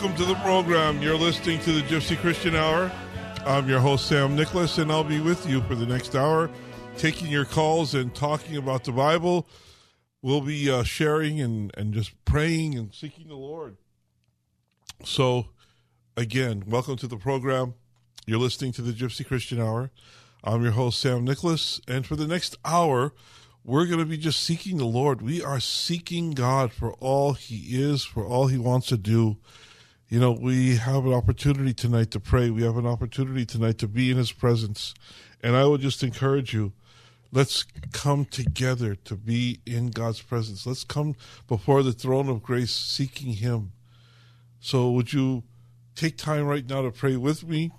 welcome 0.00 0.16
to 0.16 0.24
the 0.24 0.40
program. 0.40 1.02
You're 1.02 1.14
listening 1.14 1.60
to 1.60 1.72
the 1.72 1.82
Gypsy 1.82 2.16
Christian 2.16 2.56
Hour. 2.56 2.90
I'm 3.44 3.68
your 3.68 3.80
host, 3.80 4.06
Sam 4.06 4.34
Nicholas, 4.34 4.78
and 4.78 4.90
I'll 4.90 5.04
be 5.04 5.20
with 5.20 5.46
you 5.46 5.60
for 5.64 5.74
the 5.74 5.84
next 5.84 6.16
hour, 6.16 6.48
taking 6.96 7.26
your 7.26 7.44
calls 7.44 7.94
and 7.94 8.14
talking 8.14 8.56
about 8.56 8.84
the 8.84 8.92
Bible. 8.92 9.46
We'll 10.22 10.40
be 10.40 10.70
uh, 10.70 10.84
sharing 10.84 11.38
and, 11.42 11.70
and 11.76 11.92
just 11.92 12.12
praying 12.24 12.78
and 12.78 12.94
seeking 12.94 13.28
the 13.28 13.34
Lord. 13.34 13.76
So, 15.04 15.48
again, 16.16 16.64
welcome 16.66 16.96
to 16.96 17.06
the 17.06 17.18
program. 17.18 17.74
You're 18.24 18.38
listening 18.38 18.72
to 18.72 18.82
the 18.82 18.92
Gypsy 18.92 19.26
Christian 19.26 19.60
Hour. 19.60 19.90
I'm 20.42 20.62
your 20.62 20.72
host, 20.72 20.98
Sam 20.98 21.26
Nicholas, 21.26 21.78
and 21.86 22.06
for 22.06 22.16
the 22.16 22.26
next 22.26 22.56
hour, 22.64 23.12
we're 23.62 23.84
going 23.84 23.98
to 23.98 24.06
be 24.06 24.16
just 24.16 24.42
seeking 24.42 24.78
the 24.78 24.86
Lord. 24.86 25.20
We 25.20 25.42
are 25.42 25.60
seeking 25.60 26.30
God 26.30 26.72
for 26.72 26.94
all 26.94 27.34
He 27.34 27.78
is, 27.78 28.02
for 28.02 28.24
all 28.24 28.46
He 28.46 28.56
wants 28.56 28.86
to 28.86 28.96
do. 28.96 29.36
You 30.10 30.18
know, 30.18 30.32
we 30.32 30.74
have 30.74 31.06
an 31.06 31.12
opportunity 31.12 31.72
tonight 31.72 32.10
to 32.10 32.18
pray. 32.18 32.50
We 32.50 32.64
have 32.64 32.76
an 32.76 32.86
opportunity 32.86 33.46
tonight 33.46 33.78
to 33.78 33.86
be 33.86 34.10
in 34.10 34.16
His 34.16 34.32
presence. 34.32 34.92
And 35.40 35.54
I 35.54 35.64
would 35.66 35.80
just 35.80 36.02
encourage 36.02 36.52
you 36.52 36.72
let's 37.30 37.64
come 37.92 38.24
together 38.24 38.96
to 38.96 39.14
be 39.14 39.60
in 39.64 39.90
God's 39.90 40.20
presence. 40.20 40.66
Let's 40.66 40.82
come 40.82 41.14
before 41.46 41.84
the 41.84 41.92
throne 41.92 42.28
of 42.28 42.42
grace 42.42 42.72
seeking 42.72 43.34
Him. 43.34 43.70
So, 44.58 44.90
would 44.90 45.12
you 45.12 45.44
take 45.94 46.18
time 46.18 46.44
right 46.44 46.68
now 46.68 46.82
to 46.82 46.90
pray 46.90 47.16
with 47.16 47.46
me? 47.46 47.70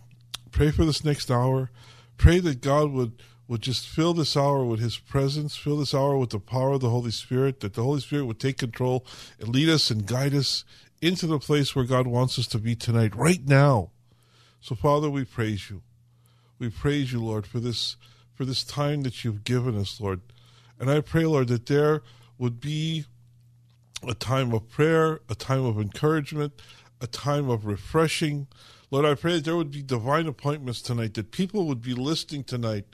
Pray 0.52 0.72
for 0.72 0.86
this 0.86 1.04
next 1.04 1.30
hour. 1.30 1.70
Pray 2.16 2.40
that 2.40 2.62
God 2.62 2.92
would 2.92 3.22
would 3.50 3.62
just 3.62 3.86
fill 3.86 4.14
this 4.14 4.38
hour 4.38 4.64
with 4.64 4.80
his 4.80 4.98
presence, 4.98 5.58
fill 5.58 5.76
this 5.76 5.94
hour 5.94 6.18
with 6.18 6.30
the 6.30 6.40
power 6.40 6.72
of 6.72 6.80
the 6.80 6.90
Holy 6.90 7.12
Spirit, 7.12 7.60
that 7.60 7.74
the 7.74 7.84
Holy 7.84 8.00
Spirit 8.00 8.24
would 8.24 8.40
take 8.40 8.58
control 8.58 9.06
and 9.38 9.50
lead 9.50 9.68
us 9.68 9.92
and 9.92 10.06
guide 10.06 10.34
us 10.34 10.64
into 11.02 11.28
the 11.28 11.40
place 11.40 11.76
where 11.76 11.86
God 11.86 12.08
wants 12.08 12.38
us 12.38 12.48
to 12.48 12.60
be 12.60 12.76
tonight, 12.76 13.16
right 13.16 13.46
now. 13.46 13.90
So, 14.62 14.76
Father, 14.76 15.10
we 15.10 15.26
praise 15.26 15.70
you. 15.70 15.82
We 16.60 16.70
praise 16.70 17.12
you, 17.12 17.24
Lord, 17.24 17.48
for 17.48 17.60
this 17.60 17.98
for 18.36 18.46
this 18.46 18.64
time 18.64 19.02
that 19.02 19.24
you've 19.24 19.44
given 19.44 19.78
us, 19.78 20.00
Lord. 20.00 20.22
And 20.80 20.90
I 20.90 21.02
pray, 21.02 21.26
Lord, 21.26 21.48
that 21.50 21.68
there 21.68 22.02
would 22.40 22.60
be 22.60 23.06
a 24.08 24.16
time 24.16 24.52
of 24.54 24.68
prayer, 24.68 25.22
a 25.30 25.36
time 25.36 25.64
of 25.64 25.80
encouragement, 25.80 26.54
a 27.00 27.08
time 27.08 27.50
of 27.50 27.66
refreshing. 27.66 28.48
Lord, 28.90 29.06
I 29.06 29.14
pray 29.14 29.36
that 29.36 29.46
there 29.46 29.56
would 29.56 29.70
be 29.70 29.84
divine 29.84 30.28
appointments 30.28 30.82
tonight, 30.82 31.14
that 31.16 31.32
people 31.32 31.68
would 31.68 31.82
be 31.82 31.94
listening 31.94 32.44
tonight 32.44 32.86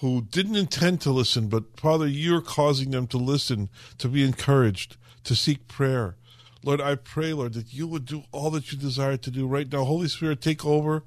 who 0.00 0.22
didn't 0.22 0.56
intend 0.56 1.00
to 1.00 1.10
listen, 1.10 1.48
but 1.48 1.78
Father, 1.78 2.06
you're 2.06 2.42
causing 2.42 2.90
them 2.90 3.06
to 3.06 3.16
listen, 3.16 3.70
to 3.98 4.08
be 4.08 4.24
encouraged, 4.24 4.96
to 5.24 5.34
seek 5.34 5.68
prayer. 5.68 6.16
Lord, 6.64 6.80
I 6.80 6.94
pray, 6.94 7.32
Lord, 7.32 7.54
that 7.54 7.72
you 7.72 7.86
would 7.88 8.04
do 8.04 8.24
all 8.30 8.50
that 8.50 8.70
you 8.70 8.78
desire 8.78 9.16
to 9.16 9.30
do 9.30 9.46
right 9.46 9.70
now. 9.70 9.84
Holy 9.84 10.08
Spirit, 10.08 10.40
take 10.40 10.64
over, 10.64 11.02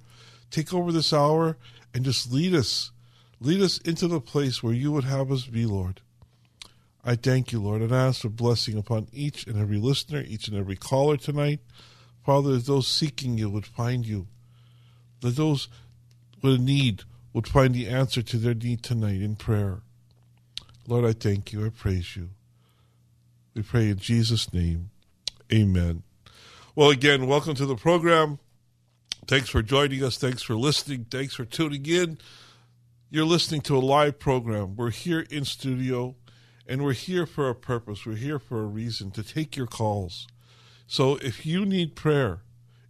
take 0.52 0.74
over 0.74 0.92
this 0.92 1.14
hour, 1.14 1.58
and 1.94 2.04
just 2.04 2.32
lead 2.32 2.54
us. 2.54 2.92
Lead 3.40 3.62
us 3.62 3.78
into 3.80 4.08
the 4.08 4.20
place 4.20 4.62
where 4.62 4.74
you 4.74 4.92
would 4.92 5.06
have 5.06 5.32
us 5.32 5.46
be, 5.46 5.66
Lord. 5.66 6.02
I 7.04 7.16
thank 7.16 7.52
you, 7.52 7.62
Lord, 7.62 7.82
and 7.82 7.94
I 7.94 8.08
ask 8.08 8.22
for 8.22 8.30
blessing 8.30 8.78
upon 8.78 9.08
each 9.14 9.46
and 9.46 9.60
every 9.60 9.78
listener, 9.78 10.24
each 10.26 10.48
and 10.48 10.58
every 10.58 10.76
caller 10.76 11.18
tonight. 11.18 11.60
Father, 12.26 12.54
that 12.54 12.66
those 12.66 12.88
seeking 12.88 13.38
you 13.38 13.50
would 13.50 13.68
find 13.68 14.06
you, 14.06 14.28
that 15.22 15.36
those 15.36 15.68
with 16.42 16.56
a 16.56 16.58
need 16.58 17.04
would 17.34 17.48
find 17.48 17.76
the 17.76 17.88
answer 17.88 18.22
to 18.24 18.38
their 18.38 18.56
need 18.56 18.82
tonight 18.82 19.22
in 19.22 19.36
prayer. 19.36 19.82
Lord, 20.88 21.06
I 21.06 21.14
thank 21.14 21.54
you. 21.54 21.66
I 21.66 21.70
praise 21.70 22.16
you. 22.16 22.30
We 23.54 23.62
pray 23.62 23.90
in 23.90 23.98
Jesus' 23.98 24.54
name. 24.54 24.90
Amen. 25.54 26.04
Well, 26.76 26.90
again, 26.90 27.28
welcome 27.28 27.56
to 27.56 27.66
the 27.66 27.76
program. 27.76 28.40
Thanks 29.28 29.50
for 29.50 29.62
joining 29.62 30.04
us. 30.04 30.18
Thanks 30.18 30.42
for 30.42 30.56
listening. 30.56 31.06
Thanks 31.10 31.36
for 31.36 31.46
tuning 31.46 31.86
in. 31.86 32.18
You're 33.10 33.26
listening 33.26 33.62
to 33.62 33.78
a 33.78 33.80
live 33.80 34.20
program. 34.20 34.76
We're 34.76 34.90
here 34.90 35.26
in 35.30 35.46
studio 35.46 36.16
and 36.68 36.84
we're 36.84 36.94
here 36.94 37.26
for 37.26 37.50
a 37.50 37.56
purpose. 37.56 38.06
We're 38.06 38.16
here 38.16 38.40
for 38.40 38.62
a 38.62 38.66
reason 38.66 39.12
to 39.12 39.24
take 39.24 39.56
your 39.56 39.68
calls. 39.68 40.28
So 40.88 41.16
if 41.18 41.46
you 41.46 41.66
need 41.66 41.96
prayer, 41.96 42.42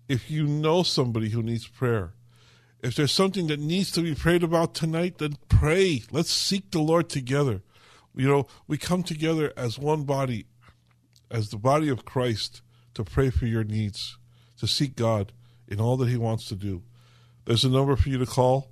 if 0.07 0.31
you 0.31 0.45
know 0.45 0.83
somebody 0.83 1.29
who 1.29 1.43
needs 1.43 1.67
prayer, 1.67 2.13
if 2.81 2.95
there's 2.95 3.11
something 3.11 3.47
that 3.47 3.59
needs 3.59 3.91
to 3.91 4.01
be 4.01 4.15
prayed 4.15 4.43
about 4.43 4.73
tonight, 4.73 5.17
then 5.17 5.37
pray. 5.49 6.03
Let's 6.11 6.31
seek 6.31 6.71
the 6.71 6.79
Lord 6.79 7.09
together. 7.09 7.61
You 8.15 8.27
know, 8.27 8.47
we 8.67 8.77
come 8.77 9.03
together 9.03 9.51
as 9.57 9.77
one 9.77 10.03
body, 10.03 10.45
as 11.31 11.49
the 11.49 11.57
body 11.57 11.89
of 11.89 12.05
Christ, 12.05 12.61
to 12.93 13.03
pray 13.03 13.29
for 13.29 13.45
your 13.45 13.63
needs, 13.63 14.17
to 14.57 14.67
seek 14.67 14.95
God 14.95 15.33
in 15.67 15.79
all 15.79 15.97
that 15.97 16.09
He 16.09 16.17
wants 16.17 16.47
to 16.49 16.55
do. 16.55 16.83
There's 17.45 17.65
a 17.65 17.69
number 17.69 17.95
for 17.95 18.09
you 18.09 18.17
to 18.17 18.25
call. 18.25 18.71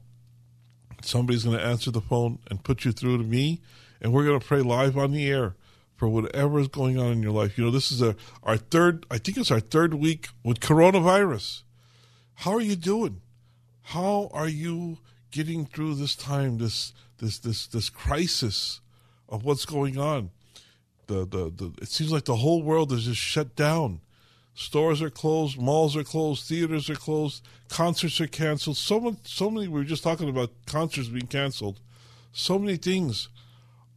Somebody's 1.01 1.43
going 1.43 1.57
to 1.57 1.63
answer 1.63 1.91
the 1.91 2.01
phone 2.01 2.39
and 2.49 2.63
put 2.63 2.85
you 2.85 2.91
through 2.91 3.17
to 3.17 3.23
me, 3.23 3.61
and 4.01 4.13
we're 4.13 4.25
going 4.25 4.39
to 4.39 4.45
pray 4.45 4.61
live 4.61 4.97
on 4.97 5.11
the 5.11 5.27
air 5.27 5.55
for 5.95 6.07
whatever 6.07 6.59
is 6.59 6.67
going 6.67 6.97
on 6.97 7.11
in 7.11 7.21
your 7.21 7.31
life. 7.31 7.57
You 7.57 7.65
know, 7.65 7.71
this 7.71 7.91
is 7.91 8.01
a, 8.01 8.15
our 8.41 8.57
third, 8.57 9.05
I 9.11 9.17
think 9.17 9.37
it's 9.37 9.51
our 9.51 9.59
third 9.59 9.93
week 9.93 10.29
with 10.43 10.59
coronavirus. 10.59 11.63
How 12.35 12.53
are 12.53 12.61
you 12.61 12.75
doing? 12.75 13.21
How 13.81 14.29
are 14.33 14.47
you 14.47 14.99
getting 15.31 15.65
through 15.65 15.95
this 15.95 16.15
time, 16.15 16.57
this 16.57 16.93
this 17.17 17.39
this 17.39 17.67
this 17.67 17.89
crisis 17.89 18.81
of 19.29 19.43
what's 19.43 19.65
going 19.65 19.97
on? 19.97 20.31
The 21.07 21.25
the, 21.25 21.51
the 21.55 21.73
it 21.81 21.89
seems 21.89 22.11
like 22.11 22.25
the 22.25 22.37
whole 22.37 22.63
world 22.63 22.91
is 22.91 23.05
just 23.05 23.19
shut 23.19 23.55
down. 23.55 24.01
Stores 24.55 25.01
are 25.01 25.09
closed, 25.09 25.57
malls 25.57 25.97
are 25.97 26.03
closed, 26.03 26.47
theaters 26.47 26.89
are 26.89 26.95
closed, 26.95 27.43
concerts 27.69 28.21
are 28.21 28.27
canceled. 28.27 28.77
So 28.77 28.99
much, 28.99 29.17
so 29.23 29.49
many. 29.49 29.67
We 29.67 29.79
were 29.79 29.85
just 29.85 30.03
talking 30.03 30.29
about 30.29 30.51
concerts 30.67 31.07
being 31.07 31.27
canceled. 31.27 31.79
So 32.31 32.59
many 32.59 32.77
things 32.77 33.29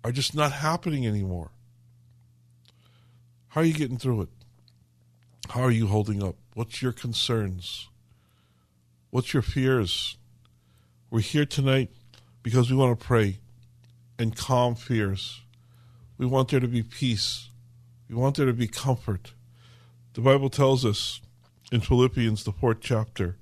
are 0.02 0.12
just 0.12 0.34
not 0.34 0.52
happening 0.52 1.06
anymore. 1.06 1.50
How 3.48 3.60
are 3.60 3.64
you 3.64 3.75
getting 3.75 3.98
through 3.98 4.22
it? 4.22 4.28
How 5.50 5.62
are 5.62 5.70
you 5.70 5.86
holding 5.88 6.22
up? 6.22 6.36
What's 6.54 6.80
your 6.80 6.92
concerns? 6.92 7.88
What's 9.10 9.32
your 9.32 9.42
fears? 9.42 10.16
We're 11.10 11.20
here 11.20 11.46
tonight 11.46 11.90
because 12.42 12.70
we 12.70 12.76
want 12.76 12.98
to 12.98 13.06
pray 13.06 13.38
and 14.19 14.36
calm 14.36 14.75
fears. 14.75 15.40
We 16.18 16.26
want 16.26 16.48
there 16.48 16.60
to 16.60 16.68
be 16.68 16.82
peace. 16.82 17.50
We 18.08 18.14
want 18.14 18.36
there 18.36 18.46
to 18.46 18.52
be 18.52 18.68
comfort. 18.68 19.32
The 20.14 20.20
Bible 20.20 20.48
tells 20.48 20.84
us 20.84 21.20
in 21.70 21.80
Philippians, 21.80 22.44
the 22.44 22.52
fourth 22.52 22.78
chapter, 22.80 23.36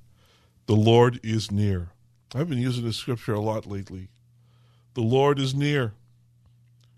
the 0.67 0.75
Lord 0.75 1.21
is 1.23 1.53
near. 1.53 1.91
I've 2.35 2.49
been 2.49 2.59
using 2.59 2.85
this 2.85 2.97
scripture 2.97 3.35
a 3.35 3.41
lot 3.41 3.67
lately. 3.67 4.09
The 4.95 5.03
Lord 5.03 5.39
is 5.39 5.55
near. 5.55 5.93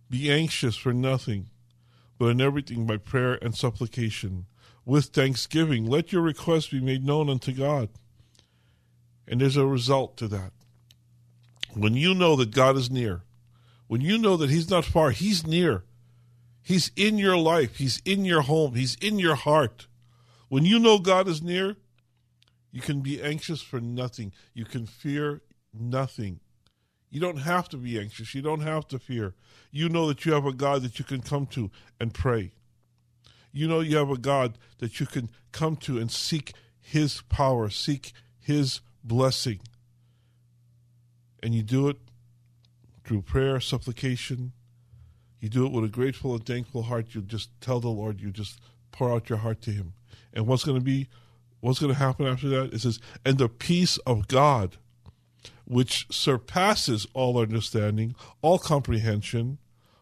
Be 0.08 0.31
anxious 0.31 0.76
for 0.76 0.93
nothing, 0.93 1.50
but 2.19 2.26
in 2.26 2.40
everything 2.40 2.87
by 2.87 2.96
prayer 2.96 3.34
and 3.43 3.55
supplication. 3.55 4.46
With 4.84 5.06
thanksgiving, 5.06 5.84
let 5.87 6.12
your 6.12 6.23
requests 6.23 6.69
be 6.69 6.81
made 6.81 7.05
known 7.05 7.28
unto 7.28 7.52
God. 7.52 7.88
And 9.26 9.40
there's 9.40 9.56
a 9.56 9.67
result 9.67 10.17
to 10.19 10.28
that. 10.28 10.52
When 11.75 11.94
you 11.94 12.14
know 12.14 12.37
that 12.37 12.55
God 12.55 12.76
is 12.76 12.90
near, 12.90 13.23
when 13.88 14.00
you 14.00 14.19
know 14.19 14.37
that 14.37 14.50
He's 14.50 14.71
not 14.71 14.85
far, 14.85 15.11
He's 15.11 15.47
near. 15.47 15.85
He's 16.62 16.91
in 16.97 17.19
your 17.19 17.37
life, 17.37 17.77
He's 17.77 18.03
in 18.05 18.25
your 18.25 18.43
home, 18.43 18.75
He's 18.75 18.97
in 18.97 19.19
your 19.19 19.37
heart. 19.37 19.87
When 20.49 20.65
you 20.65 20.79
know 20.79 20.99
God 20.99 21.29
is 21.29 21.43
near, 21.43 21.77
you 22.73 22.81
can 22.81 23.00
be 23.00 23.23
anxious 23.23 23.62
for 23.62 23.81
nothing. 23.81 24.33
You 24.53 24.65
can 24.65 24.87
fear 24.87 25.43
nothing. 25.73 26.41
You 27.11 27.21
don't 27.21 27.38
have 27.38 27.69
to 27.71 27.77
be 27.77 27.99
anxious. 27.99 28.35
You 28.35 28.43
don't 28.43 28.61
have 28.61 28.87
to 28.88 28.99
fear. 28.99 29.35
You 29.71 29.88
know 29.88 30.09
that 30.09 30.25
you 30.25 30.33
have 30.33 30.44
a 30.44 30.53
God 30.53 30.83
that 30.83 30.99
you 30.99 31.05
can 31.05 31.23
come 31.23 31.47
to 31.47 31.71
and 31.99 32.12
pray. 32.12 32.53
You 33.53 33.67
know 33.67 33.81
you 33.81 33.97
have 33.97 34.11
a 34.11 34.19
God 34.19 34.59
that 34.79 35.00
you 35.00 35.06
can 35.06 35.31
come 35.53 35.77
to 35.77 35.99
and 35.99 36.11
seek 36.11 36.53
His 36.81 37.23
power, 37.23 37.71
seek 37.71 38.12
His 38.38 38.81
blessing. 39.03 39.61
And 41.43 41.55
you 41.55 41.62
do 41.62 41.88
it 41.88 41.97
through 43.06 43.23
prayer, 43.23 43.61
supplication. 43.61 44.53
You 45.41 45.49
do 45.49 45.64
it 45.64 45.73
with 45.73 45.85
a 45.85 45.88
grateful 45.88 46.35
and 46.35 46.44
thankful 46.44 46.82
heart. 46.82 47.14
You 47.14 47.23
just 47.23 47.50
tell 47.61 47.79
the 47.79 47.88
Lord, 47.88 48.20
you 48.20 48.31
just 48.31 48.58
pour 48.91 49.12
out 49.12 49.29
your 49.29 49.38
heart 49.38 49.62
to 49.62 49.70
Him. 49.70 49.93
And 50.32 50.47
what's 50.47 50.64
going 50.64 50.79
to 50.79 50.85
be, 50.85 51.08
what's 51.61 51.79
going 51.79 51.93
to 51.93 51.99
happen 51.99 52.26
after 52.26 52.49
that? 52.49 52.75
It 52.75 52.81
says, 52.81 52.99
and 53.25 53.38
the 53.38 53.49
peace 53.49 53.99
of 53.99 54.29
God, 54.29 54.76
which 55.64 56.06
surpasses 56.11 57.06
all 57.14 57.38
understanding, 57.38 58.14
all 58.43 58.58
comprehension, 58.58 59.59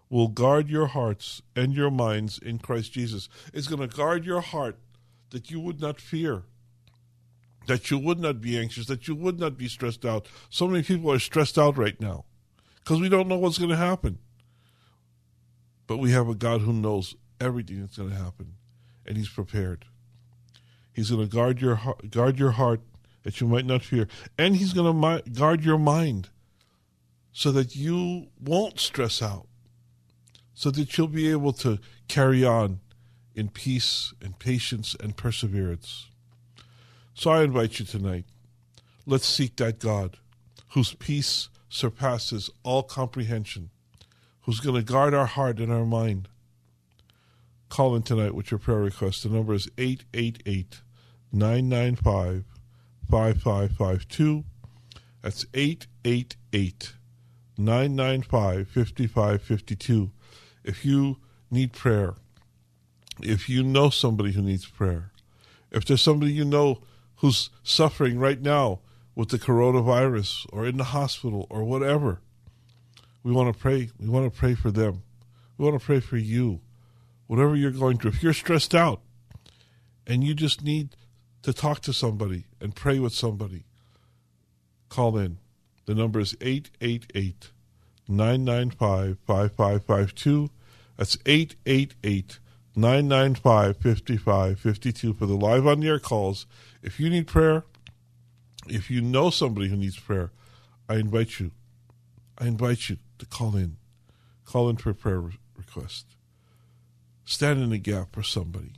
will 0.09 0.29
guard 0.29 0.69
your 0.69 0.87
hearts 0.87 1.43
and 1.55 1.75
your 1.75 1.91
minds 1.91 2.39
in 2.39 2.59
Christ 2.59 2.93
Jesus. 2.93 3.29
It's 3.53 3.67
going 3.67 3.87
to 3.87 3.97
guard 3.97 4.25
your 4.25 4.41
heart 4.41 4.79
that 5.31 5.50
you 5.50 5.61
would 5.61 5.81
not 5.81 6.00
fear, 6.00 6.45
that 7.67 7.91
you 7.91 7.99
would 7.99 8.21
not 8.21 8.41
be 8.41 8.59
anxious, 8.59 8.87
that 8.87 9.09
you 9.09 9.15
would 9.15 9.39
not 9.39 9.59
be 9.59 9.69
stressed 9.69 10.07
out. 10.07 10.27
So 10.49 10.69
many 10.69 10.85
people 10.85 11.11
are 11.11 11.19
stressed 11.19 11.59
out 11.59 11.77
right 11.77 12.00
now 12.00 12.25
because 12.85 13.01
we 13.01 13.09
don't 13.09 13.29
know 13.29 13.39
what's 13.39 13.59
going 13.59 13.71
to 13.71 13.77
happen. 13.77 14.19
But 15.87 15.99
we 15.99 16.13
have 16.13 16.29
a 16.29 16.35
God 16.35 16.61
who 16.61 16.73
knows 16.73 17.15
everything 17.41 17.81
that's 17.81 17.97
going 17.97 18.11
to 18.11 18.17
happen, 18.17 18.55
and 19.07 19.17
He's 19.17 19.29
prepared. 19.29 19.87
He's 20.93 21.11
going 21.11 21.27
to 21.27 21.35
guard 21.35 21.61
your 21.61 21.81
guard 22.11 22.39
your 22.39 22.53
heart 22.53 22.81
that 23.23 23.41
you 23.41 23.47
might 23.47 23.67
not 23.67 23.83
fear, 23.83 24.07
and 24.39 24.57
He's 24.57 24.73
going 24.73 25.01
to 25.01 25.31
guard 25.31 25.65
your 25.65 25.79
mind 25.79 26.29
so 27.33 27.51
that 27.53 27.75
you 27.75 28.29
won't 28.41 28.79
stress 28.79 29.21
out, 29.21 29.47
so 30.55 30.71
that 30.71 30.97
you'll 30.97 31.09
be 31.09 31.31
able 31.31 31.53
to 31.53 31.79
carry 32.07 32.45
on 32.45 32.81
in 33.35 33.49
peace 33.49 34.15
and 34.23 34.39
patience 34.39 34.95
and 35.01 35.17
perseverance. 35.17 36.07
So 37.15 37.31
I 37.31 37.43
invite 37.43 37.79
you 37.79 37.85
tonight. 37.85 38.25
Let's 39.07 39.27
seek 39.27 39.57
that 39.57 39.81
God 39.81 40.17
whose 40.71 40.95
peace 40.95 41.49
surpasses 41.75 42.50
all 42.62 42.85
comprehension, 42.85 43.71
who's 44.43 44.61
going 44.61 44.76
to 44.76 44.82
guard 44.82 45.12
our 45.12 45.26
heart 45.26 45.59
and 45.59 45.73
our 45.73 45.85
mind. 45.85 46.29
Call 47.69 47.97
in 47.97 48.03
tonight 48.03 48.35
with 48.35 48.50
your 48.50 48.59
prayer 48.59 48.79
request. 48.79 49.25
The 49.25 49.29
number 49.29 49.55
is 49.55 49.69
888 49.76 50.82
995 51.32 52.44
5552. 53.11 54.44
That's 55.23 55.44
888 55.53 56.93
995 57.59 58.69
5552. 58.69 60.11
If 60.62 60.85
you 60.85 61.19
need 61.50 61.73
prayer, 61.73 62.15
if 63.21 63.49
you 63.49 63.65
know 63.65 63.91
somebody 63.91 64.32
who 64.32 64.43
needs 64.43 64.67
prayer, 64.67 65.11
if 65.73 65.85
there's 65.85 66.03
somebody 66.03 66.32
you 66.32 66.44
know 66.44 66.82
who's 67.17 67.50
suffering 67.65 68.19
right 68.19 68.41
now 68.41 68.81
with 69.14 69.28
the 69.28 69.38
coronavirus 69.38 70.46
or 70.52 70.66
in 70.66 70.76
the 70.76 70.84
hospital 70.84 71.46
or 71.50 71.64
whatever, 71.64 72.20
we 73.22 73.32
want 73.32 73.55
to 73.55 73.58
pray. 73.58 73.90
We 73.99 74.08
want 74.08 74.32
to 74.32 74.38
pray 74.38 74.55
for 74.55 74.70
them. 74.70 75.02
We 75.56 75.64
want 75.64 75.81
to 75.81 75.84
pray 75.84 76.00
for 76.00 76.16
you. 76.16 76.61
Whatever 77.26 77.56
you're 77.56 77.70
going 77.70 77.99
through. 77.99 78.11
If 78.11 78.22
you're 78.22 78.34
stressed 78.34 78.75
out 78.75 79.00
and 80.06 80.22
you 80.22 80.34
just 80.34 80.62
need 80.62 80.90
to 81.43 81.52
talk 81.52 81.81
to 81.81 81.93
somebody 81.93 82.44
and 82.61 82.75
pray 82.75 82.99
with 82.99 83.14
somebody, 83.14 83.64
call 84.88 85.16
in. 85.16 85.38
The 85.87 85.94
number 85.94 86.20
is 86.20 86.37
888 86.40 87.50
995 88.08 89.19
5552. 89.26 90.50
That's 90.96 91.19
888 91.26 92.38
995 92.76 93.76
5552 93.76 95.12
for 95.14 95.26
the 95.26 95.34
live 95.34 95.66
on 95.66 95.81
the 95.81 95.88
air 95.88 95.99
calls. 95.99 96.46
If 96.82 97.00
you 97.00 97.08
need 97.08 97.26
prayer, 97.26 97.64
if 98.69 98.90
you 98.90 99.00
know 99.00 99.31
somebody 99.31 99.69
who 99.69 99.76
needs 99.76 99.99
prayer, 99.99 100.31
I 100.88 100.96
invite 100.96 101.38
you. 101.40 101.52
I 102.38 102.46
invite 102.46 102.88
you 102.88 102.99
to 103.19 103.26
call 103.26 103.56
in. 103.56 103.76
Call 104.44 104.69
in 104.69 104.76
for 104.76 104.90
a 104.90 104.94
prayer 104.94 105.22
request. 105.56 106.06
Stand 107.25 107.62
in 107.62 107.70
the 107.70 107.78
gap 107.78 108.12
for 108.12 108.22
somebody. 108.22 108.72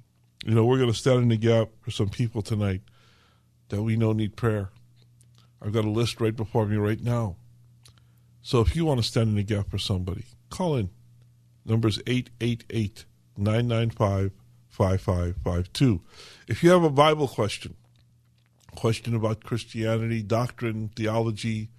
You 0.45 0.55
know, 0.55 0.65
we're 0.65 0.79
going 0.79 0.93
to 0.93 0.97
stand 0.97 1.23
in 1.23 1.29
the 1.29 1.37
gap 1.37 1.71
for 1.81 1.91
some 1.91 2.09
people 2.09 2.43
tonight 2.43 2.83
that 3.69 3.83
we 3.83 3.97
know 3.97 4.13
need 4.13 4.37
prayer. 4.37 4.71
I've 5.61 5.73
got 5.73 5.85
a 5.85 5.91
list 5.91 6.21
right 6.21 6.37
before 6.37 6.67
me 6.67 6.77
right 6.77 7.03
now. 7.03 7.37
So 8.43 8.61
if 8.61 8.77
you 8.77 8.85
want 8.85 9.01
to 9.01 9.07
stand 9.07 9.31
in 9.31 9.35
the 9.35 9.43
gap 9.43 9.71
for 9.71 9.79
somebody, 9.79 10.25
call 10.51 10.77
in. 10.77 10.91
Number 11.65 11.89
is 11.89 12.01
888 12.07 13.05
995 13.37 14.31
5552. 14.69 16.01
If 16.47 16.63
you 16.63 16.71
have 16.71 16.85
a 16.85 16.91
Bible 16.91 17.27
question, 17.27 17.75
question 18.77 19.15
about 19.15 19.43
Christianity, 19.43 20.23
doctrine, 20.23 20.91
theology, 20.95 21.71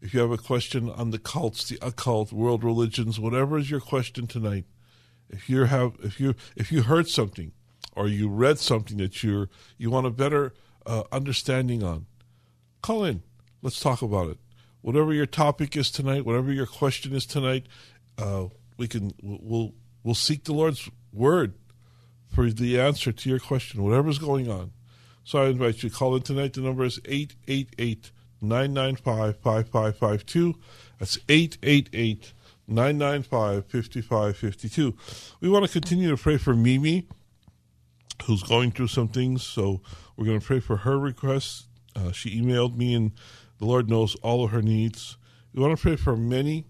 if 0.00 0.12
you 0.12 0.20
have 0.20 0.30
a 0.30 0.38
question 0.38 0.90
on 0.90 1.10
the 1.10 1.18
cults, 1.18 1.66
the 1.66 1.78
occult, 1.80 2.30
world 2.30 2.62
religions, 2.62 3.18
whatever 3.18 3.58
is 3.58 3.70
your 3.70 3.80
question 3.80 4.26
tonight, 4.26 4.66
if 5.30 5.48
you 5.48 5.64
have 5.64 5.94
if 6.02 6.20
you 6.20 6.34
if 6.54 6.70
you 6.70 6.82
heard 6.82 7.08
something 7.08 7.52
or 7.96 8.06
you 8.06 8.28
read 8.28 8.58
something 8.58 8.98
that 8.98 9.22
you're 9.22 9.48
you 9.78 9.90
want 9.90 10.06
a 10.06 10.10
better 10.10 10.52
uh, 10.86 11.04
understanding 11.10 11.82
on, 11.82 12.06
call 12.82 13.04
in. 13.04 13.22
Let's 13.62 13.80
talk 13.80 14.02
about 14.02 14.28
it. 14.28 14.38
Whatever 14.82 15.14
your 15.14 15.26
topic 15.26 15.74
is 15.74 15.90
tonight, 15.90 16.26
whatever 16.26 16.52
your 16.52 16.66
question 16.66 17.14
is 17.14 17.24
tonight, 17.24 17.66
uh, 18.18 18.48
we 18.76 18.86
can 18.86 19.12
we'll 19.22 19.72
we'll 20.02 20.14
seek 20.14 20.44
the 20.44 20.52
Lord's 20.52 20.90
word 21.12 21.54
for 22.28 22.50
the 22.50 22.78
answer 22.78 23.12
to 23.12 23.30
your 23.30 23.38
question, 23.38 23.82
whatever's 23.82 24.18
going 24.18 24.50
on. 24.50 24.72
So 25.24 25.42
I 25.42 25.46
invite 25.46 25.82
you 25.82 25.88
to 25.88 25.94
call 25.94 26.14
in 26.16 26.22
tonight. 26.22 26.52
The 26.52 26.60
number 26.60 26.84
is 26.84 27.00
888 27.06 28.10
995 28.42 29.38
5552. 29.38 30.54
That's 30.98 31.18
888 31.28 32.32
995 32.68 33.64
5552. 33.66 34.94
We 35.40 35.48
want 35.48 35.64
to 35.64 35.72
continue 35.72 36.10
to 36.10 36.22
pray 36.22 36.36
for 36.36 36.54
Mimi, 36.54 37.08
who's 38.24 38.42
going 38.42 38.70
through 38.72 38.88
some 38.88 39.08
things. 39.08 39.42
So 39.42 39.80
we're 40.16 40.26
going 40.26 40.40
to 40.40 40.46
pray 40.46 40.60
for 40.60 40.78
her 40.78 40.98
requests. 40.98 41.68
Uh, 41.96 42.12
she 42.12 42.40
emailed 42.40 42.76
me, 42.76 42.94
and 42.94 43.12
the 43.58 43.64
Lord 43.64 43.88
knows 43.88 44.16
all 44.16 44.44
of 44.44 44.50
her 44.50 44.62
needs. 44.62 45.16
We 45.54 45.62
want 45.62 45.76
to 45.76 45.80
pray 45.80 45.96
for 45.96 46.16
many. 46.16 46.66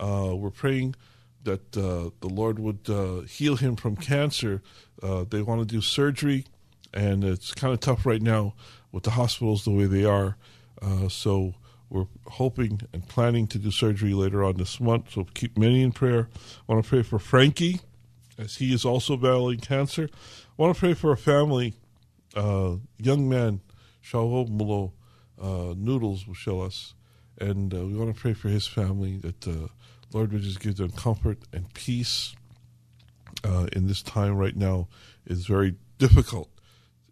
Uh, 0.00 0.32
we're 0.34 0.50
praying 0.50 0.96
that 1.44 1.76
uh, 1.76 2.10
the 2.20 2.28
Lord 2.28 2.58
would 2.58 2.88
uh, 2.88 3.20
heal 3.20 3.56
him 3.56 3.76
from 3.76 3.94
cancer. 3.94 4.62
Uh, 5.00 5.24
they 5.28 5.42
want 5.42 5.60
to 5.60 5.66
do 5.66 5.80
surgery 5.80 6.46
and 6.94 7.24
it's 7.24 7.52
kind 7.52 7.74
of 7.74 7.80
tough 7.80 8.06
right 8.06 8.22
now 8.22 8.54
with 8.92 9.02
the 9.02 9.10
hospitals 9.10 9.64
the 9.64 9.70
way 9.70 9.84
they 9.84 10.04
are. 10.04 10.36
Uh, 10.80 11.08
so 11.08 11.54
we're 11.90 12.06
hoping 12.26 12.80
and 12.92 13.06
planning 13.08 13.46
to 13.48 13.58
do 13.58 13.70
surgery 13.70 14.14
later 14.14 14.44
on 14.44 14.56
this 14.56 14.80
month. 14.80 15.10
So 15.10 15.26
keep 15.34 15.58
Manny 15.58 15.82
in 15.82 15.92
prayer. 15.92 16.28
I 16.68 16.72
want 16.72 16.84
to 16.84 16.88
pray 16.88 17.02
for 17.02 17.18
Frankie, 17.18 17.80
as 18.38 18.56
he 18.56 18.72
is 18.72 18.84
also 18.84 19.16
battling 19.16 19.58
cancer. 19.58 20.08
I 20.12 20.62
want 20.62 20.74
to 20.74 20.80
pray 20.80 20.94
for 20.94 21.12
a 21.12 21.16
family, 21.16 21.74
uh, 22.36 22.76
young 22.98 23.28
man, 23.28 23.60
Shaul 24.02 24.48
Mulo, 24.48 24.92
uh, 25.40 25.74
Noodles 25.76 26.26
will 26.26 26.34
show 26.34 26.60
us, 26.60 26.94
and 27.40 27.74
uh, 27.74 27.84
we 27.84 27.94
want 27.94 28.14
to 28.14 28.20
pray 28.20 28.34
for 28.34 28.48
his 28.48 28.66
family 28.66 29.16
that 29.18 29.40
the 29.40 29.68
Lord 30.12 30.32
would 30.32 30.42
just 30.42 30.60
give 30.60 30.76
them 30.76 30.90
comfort 30.90 31.38
and 31.52 31.72
peace 31.74 32.36
uh, 33.42 33.66
in 33.72 33.88
this 33.88 34.00
time 34.00 34.36
right 34.36 34.56
now. 34.56 34.86
is 35.26 35.46
very 35.46 35.74
difficult 35.98 36.53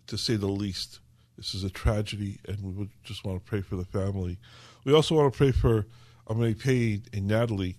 to 0.07 0.19
say 0.19 0.37
the 0.37 0.47
least. 0.47 1.01
This 1.37 1.55
is 1.55 1.65
a 1.65 1.71
tragedy, 1.71 2.39
and 2.47 2.63
we 2.63 2.71
would 2.73 2.91
just 3.05 3.25
want 3.25 3.39
to 3.39 3.49
pray 3.49 3.63
for 3.63 3.77
the 3.77 3.85
family. 3.85 4.39
We 4.85 4.93
also 4.93 5.15
want 5.15 5.33
to 5.33 5.37
pray 5.37 5.53
for 5.53 5.87
Amay 6.29 7.03
and 7.13 7.27
Natalie 7.27 7.77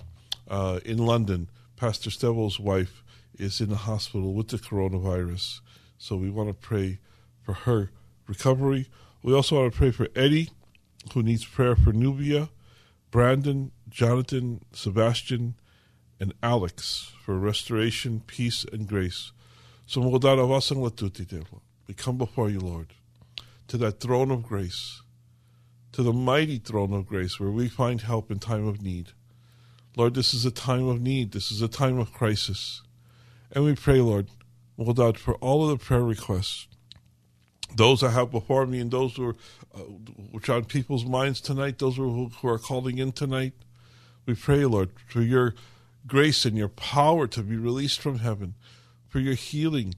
uh, 0.48 0.80
in 0.86 0.98
London. 0.98 1.50
Pastor 1.76 2.10
Stevel's 2.10 2.60
wife 2.60 3.04
is 3.38 3.62
in 3.62 3.70
the 3.70 3.76
hospital 3.76 4.34
with 4.34 4.50
the 4.50 4.58
coronavirus, 4.58 5.62
so 5.98 6.16
we 6.16 6.30
want 6.30 6.50
to 6.50 6.54
pray 6.54 7.00
for 7.42 7.54
her 7.54 7.92
recovery. 8.28 8.90
We 9.22 9.34
also 9.34 9.60
want 9.60 9.74
to 9.74 9.78
pray 9.78 9.92
for 9.92 10.08
Eddie, 10.16 10.50
who 11.14 11.24
needs 11.24 11.46
prayer 11.46 11.76
for 11.76 11.92
Nubia, 11.92 12.50
Brandon, 13.12 13.72
Jonathan, 13.90 14.64
Sebastian, 14.74 15.56
and 16.20 16.34
Alex 16.42 17.12
for 17.24 17.38
restoration, 17.38 18.22
peace, 18.26 18.66
and 18.72 18.88
grace. 18.88 19.32
So, 19.86 20.02
Modara 20.02 20.48
Vasang 20.48 20.78
Latuti 20.78 21.26
Devla. 21.26 21.60
We 21.88 21.94
come 21.94 22.18
before 22.18 22.50
you, 22.50 22.60
Lord, 22.60 22.94
to 23.68 23.78
that 23.78 24.00
throne 24.00 24.32
of 24.32 24.44
grace, 24.44 25.02
to 25.92 26.04
the 26.04 26.14
mighty 26.14 26.58
throne 26.58 26.94
of 26.94 27.08
grace 27.08 27.40
where 27.40 27.52
we 27.52 27.68
find 27.68 28.02
help 28.02 28.32
in 28.32 28.40
time 28.40 28.68
of 28.68 28.82
need. 28.82 29.12
Lord, 29.96 30.16
this 30.16 30.34
is 30.34 30.46
a 30.46 30.52
time 30.52 30.88
of 30.88 31.02
need. 31.02 31.32
This 31.32 31.52
is 31.52 31.62
a 31.62 31.68
time 31.68 32.00
of 32.00 32.14
crisis. 32.14 32.82
And 33.52 33.64
we 33.64 33.76
pray, 33.76 34.00
Lord, 34.00 34.30
God, 34.96 35.18
for 35.18 35.36
all 35.36 35.64
of 35.64 35.70
the 35.70 35.84
prayer 35.84 36.04
requests, 36.04 36.68
those 37.76 38.04
I 38.04 38.10
have 38.10 38.32
before 38.32 38.66
me 38.66 38.80
and 38.80 38.90
those 38.90 39.16
who 39.16 39.30
are, 39.30 39.36
uh, 39.76 39.80
which 39.80 40.50
are 40.50 40.58
on 40.58 40.66
people's 40.66 41.06
minds 41.06 41.42
tonight, 41.42 41.80
those 41.80 41.98
who, 41.98 42.30
who 42.30 42.48
are 42.48 42.60
calling 42.60 42.98
in 42.98 43.12
tonight, 43.12 43.54
we 44.26 44.34
pray, 44.34 44.66
Lord, 44.66 44.92
for 45.08 45.22
your 45.22 45.54
grace 46.08 46.46
and 46.46 46.58
your 46.58 46.70
power 46.70 47.28
to 47.28 47.44
be 47.44 47.56
released 47.56 48.00
from 48.00 48.20
heaven, 48.20 48.56
for 49.08 49.20
your 49.20 49.36
healing, 49.36 49.96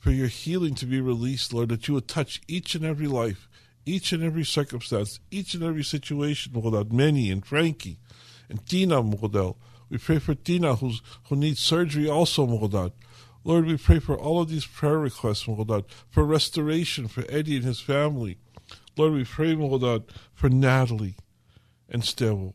for 0.00 0.10
your 0.10 0.28
healing 0.28 0.74
to 0.76 0.86
be 0.86 1.00
released, 1.00 1.52
Lord, 1.52 1.68
that 1.68 1.86
you 1.86 1.94
would 1.94 2.08
touch 2.08 2.40
each 2.48 2.74
and 2.74 2.84
every 2.84 3.06
life, 3.06 3.48
each 3.84 4.12
and 4.12 4.24
every 4.24 4.44
circumstance, 4.44 5.20
each 5.30 5.54
and 5.54 5.62
every 5.62 5.84
situation, 5.84 6.52
Lord, 6.54 6.92
Manny 6.92 7.30
and 7.30 7.44
Frankie 7.44 7.98
and 8.48 8.66
Tina, 8.66 9.00
Lord. 9.00 9.56
We 9.90 9.98
pray 9.98 10.18
for 10.18 10.34
Tina, 10.34 10.76
who's, 10.76 11.02
who 11.28 11.36
needs 11.36 11.60
surgery 11.60 12.08
also, 12.08 12.44
Lord. 12.44 12.92
Lord, 13.44 13.66
we 13.66 13.76
pray 13.76 13.98
for 13.98 14.18
all 14.18 14.40
of 14.40 14.48
these 14.48 14.66
prayer 14.66 14.98
requests, 14.98 15.46
Lord, 15.46 15.84
for 16.08 16.24
restoration 16.24 17.06
for 17.06 17.24
Eddie 17.28 17.56
and 17.56 17.64
his 17.64 17.80
family. 17.80 18.38
Lord, 18.96 19.12
we 19.12 19.24
pray, 19.24 19.54
Lord, 19.54 20.04
for 20.32 20.48
Natalie 20.48 21.16
and 21.88 22.04
Stewart. 22.04 22.54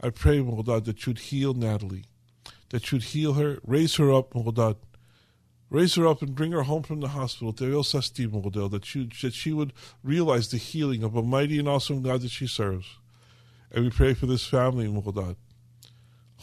I 0.00 0.10
pray, 0.10 0.40
Lord, 0.40 0.66
that 0.66 1.06
you'd 1.06 1.18
heal 1.18 1.54
Natalie, 1.54 2.06
that 2.70 2.90
you'd 2.90 3.04
heal 3.04 3.34
her, 3.34 3.58
raise 3.64 3.94
her 3.96 4.12
up, 4.12 4.34
Lord, 4.34 4.76
raise 5.74 5.96
her 5.96 6.06
up 6.06 6.22
and 6.22 6.36
bring 6.36 6.52
her 6.52 6.62
home 6.62 6.84
from 6.84 7.00
the 7.00 7.08
hospital, 7.08 7.50
that, 7.50 8.94
you, 8.94 9.08
that 9.22 9.34
she 9.34 9.52
would 9.52 9.72
realize 10.04 10.48
the 10.48 10.56
healing 10.56 11.02
of 11.02 11.16
a 11.16 11.22
mighty 11.22 11.58
and 11.58 11.68
awesome 11.68 12.00
God 12.00 12.20
that 12.20 12.30
she 12.30 12.46
serves. 12.46 12.86
And 13.72 13.82
we 13.84 13.90
pray 13.90 14.14
for 14.14 14.26
this 14.26 14.46
family, 14.46 14.86
Lord, 14.86 15.36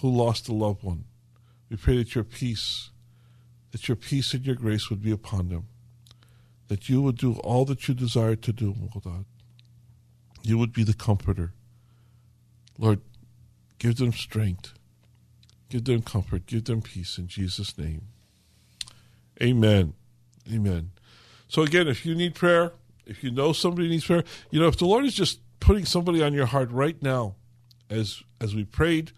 who 0.01 0.09
lost 0.09 0.49
a 0.49 0.53
loved 0.53 0.83
one. 0.83 1.05
We 1.69 1.77
pray 1.77 1.95
that 1.95 2.13
your 2.13 2.25
peace, 2.25 2.89
that 3.71 3.87
your 3.87 3.95
peace 3.95 4.33
and 4.33 4.45
your 4.45 4.55
grace 4.55 4.89
would 4.89 5.01
be 5.01 5.11
upon 5.11 5.47
them, 5.47 5.67
that 6.67 6.89
you 6.89 7.01
would 7.01 7.17
do 7.17 7.35
all 7.35 7.63
that 7.65 7.87
you 7.87 7.93
desire 7.93 8.35
to 8.35 8.51
do, 8.51 8.75
Lord. 9.05 9.25
You 10.43 10.57
would 10.57 10.73
be 10.73 10.83
the 10.83 10.93
comforter. 10.93 11.53
Lord, 12.77 12.99
give 13.79 13.95
them 13.95 14.11
strength, 14.11 14.73
give 15.69 15.85
them 15.85 16.01
comfort, 16.01 16.47
give 16.47 16.65
them 16.65 16.81
peace 16.81 17.17
in 17.17 17.27
Jesus' 17.27 17.77
name. 17.77 18.07
Amen. 19.41 19.93
Amen. 20.51 20.91
So, 21.47 21.63
again, 21.63 21.87
if 21.87 22.05
you 22.05 22.15
need 22.15 22.35
prayer, 22.35 22.73
if 23.05 23.23
you 23.23 23.31
know 23.31 23.53
somebody 23.53 23.89
needs 23.89 24.05
prayer, 24.05 24.23
you 24.49 24.59
know, 24.59 24.67
if 24.67 24.77
the 24.77 24.85
Lord 24.85 25.05
is 25.05 25.13
just 25.13 25.39
putting 25.59 25.85
somebody 25.85 26.21
on 26.21 26.33
your 26.33 26.45
heart 26.45 26.71
right 26.71 27.01
now, 27.01 27.35
as 27.89 28.23
as 28.39 28.55
we 28.55 28.63
prayed, 28.63 29.11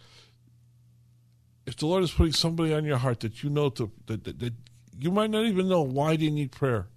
if 1.66 1.78
the 1.78 1.86
Lord 1.86 2.04
is 2.04 2.12
putting 2.12 2.34
somebody 2.34 2.74
on 2.74 2.86
your 2.86 2.98
heart 2.98 3.20
that 3.22 3.44
you 3.44 3.50
know 3.50 3.70
to 3.70 3.92
that, 4.08 4.24
that, 4.24 4.40
that 4.40 4.54
you 5.00 5.12
might 5.12 5.30
not 5.30 5.46
even 5.46 5.68
know 5.68 5.82
why 5.82 6.16
they 6.16 6.30
need 6.30 6.52
prayer, 6.52 6.88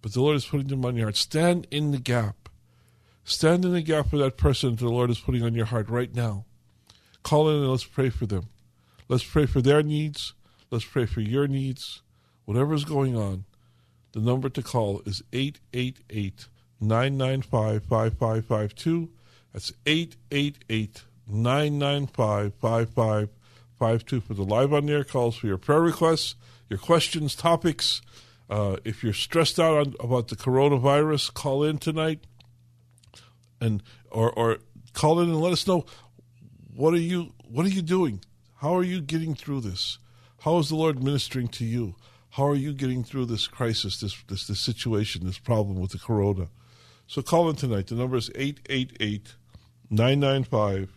but 0.00 0.12
the 0.12 0.20
Lord 0.20 0.36
is 0.36 0.44
putting 0.44 0.68
them 0.68 0.84
on 0.84 0.96
your 0.96 1.06
heart, 1.06 1.16
stand 1.16 1.66
in 1.70 1.92
the 1.92 1.98
gap. 1.98 2.48
Stand 3.24 3.64
in 3.64 3.72
the 3.72 3.82
gap 3.82 4.10
for 4.10 4.18
that 4.18 4.36
person 4.36 4.70
that 4.70 4.80
the 4.80 4.88
Lord 4.88 5.10
is 5.10 5.20
putting 5.20 5.44
on 5.44 5.54
your 5.54 5.66
heart 5.66 5.88
right 5.88 6.12
now. 6.12 6.44
Call 7.22 7.48
in 7.48 7.60
and 7.60 7.70
let's 7.70 7.84
pray 7.84 8.10
for 8.10 8.26
them. 8.26 8.48
Let's 9.08 9.22
pray 9.22 9.46
for 9.46 9.60
their 9.60 9.82
needs. 9.82 10.34
Let's 10.70 10.84
pray 10.84 11.06
for 11.06 11.20
your 11.20 11.46
needs. 11.46 12.02
Whatever 12.44 12.74
is 12.74 12.84
going 12.84 13.16
on, 13.16 13.44
the 14.12 14.20
number 14.20 14.48
to 14.48 14.62
call 14.62 15.02
is 15.06 15.22
888 15.32 16.48
995 16.80 17.84
5552. 17.84 19.10
That's 19.52 19.72
888 19.86 21.02
995 21.26 22.54
5552 22.54 24.20
for 24.20 24.34
the 24.34 24.42
live 24.42 24.72
on 24.72 24.88
air 24.88 25.04
calls 25.04 25.36
for 25.36 25.46
your 25.46 25.58
prayer 25.58 25.80
requests, 25.80 26.34
your 26.68 26.78
questions, 26.78 27.34
topics. 27.34 28.02
Uh, 28.50 28.76
if 28.84 29.02
you're 29.02 29.12
stressed 29.12 29.58
out 29.58 29.78
on, 29.78 29.94
about 30.00 30.28
the 30.28 30.36
coronavirus, 30.36 31.32
call 31.32 31.64
in 31.64 31.78
tonight 31.78 32.20
and 33.62 33.82
or, 34.10 34.30
or 34.32 34.58
call 34.92 35.20
in 35.20 35.30
and 35.30 35.40
let 35.40 35.52
us 35.52 35.66
know 35.66 35.86
what 36.74 36.92
are 36.92 36.98
you 36.98 37.32
what 37.48 37.64
are 37.64 37.70
you 37.70 37.82
doing? 37.82 38.20
How 38.56 38.76
are 38.76 38.82
you 38.82 39.00
getting 39.00 39.34
through 39.34 39.60
this? 39.60 39.98
How 40.40 40.58
is 40.58 40.68
the 40.68 40.76
Lord 40.76 41.02
ministering 41.02 41.48
to 41.48 41.64
you? 41.64 41.94
How 42.32 42.46
are 42.48 42.54
you 42.54 42.72
getting 42.72 43.04
through 43.04 43.26
this 43.26 43.46
crisis, 43.46 44.00
this 44.00 44.22
this, 44.26 44.46
this 44.46 44.60
situation, 44.60 45.26
this 45.26 45.38
problem 45.38 45.78
with 45.78 45.90
the 45.90 45.98
corona? 45.98 46.48
So 47.06 47.20
call 47.20 47.50
in 47.50 47.56
tonight. 47.56 47.88
The 47.88 47.94
number 47.94 48.16
is 48.16 48.30
888 48.34 49.34
995 49.90 50.88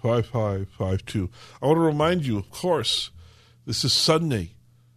5552. 0.00 1.30
I 1.62 1.66
want 1.66 1.76
to 1.76 1.80
remind 1.80 2.24
you, 2.24 2.38
of 2.38 2.50
course, 2.50 3.10
this 3.66 3.84
is 3.84 3.92
Sunday. 3.92 4.52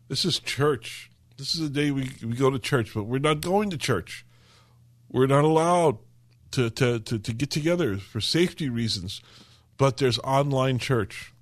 This 0.08 0.24
is 0.24 0.40
church. 0.40 1.12
This 1.36 1.54
is 1.54 1.62
the 1.62 1.70
day 1.70 1.92
we, 1.92 2.12
we 2.24 2.36
go 2.36 2.50
to 2.50 2.60
church, 2.60 2.94
but 2.94 3.04
we're 3.04 3.20
not 3.20 3.42
going 3.42 3.70
to 3.70 3.78
church. 3.78 4.26
We're 5.10 5.28
not 5.28 5.44
allowed 5.44 5.98
to, 6.52 6.70
to, 6.70 7.00
to, 7.00 7.20
to 7.20 7.34
get 7.34 7.52
together 7.52 7.98
for 7.98 8.22
safety 8.22 8.70
reasons, 8.70 9.22
but 9.78 9.98
there's 9.98 10.20
online 10.20 10.80
church. 10.80 11.34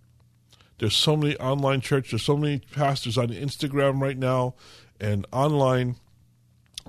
There's 0.77 0.95
so 0.95 1.15
many 1.15 1.35
online 1.37 1.81
church. 1.81 2.11
There's 2.11 2.23
so 2.23 2.37
many 2.37 2.59
pastors 2.59 3.17
on 3.17 3.29
Instagram 3.29 4.01
right 4.01 4.17
now 4.17 4.55
and 4.99 5.25
online 5.31 5.95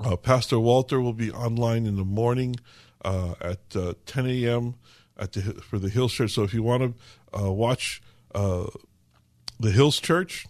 uh, 0.03 0.17
Pastor 0.17 0.59
Walter 0.59 1.01
will 1.01 1.15
be 1.15 1.31
online 1.31 1.87
in 1.87 1.95
the 1.97 2.05
morning 2.05 2.57
uh, 3.05 3.35
at 3.41 3.61
uh, 3.75 3.95
10 4.05 4.27
a.m. 4.27 4.75
at 5.17 5.33
the 5.33 5.41
for 5.41 5.79
the 5.79 5.89
Hills 5.89 6.13
Church. 6.13 6.33
So 6.33 6.43
if 6.43 6.53
you 6.53 6.63
want 6.63 6.83
to 6.83 6.93
uh, 7.39 7.51
watch 7.51 8.03
uh, 8.35 8.67
the 9.59 9.71
Hills 9.71 9.99
Church, 9.99 10.47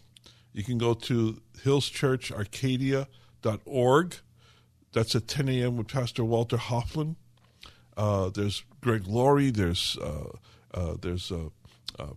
you 0.52 0.64
can 0.64 0.78
go 0.78 0.94
to 0.94 1.40
hillschurcharcadia.org. 1.62 4.16
That's 4.92 5.14
at 5.14 5.28
10 5.28 5.48
a.m. 5.48 5.76
with 5.76 5.86
Pastor 5.88 6.24
Walter 6.24 6.56
Hoffman. 6.56 7.14
Uh, 7.96 8.30
there's 8.30 8.64
Greg 8.80 9.06
Laurie. 9.06 9.50
There's 9.50 9.96
there's 11.00 11.30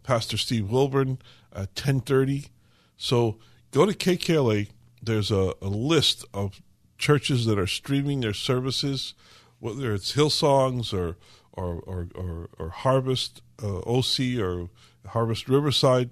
Pastor 0.04 0.38
Steve 0.38 0.70
Wilburn 0.70 1.20
at 1.54 1.76
10:30. 1.76 2.50
So 2.98 3.38
go 3.72 3.86
to 3.86 3.94
KKLA. 3.94 4.70
There's 5.02 5.32
a, 5.32 5.54
a 5.62 5.68
list 5.68 6.26
of 6.34 6.62
churches 6.98 7.46
that 7.46 7.58
are 7.58 7.68
streaming 7.68 8.20
their 8.20 8.34
services, 8.34 9.14
whether 9.60 9.94
it's 9.94 10.14
Hillsongs 10.14 10.94
or 10.94 11.18
or 11.54 11.82
or, 11.86 12.08
or, 12.16 12.50
or 12.58 12.70
Harvest 12.70 13.42
uh, 13.62 13.80
OC 13.80 14.40
or 14.40 14.70
Harvest 15.08 15.48
Riverside. 15.48 16.10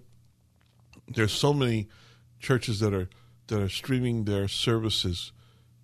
There's 1.07 1.33
so 1.33 1.53
many 1.53 1.87
churches 2.39 2.79
that 2.79 2.93
are 2.93 3.09
that 3.47 3.61
are 3.61 3.69
streaming 3.69 4.25
their 4.25 4.47
services. 4.47 5.31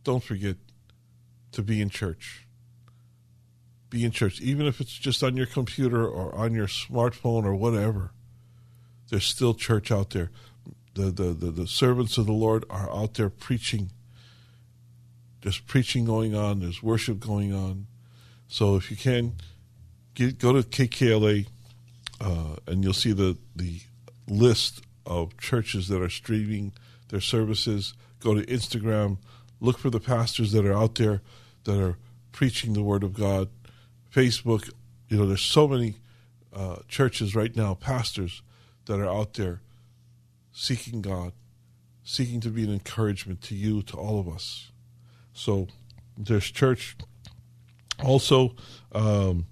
Don't 0.04 0.24
forget 0.24 0.58
to 1.52 1.62
be 1.62 1.82
in 1.82 1.90
church. 1.90 2.43
Be 3.94 4.04
in 4.04 4.12
church, 4.12 4.42
even 4.42 4.66
if 4.66 4.82
it's 4.82 4.98
just 4.98 5.22
on 5.22 5.38
your 5.38 5.46
computer 5.46 6.08
or 6.08 6.34
on 6.34 6.54
your 6.54 6.66
smartphone 6.66 7.46
or 7.46 7.54
whatever. 7.54 8.12
There's 9.10 9.26
still 9.26 9.54
church 9.54 9.92
out 9.92 10.10
there. 10.10 10.32
The, 10.96 11.12
the, 11.12 11.34
the, 11.34 11.52
the 11.52 11.68
servants 11.68 12.18
of 12.18 12.26
the 12.26 12.34
Lord 12.34 12.66
are 12.72 12.90
out 12.92 13.14
there 13.14 13.30
preaching 13.30 13.92
there's 15.44 15.60
preaching 15.60 16.06
going 16.06 16.34
on. 16.34 16.62
There's 16.62 16.82
worship 16.82 17.20
going 17.20 17.54
on. 17.54 17.88
So 18.48 18.76
if 18.78 18.90
you 18.90 18.98
can, 18.98 19.34
get, 20.16 20.40
go 20.40 20.54
to 20.54 20.64
KKLA, 20.68 21.48
uh, 22.22 22.56
and 22.66 22.84
you'll 22.84 22.94
see 22.94 23.12
the 23.12 23.38
the 23.56 23.82
list 24.28 24.82
of 25.06 25.38
churches 25.38 25.90
that 25.90 26.02
are 26.02 26.10
streaming 26.10 26.72
their 27.10 27.20
services. 27.20 27.94
Go 28.22 28.34
to 28.34 28.46
Instagram, 28.46 29.18
look 29.60 29.78
for 29.78 29.90
the 29.90 30.00
pastors 30.00 30.54
that 30.54 30.66
are 30.66 30.74
out 30.74 30.96
there 30.96 31.22
that 31.66 31.78
are 31.78 31.98
preaching 32.32 32.72
the 32.72 32.82
Word 32.82 33.04
of 33.04 33.14
God. 33.14 33.50
Facebook, 34.14 34.70
you 35.10 35.18
know, 35.18 35.26
there's 35.26 35.42
so 35.42 35.68
many 35.68 35.96
uh, 36.54 36.78
churches 36.88 37.36
right 37.36 37.56
now, 37.56 37.74
pastors 37.74 38.44
that 38.86 39.00
are 39.00 39.10
out 39.10 39.34
there 39.34 39.62
seeking 40.52 41.02
God, 41.02 41.34
seeking 42.04 42.40
to 42.42 42.50
be 42.50 42.64
an 42.64 42.72
encouragement 42.72 43.42
to 43.44 43.56
you, 43.56 43.82
to 43.84 43.98
all 43.98 44.20
of 44.20 44.28
us. 44.28 44.72
So 45.34 45.68
there's 46.18 46.52
church. 46.52 46.96
Also, 48.04 48.56
um, 48.92 49.48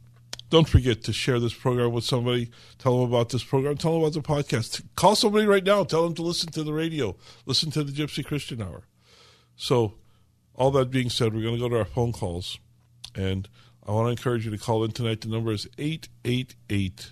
don't 0.50 0.70
forget 0.70 1.04
to 1.06 1.14
share 1.14 1.40
this 1.40 1.54
program 1.54 1.92
with 1.92 2.04
somebody. 2.04 2.52
Tell 2.78 3.00
them 3.00 3.12
about 3.12 3.30
this 3.30 3.44
program. 3.44 3.78
Tell 3.78 3.94
them 3.94 4.02
about 4.02 4.14
the 4.14 4.22
podcast. 4.22 4.84
Call 4.96 5.16
somebody 5.16 5.46
right 5.46 5.64
now. 5.64 5.84
Tell 5.84 6.04
them 6.04 6.14
to 6.16 6.22
listen 6.22 6.52
to 6.52 6.64
the 6.64 6.74
radio. 6.74 7.16
Listen 7.46 7.72
to 7.72 7.84
the 7.84 7.92
Gypsy 7.92 8.24
Christian 8.24 8.62
Hour. 8.62 8.84
So, 9.56 9.96
all 10.54 10.70
that 10.72 10.92
being 10.92 11.10
said, 11.10 11.34
we're 11.34 11.42
going 11.42 11.56
to 11.56 11.62
go 11.62 11.70
to 11.70 11.78
our 11.78 11.86
phone 11.86 12.12
calls. 12.12 12.60
And 13.16 13.48
I 13.86 13.92
want 13.92 14.08
to 14.08 14.12
encourage 14.12 14.46
you 14.46 14.52
to 14.52 14.58
call 14.58 14.84
in 14.84 14.92
tonight. 14.92 15.22
The 15.22 15.28
number 15.28 15.52
is 15.52 15.68
888 15.78 17.12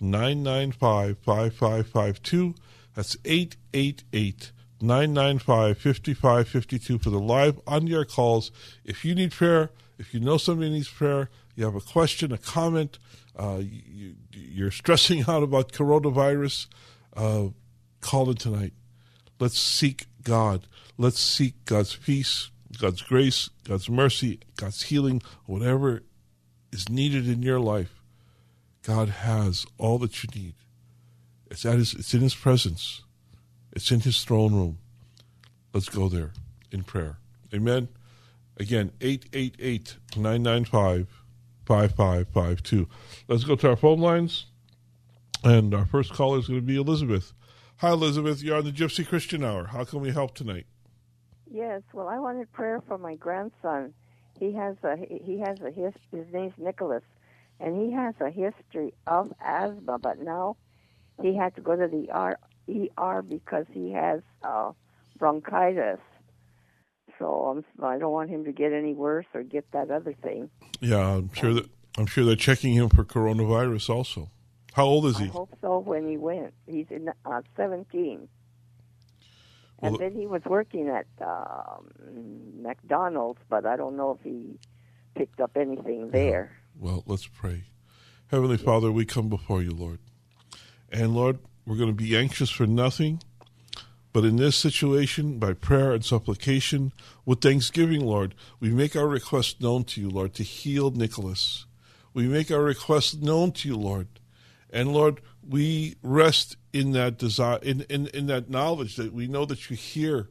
995 0.00 1.18
5552. 1.18 2.54
That's 2.94 3.16
888 3.24 4.52
995 4.80 5.78
5552 5.78 6.98
for 6.98 7.10
the 7.10 7.20
live 7.20 7.60
on 7.66 7.88
air 7.88 8.04
calls. 8.04 8.50
If 8.84 9.04
you 9.04 9.14
need 9.14 9.32
prayer, 9.32 9.70
if 9.98 10.12
you 10.12 10.20
know 10.20 10.38
somebody 10.38 10.70
needs 10.70 10.88
prayer, 10.88 11.30
you 11.54 11.64
have 11.64 11.76
a 11.76 11.80
question, 11.80 12.32
a 12.32 12.38
comment, 12.38 12.98
uh, 13.36 13.60
you, 13.60 14.14
you're 14.32 14.70
stressing 14.70 15.24
out 15.28 15.42
about 15.42 15.72
coronavirus, 15.72 16.66
uh, 17.16 17.46
call 18.00 18.30
in 18.30 18.36
tonight. 18.36 18.72
Let's 19.38 19.58
seek 19.58 20.06
God. 20.22 20.66
Let's 20.96 21.20
seek 21.20 21.64
God's 21.64 21.94
peace, 21.94 22.50
God's 22.80 23.02
grace, 23.02 23.50
God's 23.62 23.88
mercy, 23.88 24.40
God's 24.56 24.82
healing, 24.82 25.22
whatever 25.46 26.02
is 26.72 26.88
needed 26.88 27.28
in 27.28 27.42
your 27.42 27.60
life. 27.60 28.02
God 28.82 29.08
has 29.08 29.66
all 29.76 29.98
that 29.98 30.22
you 30.22 30.28
need. 30.34 30.54
It's 31.50 31.64
at 31.64 31.76
his, 31.76 31.94
it's 31.94 32.14
in 32.14 32.20
His 32.20 32.34
presence. 32.34 33.02
It's 33.72 33.90
in 33.90 34.00
His 34.00 34.22
throne 34.24 34.54
room. 34.54 34.78
Let's 35.72 35.88
go 35.88 36.08
there 36.08 36.32
in 36.70 36.82
prayer. 36.82 37.18
Amen. 37.54 37.88
Again, 38.58 38.92
888 39.00 39.96
995 40.16 41.06
5552. 41.66 42.88
Let's 43.28 43.44
go 43.44 43.56
to 43.56 43.70
our 43.70 43.76
phone 43.76 44.00
lines. 44.00 44.46
And 45.44 45.72
our 45.74 45.86
first 45.86 46.12
caller 46.12 46.38
is 46.38 46.48
going 46.48 46.60
to 46.60 46.66
be 46.66 46.76
Elizabeth. 46.76 47.32
Hi, 47.76 47.90
Elizabeth. 47.90 48.42
You're 48.42 48.56
on 48.56 48.64
the 48.64 48.72
Gypsy 48.72 49.06
Christian 49.06 49.44
Hour. 49.44 49.66
How 49.66 49.84
can 49.84 50.00
we 50.00 50.10
help 50.10 50.34
tonight? 50.34 50.66
Yes. 51.50 51.82
Well, 51.92 52.08
I 52.08 52.18
wanted 52.18 52.50
prayer 52.52 52.82
for 52.88 52.98
my 52.98 53.14
grandson. 53.14 53.94
He 54.38 54.52
has 54.52 54.76
a 54.82 54.96
he 54.96 55.38
has 55.40 55.60
a 55.60 55.70
his 55.70 55.92
his 56.12 56.26
name's 56.32 56.54
Nicholas, 56.58 57.02
and 57.60 57.80
he 57.80 57.92
has 57.92 58.14
a 58.20 58.30
history 58.30 58.94
of 59.06 59.32
asthma. 59.40 59.98
But 59.98 60.20
now 60.20 60.56
he 61.20 61.34
had 61.34 61.54
to 61.56 61.60
go 61.60 61.76
to 61.76 61.88
the 61.88 62.10
ER, 62.10 62.38
ER 62.98 63.22
because 63.22 63.66
he 63.72 63.92
has 63.92 64.20
uh, 64.42 64.72
bronchitis. 65.18 65.98
So 67.18 67.46
um, 67.48 67.64
I 67.82 67.98
don't 67.98 68.12
want 68.12 68.30
him 68.30 68.44
to 68.44 68.52
get 68.52 68.72
any 68.72 68.94
worse 68.94 69.26
or 69.34 69.42
get 69.42 69.70
that 69.72 69.90
other 69.90 70.12
thing. 70.12 70.50
Yeah, 70.80 71.16
I'm 71.16 71.32
sure 71.34 71.54
that 71.54 71.68
I'm 71.96 72.06
sure 72.06 72.24
they're 72.24 72.36
checking 72.36 72.74
him 72.74 72.88
for 72.88 73.04
coronavirus 73.04 73.90
also. 73.90 74.30
How 74.74 74.84
old 74.84 75.06
is 75.06 75.18
he? 75.18 75.24
I 75.24 75.28
hope 75.28 75.52
so. 75.60 75.78
When 75.78 76.08
he 76.08 76.16
went, 76.16 76.54
he's 76.66 76.86
in 76.90 77.10
uh, 77.24 77.42
17. 77.56 78.28
Well, 79.80 79.92
and 79.92 80.00
then 80.00 80.20
he 80.20 80.26
was 80.26 80.42
working 80.44 80.88
at 80.88 81.06
um, 81.20 81.88
McDonald's, 82.60 83.40
but 83.48 83.64
I 83.64 83.76
don't 83.76 83.96
know 83.96 84.18
if 84.18 84.24
he 84.24 84.58
picked 85.14 85.40
up 85.40 85.56
anything 85.56 86.10
there. 86.10 86.56
Well, 86.78 87.04
let's 87.06 87.26
pray. 87.26 87.64
Heavenly 88.28 88.56
Father, 88.56 88.90
we 88.90 89.04
come 89.04 89.28
before 89.28 89.62
you, 89.62 89.70
Lord. 89.70 89.98
And 90.90 91.14
Lord, 91.14 91.38
we're 91.66 91.76
going 91.76 91.90
to 91.90 91.94
be 91.94 92.16
anxious 92.16 92.50
for 92.50 92.66
nothing, 92.66 93.20
but 94.12 94.24
in 94.24 94.36
this 94.36 94.56
situation, 94.56 95.38
by 95.38 95.52
prayer 95.52 95.92
and 95.92 96.04
supplication, 96.04 96.92
with 97.24 97.40
thanksgiving, 97.40 98.00
Lord, 98.00 98.34
we 98.58 98.70
make 98.70 98.96
our 98.96 99.06
request 99.06 99.60
known 99.60 99.84
to 99.84 100.00
you, 100.00 100.08
Lord, 100.08 100.34
to 100.34 100.42
heal 100.42 100.90
Nicholas. 100.90 101.66
We 102.14 102.26
make 102.26 102.50
our 102.50 102.62
request 102.62 103.22
known 103.22 103.52
to 103.52 103.68
you, 103.68 103.76
Lord. 103.76 104.08
And 104.70 104.92
Lord, 104.92 105.20
we 105.46 105.96
rest 106.02 106.56
in 106.72 106.92
that 106.92 107.18
desire, 107.18 107.58
in, 107.62 107.82
in, 107.82 108.08
in 108.08 108.26
that 108.26 108.50
knowledge 108.50 108.96
that 108.96 109.12
we 109.12 109.26
know 109.26 109.44
that 109.44 109.70
you 109.70 109.76
hear 109.76 110.28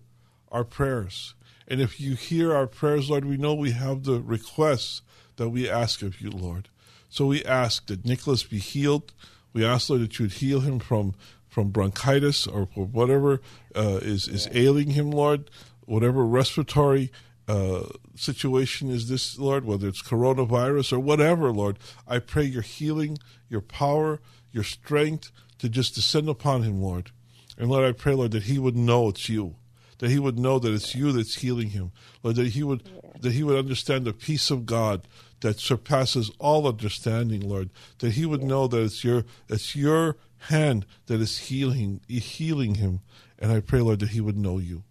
our 0.51 0.63
prayers. 0.63 1.33
And 1.67 1.81
if 1.81 1.99
you 1.99 2.15
hear 2.15 2.53
our 2.53 2.67
prayers, 2.67 3.09
Lord, 3.09 3.25
we 3.25 3.37
know 3.37 3.53
we 3.53 3.71
have 3.71 4.03
the 4.03 4.21
requests 4.21 5.01
that 5.35 5.49
we 5.49 5.69
ask 5.69 6.01
of 6.01 6.21
you, 6.21 6.29
Lord. 6.29 6.69
So 7.09 7.25
we 7.25 7.43
ask 7.43 7.87
that 7.87 8.05
Nicholas 8.05 8.43
be 8.43 8.59
healed 8.59 9.13
we 9.57 9.65
ask, 9.65 9.89
Lord, 9.89 10.03
that 10.03 10.19
you 10.19 10.25
would 10.25 10.33
heal 10.33 10.59
him 10.59 10.77
from, 10.77 11.15
from 11.47 11.69
bronchitis 11.69 12.45
or, 12.45 12.65
whatever 12.75 13.41
uh, 13.75 13.99
is, 14.03 14.27
is 14.27 14.47
ailing 14.51 14.91
him, 14.91 15.09
Lord, 15.09 15.49
whatever 15.85 16.23
respiratory 16.23 17.11
uh, 17.47 17.83
situation 18.15 18.89
is 18.89 19.09
this, 19.09 19.37
Lord, 19.39 19.65
whether 19.65 19.87
it's 19.87 20.01
coronavirus 20.01 20.93
or 20.93 20.99
whatever, 20.99 21.51
Lord. 21.51 21.79
I 22.07 22.19
pray 22.19 22.43
your 22.43 22.61
healing, 22.61 23.17
your 23.49 23.61
power, 23.61 24.19
your 24.51 24.63
strength 24.63 25.31
to 25.59 25.69
just 25.69 25.95
descend 25.95 26.29
upon 26.29 26.63
him, 26.63 26.81
Lord. 26.81 27.11
And 27.57 27.69
Lord, 27.69 27.85
I 27.85 27.91
pray, 27.93 28.13
Lord, 28.13 28.31
that 28.31 28.43
he 28.43 28.59
would 28.59 28.75
know 28.75 29.09
it's 29.09 29.29
you 29.29 29.55
that 29.99 30.09
he 30.09 30.19
would 30.19 30.37
know 30.37 30.59
that 30.59 30.73
it's 30.73 30.95
you 30.95 31.11
that's 31.11 31.35
healing 31.35 31.69
him, 31.69 31.91
Lord, 32.23 32.35
that 32.35 32.49
he 32.49 32.63
would 32.63 32.83
that 33.21 33.33
he 33.33 33.43
would 33.43 33.57
understand 33.57 34.05
the 34.05 34.13
peace 34.13 34.51
of 34.51 34.65
God 34.65 35.07
that 35.39 35.59
surpasses 35.59 36.31
all 36.39 36.67
understanding, 36.67 37.41
Lord, 37.41 37.69
that 37.99 38.11
he 38.11 38.25
would 38.25 38.43
know 38.43 38.67
that 38.67 38.81
it's 38.81 39.03
your 39.03 39.25
it's 39.49 39.75
your 39.75 40.17
hand 40.49 40.85
that 41.07 41.19
is 41.19 41.37
healing 41.39 42.01
healing 42.07 42.75
him. 42.75 43.01
And 43.39 43.51
I 43.51 43.59
pray, 43.59 43.81
Lord, 43.81 43.99
that 43.99 44.09
he 44.09 44.21
would 44.21 44.37
know 44.37 44.57
you. 44.57 44.83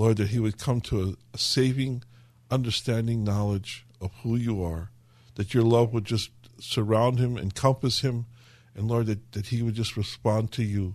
Lord, 0.00 0.16
that 0.16 0.28
he 0.28 0.38
would 0.38 0.56
come 0.56 0.80
to 0.80 1.02
a, 1.02 1.14
a 1.34 1.38
saving, 1.38 2.04
understanding 2.50 3.22
knowledge 3.22 3.84
of 4.00 4.10
who 4.22 4.34
you 4.34 4.64
are, 4.64 4.90
that 5.34 5.52
your 5.52 5.62
love 5.62 5.92
would 5.92 6.06
just 6.06 6.30
surround 6.58 7.18
him, 7.18 7.36
encompass 7.36 8.00
him, 8.00 8.24
and 8.74 8.88
Lord, 8.88 9.04
that, 9.08 9.32
that 9.32 9.48
he 9.48 9.60
would 9.60 9.74
just 9.74 9.98
respond 9.98 10.52
to 10.52 10.62
you 10.62 10.94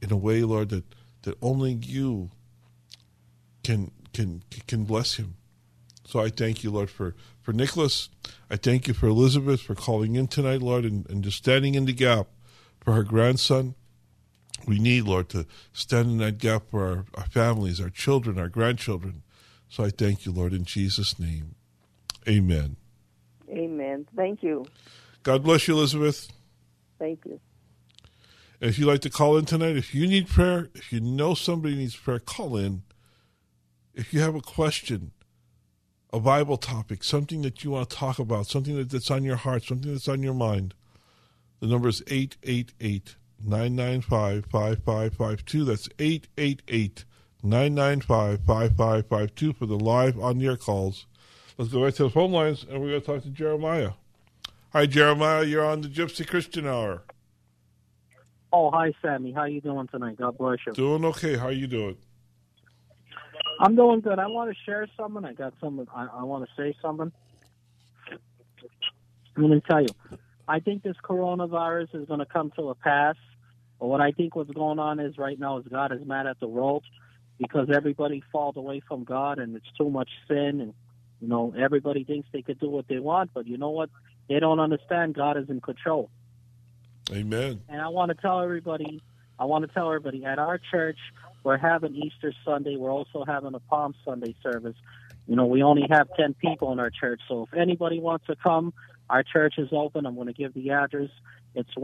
in 0.00 0.12
a 0.12 0.16
way, 0.16 0.42
Lord, 0.42 0.68
that 0.68 0.84
that 1.22 1.36
only 1.42 1.72
you 1.72 2.30
can 3.64 3.90
can 4.12 4.44
can 4.68 4.84
bless 4.84 5.14
him. 5.14 5.34
So 6.06 6.20
I 6.20 6.28
thank 6.28 6.62
you, 6.62 6.70
Lord, 6.70 6.90
for, 6.90 7.16
for 7.42 7.52
Nicholas. 7.52 8.10
I 8.48 8.54
thank 8.54 8.86
you 8.86 8.94
for 8.94 9.08
Elizabeth 9.08 9.60
for 9.60 9.74
calling 9.74 10.14
in 10.14 10.28
tonight, 10.28 10.62
Lord, 10.62 10.84
and, 10.84 11.04
and 11.10 11.24
just 11.24 11.38
standing 11.38 11.74
in 11.74 11.86
the 11.86 11.92
gap 11.92 12.28
for 12.80 12.92
her 12.92 13.02
grandson. 13.02 13.74
We 14.66 14.78
need, 14.78 15.04
Lord, 15.04 15.28
to 15.30 15.46
stand 15.72 16.10
in 16.10 16.18
that 16.18 16.38
gap 16.38 16.64
for 16.70 16.86
our, 16.86 17.04
our 17.14 17.26
families, 17.26 17.80
our 17.80 17.90
children, 17.90 18.38
our 18.38 18.48
grandchildren. 18.48 19.22
So 19.68 19.84
I 19.84 19.90
thank 19.90 20.24
you, 20.24 20.32
Lord, 20.32 20.52
in 20.52 20.64
Jesus' 20.64 21.18
name. 21.18 21.54
Amen. 22.28 22.76
Amen. 23.50 24.06
Thank 24.16 24.42
you. 24.42 24.66
God 25.22 25.42
bless 25.42 25.68
you, 25.68 25.74
Elizabeth. 25.74 26.28
Thank 26.98 27.20
you. 27.26 27.40
And 28.60 28.70
if 28.70 28.78
you'd 28.78 28.86
like 28.86 29.00
to 29.02 29.10
call 29.10 29.36
in 29.36 29.44
tonight, 29.44 29.76
if 29.76 29.94
you 29.94 30.06
need 30.06 30.28
prayer, 30.28 30.70
if 30.74 30.92
you 30.92 31.00
know 31.00 31.34
somebody 31.34 31.74
needs 31.74 31.96
prayer, 31.96 32.18
call 32.18 32.56
in. 32.56 32.82
If 33.94 34.14
you 34.14 34.20
have 34.20 34.34
a 34.34 34.40
question, 34.40 35.12
a 36.12 36.20
Bible 36.20 36.56
topic, 36.56 37.04
something 37.04 37.42
that 37.42 37.62
you 37.62 37.72
want 37.72 37.90
to 37.90 37.96
talk 37.96 38.18
about, 38.18 38.46
something 38.46 38.76
that, 38.76 38.90
that's 38.90 39.10
on 39.10 39.24
your 39.24 39.36
heart, 39.36 39.64
something 39.64 39.92
that's 39.92 40.08
on 40.08 40.22
your 40.22 40.34
mind, 40.34 40.74
the 41.60 41.66
number 41.66 41.88
is 41.88 42.02
888 42.06 43.16
995 43.46 44.46
5552. 44.46 45.64
That's 45.64 45.88
888 45.98 47.04
995 47.42 48.40
5552 48.46 49.52
for 49.52 49.66
the 49.66 49.78
live 49.78 50.18
on 50.18 50.40
air 50.40 50.56
calls. 50.56 51.06
Let's 51.56 51.70
go 51.70 51.84
right 51.84 51.94
to 51.94 52.04
the 52.04 52.10
phone 52.10 52.32
lines 52.32 52.64
and 52.68 52.80
we're 52.80 52.90
going 52.90 53.00
to 53.00 53.06
talk 53.06 53.22
to 53.22 53.28
Jeremiah. 53.28 53.92
Hi, 54.72 54.86
Jeremiah. 54.86 55.44
You're 55.44 55.64
on 55.64 55.82
the 55.82 55.88
Gypsy 55.88 56.26
Christian 56.26 56.66
Hour. 56.66 57.02
Oh, 58.52 58.70
hi, 58.70 58.92
Sammy. 59.02 59.32
How 59.32 59.44
you 59.44 59.60
doing 59.60 59.86
tonight? 59.88 60.16
God 60.16 60.36
bless 60.38 60.58
you. 60.66 60.72
Doing 60.72 61.04
okay. 61.06 61.36
How 61.36 61.48
you 61.48 61.66
doing? 61.66 61.96
I'm 63.60 63.76
doing 63.76 64.00
good. 64.00 64.18
I 64.18 64.26
want 64.26 64.50
to 64.50 64.56
share 64.64 64.86
something. 64.96 65.24
I 65.24 65.32
got 65.32 65.54
something. 65.60 65.86
I, 65.94 66.06
I 66.06 66.22
want 66.24 66.44
to 66.44 66.50
say 66.60 66.76
something. 66.82 67.12
Let 69.36 69.50
me 69.50 69.62
tell 69.68 69.80
you. 69.82 69.88
I 70.46 70.60
think 70.60 70.82
this 70.82 70.96
coronavirus 71.02 71.94
is 71.94 72.08
going 72.08 72.20
to 72.20 72.26
come 72.26 72.52
to 72.56 72.70
a 72.70 72.74
pass. 72.74 73.16
But 73.84 73.88
what 73.88 74.00
I 74.00 74.12
think 74.12 74.34
what's 74.34 74.50
going 74.50 74.78
on 74.78 74.98
is 74.98 75.18
right 75.18 75.38
now 75.38 75.58
is 75.58 75.66
God 75.70 75.92
is 75.92 76.00
mad 76.06 76.26
at 76.26 76.40
the 76.40 76.48
world 76.48 76.84
because 77.36 77.68
everybody 77.70 78.22
falls 78.32 78.56
away 78.56 78.80
from 78.88 79.04
God 79.04 79.38
and 79.38 79.54
it's 79.54 79.70
too 79.76 79.90
much 79.90 80.08
sin 80.26 80.62
and 80.62 80.72
you 81.20 81.28
know 81.28 81.52
everybody 81.54 82.02
thinks 82.02 82.26
they 82.32 82.40
could 82.40 82.58
do 82.58 82.70
what 82.70 82.88
they 82.88 82.98
want, 82.98 83.32
but 83.34 83.46
you 83.46 83.58
know 83.58 83.68
what? 83.68 83.90
They 84.26 84.40
don't 84.40 84.58
understand 84.58 85.12
God 85.12 85.36
is 85.36 85.50
in 85.50 85.60
control. 85.60 86.08
Amen. 87.12 87.60
And 87.68 87.82
I 87.82 87.88
want 87.88 88.08
to 88.08 88.14
tell 88.14 88.40
everybody, 88.40 89.02
I 89.38 89.44
want 89.44 89.68
to 89.68 89.74
tell 89.74 89.88
everybody 89.88 90.24
at 90.24 90.38
our 90.38 90.58
church, 90.70 90.96
we're 91.42 91.58
having 91.58 91.94
Easter 91.94 92.32
Sunday. 92.42 92.76
We're 92.76 92.90
also 92.90 93.26
having 93.26 93.52
a 93.52 93.60
Palm 93.60 93.94
Sunday 94.02 94.34
service. 94.42 94.76
You 95.26 95.36
know, 95.36 95.44
we 95.44 95.62
only 95.62 95.86
have 95.90 96.08
10 96.16 96.32
people 96.40 96.72
in 96.72 96.80
our 96.80 96.88
church. 96.88 97.20
So 97.28 97.42
if 97.42 97.52
anybody 97.52 98.00
wants 98.00 98.24
to 98.28 98.36
come, 98.36 98.72
our 99.10 99.22
church 99.22 99.56
is 99.58 99.68
open. 99.72 100.06
I'm 100.06 100.14
going 100.14 100.28
to 100.28 100.32
give 100.32 100.54
the 100.54 100.70
address. 100.70 101.10
It's 101.54 101.76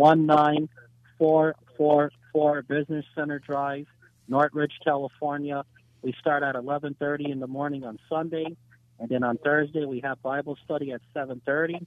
19444 1.20 2.62
Business 2.62 3.04
Center 3.14 3.38
Drive, 3.38 3.86
Northridge, 4.28 4.78
California. 4.82 5.64
We 6.02 6.14
start 6.18 6.42
at 6.42 6.54
11:30 6.54 7.30
in 7.30 7.40
the 7.40 7.46
morning 7.46 7.84
on 7.84 7.98
Sunday, 8.08 8.56
and 8.98 9.08
then 9.08 9.22
on 9.22 9.36
Thursday 9.38 9.84
we 9.84 10.00
have 10.00 10.22
Bible 10.22 10.56
study 10.64 10.92
at 10.92 11.02
7:30. 11.14 11.86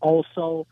Also, 0.00 0.66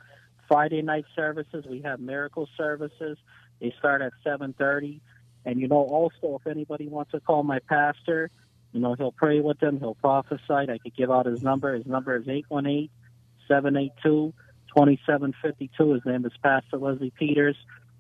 Friday 0.49 0.83
night 0.83 1.05
services. 1.15 1.65
We 1.67 1.83
have 1.83 2.01
miracle 2.01 2.49
services. 2.57 3.17
They 3.61 3.73
start 3.79 4.03
at 4.03 4.13
7:30. 4.25 5.01
And 5.45 5.61
you 5.61 5.69
know, 5.69 5.83
also, 5.83 6.39
if 6.41 6.47
anybody 6.47 6.89
wants 6.89 7.13
to 7.13 7.21
call 7.21 7.43
my 7.43 7.61
pastor, 7.61 8.31
you 8.73 8.81
know, 8.81 8.95
he'll 8.95 9.13
pray 9.13 9.41
with 9.41 9.61
them. 9.61 9.79
He'll 9.79 9.95
prophesy. 9.95 10.43
I 10.51 10.79
could 10.83 10.97
give 10.97 11.11
out 11.11 11.27
his 11.27 11.43
number. 11.43 11.75
His 11.75 11.87
number 11.87 12.17
is 12.17 12.27
818-782-2752. 14.77 15.95
His 15.95 16.05
name 16.05 16.25
is 16.25 16.33
Pastor 16.43 16.79
Leslie 16.79 17.13
Peters. 17.19 17.57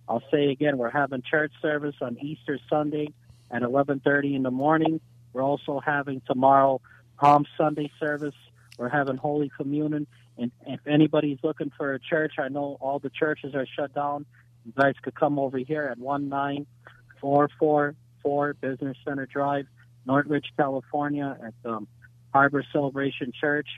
I'll 0.09 0.23
say 0.31 0.51
again, 0.51 0.79
we're 0.79 0.91
having 0.91 1.23
church 1.23 1.53
service 1.61 1.97
on 2.01 2.17
Easter 2.21 2.59
Sunday 2.69 3.13
at 3.51 3.63
11:30 3.63 4.35
in 4.35 4.43
the 4.43 4.51
morning. 4.51 5.01
We're 5.33 5.43
also 5.43 5.81
having 5.81 6.21
tomorrow 6.27 6.81
Palm 7.19 7.47
Sunday 7.57 7.91
service. 7.99 8.35
We're 8.79 8.89
having 8.89 9.17
Holy 9.17 9.51
Communion 9.57 10.07
And 10.39 10.51
if 10.67 10.81
anybody's 10.87 11.39
looking 11.43 11.71
for 11.77 11.93
a 11.93 12.01
church, 12.01 12.39
I 12.39 12.49
know 12.49 12.79
all 12.81 12.99
the 12.99 13.11
churches 13.11 13.55
are 13.55 13.67
shut 13.67 13.93
down. 13.95 14.25
You 14.65 14.73
guys 14.77 14.95
could 15.03 15.15
come 15.15 15.39
over 15.39 15.59
here 15.59 15.85
at 15.85 15.99
19444 15.99 18.55
Business 18.55 18.97
Center 19.05 19.27
Drive, 19.27 19.67
Northridge, 20.07 20.51
California, 20.57 21.37
at 21.45 21.53
um, 21.71 21.87
Harbor 22.33 22.65
Celebration 22.73 23.31
Church. 23.39 23.69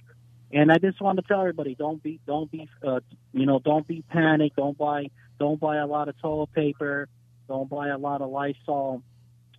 And 0.54 0.70
I 0.70 0.78
just 0.78 1.00
want 1.00 1.18
to 1.18 1.24
tell 1.26 1.40
everybody: 1.40 1.74
don't 1.74 2.00
be, 2.00 2.20
don't 2.26 2.50
be, 2.50 2.68
uh, 2.86 3.00
you 3.32 3.44
know, 3.44 3.58
don't 3.58 3.86
be 3.86 4.02
panicked. 4.08 4.54
Don't 4.54 4.78
buy, 4.78 5.10
don't 5.40 5.58
buy 5.58 5.78
a 5.78 5.86
lot 5.86 6.08
of 6.08 6.16
toilet 6.22 6.52
paper. 6.52 7.08
Don't 7.48 7.68
buy 7.68 7.88
a 7.88 7.98
lot 7.98 8.22
of 8.22 8.30
Lysol. 8.30 9.02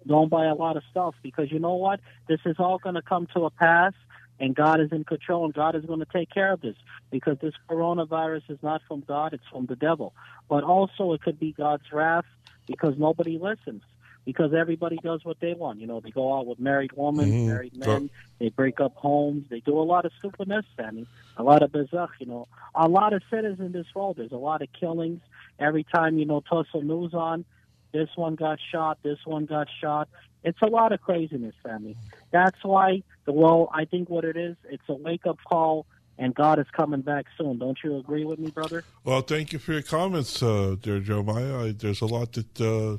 Don't 0.08 0.30
buy 0.30 0.46
a 0.46 0.56
lot 0.56 0.78
of 0.78 0.84
stuff 0.92 1.14
because 1.22 1.52
you 1.52 1.60
know 1.60 1.76
what? 1.76 2.00
This 2.30 2.40
is 2.46 2.56
all 2.60 2.78
going 2.78 2.96
to 2.96 3.02
come 3.02 3.28
to 3.36 3.44
a 3.44 3.50
pass, 3.50 3.92
and 4.40 4.56
God 4.56 4.80
is 4.80 4.94
in 4.94 5.04
control, 5.04 5.44
and 5.44 5.54
God 5.54 5.76
is 5.76 5.84
going 5.84 6.00
to 6.00 6.08
take 6.14 6.30
care 6.30 6.54
of 6.54 6.62
this 6.62 6.78
because 7.12 7.38
this 7.42 7.54
coronavirus 7.70 8.50
is 8.50 8.60
not 8.64 8.82
from 8.88 9.02
God; 9.02 9.34
it's 9.34 9.48
from 9.52 9.66
the 9.66 9.76
devil. 9.76 10.14
But 10.48 10.64
also, 10.64 11.12
it 11.12 11.22
could 11.22 11.38
be 11.38 11.52
God's 11.52 11.92
wrath 11.92 12.26
because 12.68 12.94
nobody 12.98 13.38
listens 13.38 13.84
because 14.26 14.54
everybody 14.54 14.98
does 15.04 15.24
what 15.24 15.40
they 15.40 15.54
want. 15.54 15.80
You 15.80 15.88
know, 15.88 16.00
they 16.00 16.10
go 16.10 16.38
out 16.38 16.48
with 16.48 16.60
married 16.60 16.92
women, 16.96 17.32
Mhm. 17.32 17.46
married 17.46 17.78
men, 17.78 18.10
they 18.40 18.50
break 18.50 18.82
up 18.82 18.96
homes, 18.96 19.46
they 19.50 19.60
do 19.60 19.80
a 19.80 19.84
lot 19.84 20.06
of 20.06 20.12
stupidness, 20.20 20.66
Sammy. 20.76 21.06
A 21.38 21.44
lot 21.44 21.62
of 21.62 21.72
bizarre, 21.72 22.10
you 22.20 22.26
know. 22.26 22.48
A 22.74 22.88
lot 22.88 23.14
of 23.14 23.22
sinners 23.30 23.60
in 23.60 23.72
this 23.72 23.88
world. 23.94 24.18
There's 24.18 24.32
a 24.32 24.38
lot 24.38 24.62
of 24.62 24.70
killings. 24.74 25.22
Every 25.60 25.84
time, 25.84 26.18
you 26.18 26.26
know, 26.26 26.42
Tussle 26.42 26.82
News 26.82 27.14
on, 27.14 27.46
this 27.92 28.10
one 28.16 28.36
got 28.36 28.60
shot, 28.72 28.98
this 29.04 29.20
one 29.26 29.46
got 29.46 29.68
shot. 29.82 30.10
It's 30.44 30.62
a 30.62 30.68
lot 30.68 30.92
of 30.92 31.02
craziness, 31.02 31.56
Sammy. 31.64 31.96
That's 32.32 32.64
why, 32.64 33.04
the 33.26 33.32
well, 33.32 33.70
I 33.74 33.86
think 33.86 34.10
what 34.10 34.26
it 34.26 34.38
is, 34.38 34.56
it's 34.70 34.84
a 34.90 34.94
wake 34.94 35.26
up 35.26 35.38
call, 35.50 35.86
and 36.18 36.34
God 36.34 36.60
is 36.60 36.68
coming 36.72 37.02
back 37.02 37.26
soon. 37.38 37.58
Don't 37.58 37.78
you 37.84 37.98
agree 37.98 38.26
with 38.26 38.40
me, 38.40 38.50
brother? 38.52 38.84
Well, 39.04 39.22
thank 39.22 39.54
you 39.54 39.60
for 39.60 39.74
your 39.74 39.82
comments, 39.82 40.42
uh, 40.42 40.76
dear 40.82 41.00
Jeremiah. 41.00 41.66
I, 41.66 41.72
there's 41.72 42.02
a 42.02 42.06
lot 42.06 42.34
that 42.34 42.62
uh, 42.62 42.98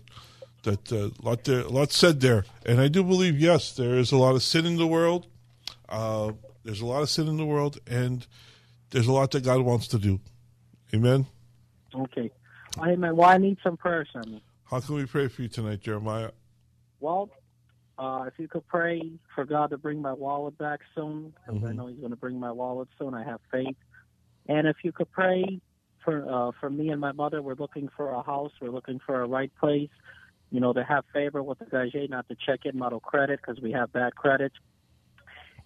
that 0.67 0.93
uh, 0.93 1.11
lot 1.23 1.45
there, 1.45 1.61
a 1.61 1.69
lot 1.69 1.91
said 1.93 2.21
there, 2.21 2.45
and 2.67 2.81
I 2.81 2.89
do 2.89 3.03
believe 3.03 3.41
yes, 3.41 3.73
there 3.73 3.95
is 3.97 4.13
a 4.13 4.17
lot 4.19 4.35
of 4.35 4.43
sin 4.43 4.67
in 4.67 4.77
the 4.77 4.87
world. 4.87 5.27
Uh, 5.89 6.33
there's 6.65 6.81
a 6.83 6.87
lot 6.87 7.03
of 7.03 7.09
sin 7.09 7.27
in 7.29 7.37
the 7.39 7.45
world, 7.47 7.79
and 7.87 8.27
there's 8.91 9.07
a 9.07 9.13
lot 9.13 9.31
that 9.31 9.45
God 9.45 9.61
wants 9.63 9.89
to 9.89 9.99
do. 9.99 10.21
Amen. 10.95 11.27
Okay. 11.95 12.31
Man, 12.77 13.17
well, 13.17 13.31
I 13.31 13.39
need 13.39 13.59
some 13.65 13.77
prayer, 13.77 14.07
Sammy. 14.13 14.43
How 14.65 14.81
can 14.81 14.97
we 14.97 15.07
pray 15.07 15.29
for 15.29 15.43
you 15.43 15.49
tonight, 15.49 15.81
Jeremiah? 15.81 16.31
Well, 17.01 17.31
uh, 17.99 18.25
if 18.27 18.35
you 18.39 18.49
could 18.49 18.67
pray 18.67 19.01
for 19.35 19.45
God 19.45 19.71
to 19.71 19.79
bring 19.79 20.03
my 20.03 20.13
wallet 20.13 20.59
back 20.59 20.81
soon, 20.95 21.33
because 21.47 21.63
I 21.65 21.69
Mhm. 21.69 21.77
know 21.77 21.87
He's 21.87 21.99
going 21.99 22.11
to 22.11 22.17
bring 22.17 22.39
my 22.39 22.53
wallet 22.53 22.89
soon. 22.99 23.15
I 23.15 23.25
have 23.25 23.41
faith. 23.51 23.77
And 24.49 24.67
if 24.67 24.77
you 24.85 24.93
could 24.93 25.11
pray 25.11 25.61
for 26.05 26.29
uh, 26.31 26.53
for 26.61 26.69
me 26.71 26.91
and 26.91 27.01
my 27.01 27.13
mother, 27.13 27.43
we're 27.43 27.55
looking 27.55 27.89
for 27.97 28.11
a 28.11 28.23
house. 28.23 28.53
We're 28.61 28.71
looking 28.71 28.99
for 28.99 29.23
a 29.23 29.27
right 29.27 29.53
place. 29.59 29.91
You 30.57 30.63
know, 30.63 30.73
to 30.73 30.83
have 30.83 31.05
favor 31.13 31.43
with 31.43 31.59
the 31.59 31.67
Gage, 31.67 32.09
not 32.09 32.27
to 32.31 32.35
check 32.35 32.61
in 32.65 32.79
model 32.79 32.99
credit 32.99 33.41
because 33.43 33.61
we 33.61 33.73
have 33.73 33.93
bad 33.93 34.15
credit. 34.15 34.53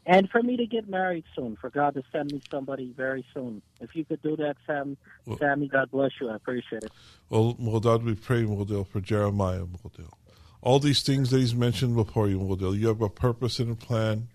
And 0.04 0.28
for 0.28 0.42
me 0.42 0.56
to 0.56 0.66
get 0.66 0.88
married 0.88 1.22
soon, 1.36 1.54
for 1.54 1.70
God 1.70 1.94
to 1.94 2.02
send 2.10 2.32
me 2.32 2.42
somebody 2.50 2.92
very 2.96 3.24
soon. 3.32 3.62
If 3.80 3.94
you 3.94 4.04
could 4.04 4.20
do 4.20 4.34
that, 4.38 4.56
Sam, 4.66 4.96
Well- 5.26 5.38
Sammy, 5.38 5.68
God 5.68 5.92
bless 5.92 6.10
you. 6.20 6.28
I 6.28 6.34
appreciate 6.34 6.82
it. 6.82 6.90
Well, 7.28 7.54
Model, 7.56 8.00
we 8.00 8.16
pray, 8.16 8.42
Model, 8.42 8.82
for 8.82 9.00
Jeremiah, 9.00 9.60
Model. 9.60 10.12
All 10.60 10.80
these 10.80 11.04
things 11.04 11.30
that 11.30 11.38
he's 11.38 11.54
mentioned 11.54 11.94
before 11.94 12.28
you, 12.28 12.40
Model. 12.40 12.74
You 12.74 12.88
have 12.88 13.00
a 13.00 13.08
purpose 13.08 13.60
and 13.60 13.70
a 13.70 13.76
plan. 13.76 14.26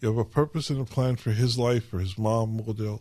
You 0.00 0.08
have 0.08 0.18
a 0.18 0.24
purpose 0.24 0.70
and 0.70 0.80
a 0.80 0.84
plan 0.84 1.14
for 1.14 1.30
his 1.30 1.56
life, 1.56 1.86
for 1.86 2.00
his 2.00 2.18
mom, 2.18 2.56
Model. 2.66 3.00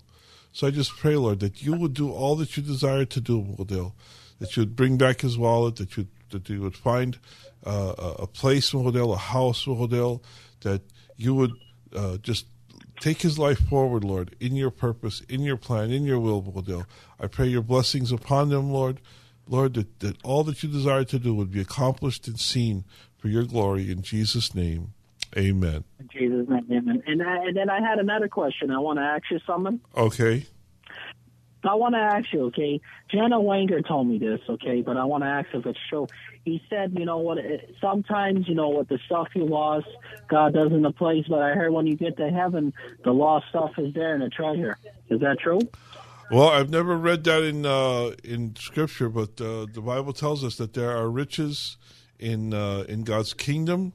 So 0.51 0.67
I 0.67 0.71
just 0.71 0.97
pray, 0.97 1.15
Lord, 1.15 1.39
that 1.39 1.61
you 1.61 1.73
would 1.73 1.93
do 1.93 2.11
all 2.11 2.35
that 2.37 2.57
you 2.57 2.63
desire 2.63 3.05
to 3.05 3.21
do, 3.21 3.55
Model. 3.57 3.95
That 4.39 4.55
you 4.55 4.61
would 4.61 4.75
bring 4.75 4.97
back 4.97 5.21
his 5.21 5.37
wallet, 5.37 5.75
that 5.77 5.97
you 5.97 6.07
that 6.31 6.47
you 6.47 6.61
would 6.61 6.77
find 6.77 7.17
uh, 7.65 7.93
a 8.19 8.27
place, 8.27 8.73
Model, 8.73 9.13
a 9.13 9.17
house, 9.17 9.65
Model, 9.67 10.23
that 10.61 10.81
you 11.17 11.33
would 11.33 11.51
uh, 11.95 12.17
just 12.17 12.45
take 12.99 13.21
his 13.21 13.39
life 13.39 13.59
forward, 13.67 14.03
Lord, 14.03 14.35
in 14.39 14.55
your 14.55 14.69
purpose, 14.69 15.21
in 15.27 15.41
your 15.41 15.57
plan, 15.57 15.91
in 15.91 16.03
your 16.03 16.19
will, 16.19 16.41
Model. 16.41 16.85
I 17.19 17.27
pray 17.27 17.47
your 17.47 17.61
blessings 17.61 18.11
upon 18.11 18.49
them, 18.49 18.71
Lord. 18.71 19.01
Lord, 19.47 19.73
that, 19.73 19.99
that 19.99 20.17
all 20.23 20.43
that 20.43 20.61
you 20.61 20.69
desire 20.69 21.03
to 21.05 21.17
do 21.17 21.33
would 21.33 21.51
be 21.51 21.61
accomplished 21.61 22.27
and 22.27 22.39
seen 22.39 22.85
for 23.17 23.27
your 23.27 23.43
glory. 23.43 23.91
In 23.91 24.03
Jesus' 24.03 24.53
name, 24.53 24.93
amen. 25.37 25.83
In 25.99 26.09
Jesus' 26.11 26.47
name, 26.49 26.65
amen. 26.71 27.03
And, 27.05 27.23
I, 27.23 27.47
and 27.47 27.57
then 27.57 27.69
I 27.69 27.81
had 27.81 27.99
another 27.99 28.27
question. 28.27 28.71
I 28.71 28.79
want 28.79 28.99
to 28.99 29.03
ask 29.03 29.23
you 29.31 29.39
something. 29.45 29.79
Okay. 29.95 30.45
I 31.63 31.75
want 31.75 31.93
to 31.93 31.99
ask 31.99 32.31
you, 32.31 32.45
okay? 32.45 32.79
Jenna 33.11 33.37
Wanger 33.37 33.85
told 33.85 34.07
me 34.07 34.17
this, 34.17 34.39
okay, 34.47 34.81
but 34.81 34.95
I 34.95 35.03
want 35.03 35.23
to 35.23 35.27
ask 35.27 35.49
if 35.53 35.65
it's 35.65 35.79
true. 35.89 36.07
He 36.45 36.61
said, 36.69 36.95
you 36.97 37.03
know 37.03 37.17
what? 37.17 37.37
Sometimes, 37.81 38.47
you 38.47 38.55
know, 38.55 38.69
with 38.69 38.87
the 38.87 38.97
stuff 39.05 39.27
you 39.35 39.45
lost, 39.45 39.87
God 40.29 40.53
does 40.53 40.71
in 40.71 40.83
the 40.83 40.91
place. 40.91 41.25
But 41.27 41.41
I 41.41 41.51
heard 41.51 41.71
when 41.73 41.85
you 41.85 41.97
get 41.97 42.15
to 42.17 42.29
heaven, 42.29 42.73
the 43.03 43.11
lost 43.11 43.47
stuff 43.49 43.71
is 43.77 43.93
there 43.93 44.15
in 44.15 44.21
a 44.21 44.29
treasure. 44.29 44.77
Is 45.09 45.19
that 45.19 45.39
true? 45.39 45.59
Well, 46.31 46.47
I've 46.47 46.69
never 46.69 46.95
read 46.95 47.23
that 47.25 47.43
in 47.43 47.65
uh, 47.65 48.11
in 48.23 48.55
Scripture, 48.55 49.09
but 49.09 49.41
uh, 49.41 49.65
the 49.71 49.81
Bible 49.83 50.13
tells 50.13 50.43
us 50.43 50.55
that 50.57 50.73
there 50.73 50.95
are 50.95 51.09
riches 51.09 51.77
in 52.19 52.53
uh, 52.53 52.85
in 52.87 53.03
God's 53.03 53.33
kingdom, 53.33 53.93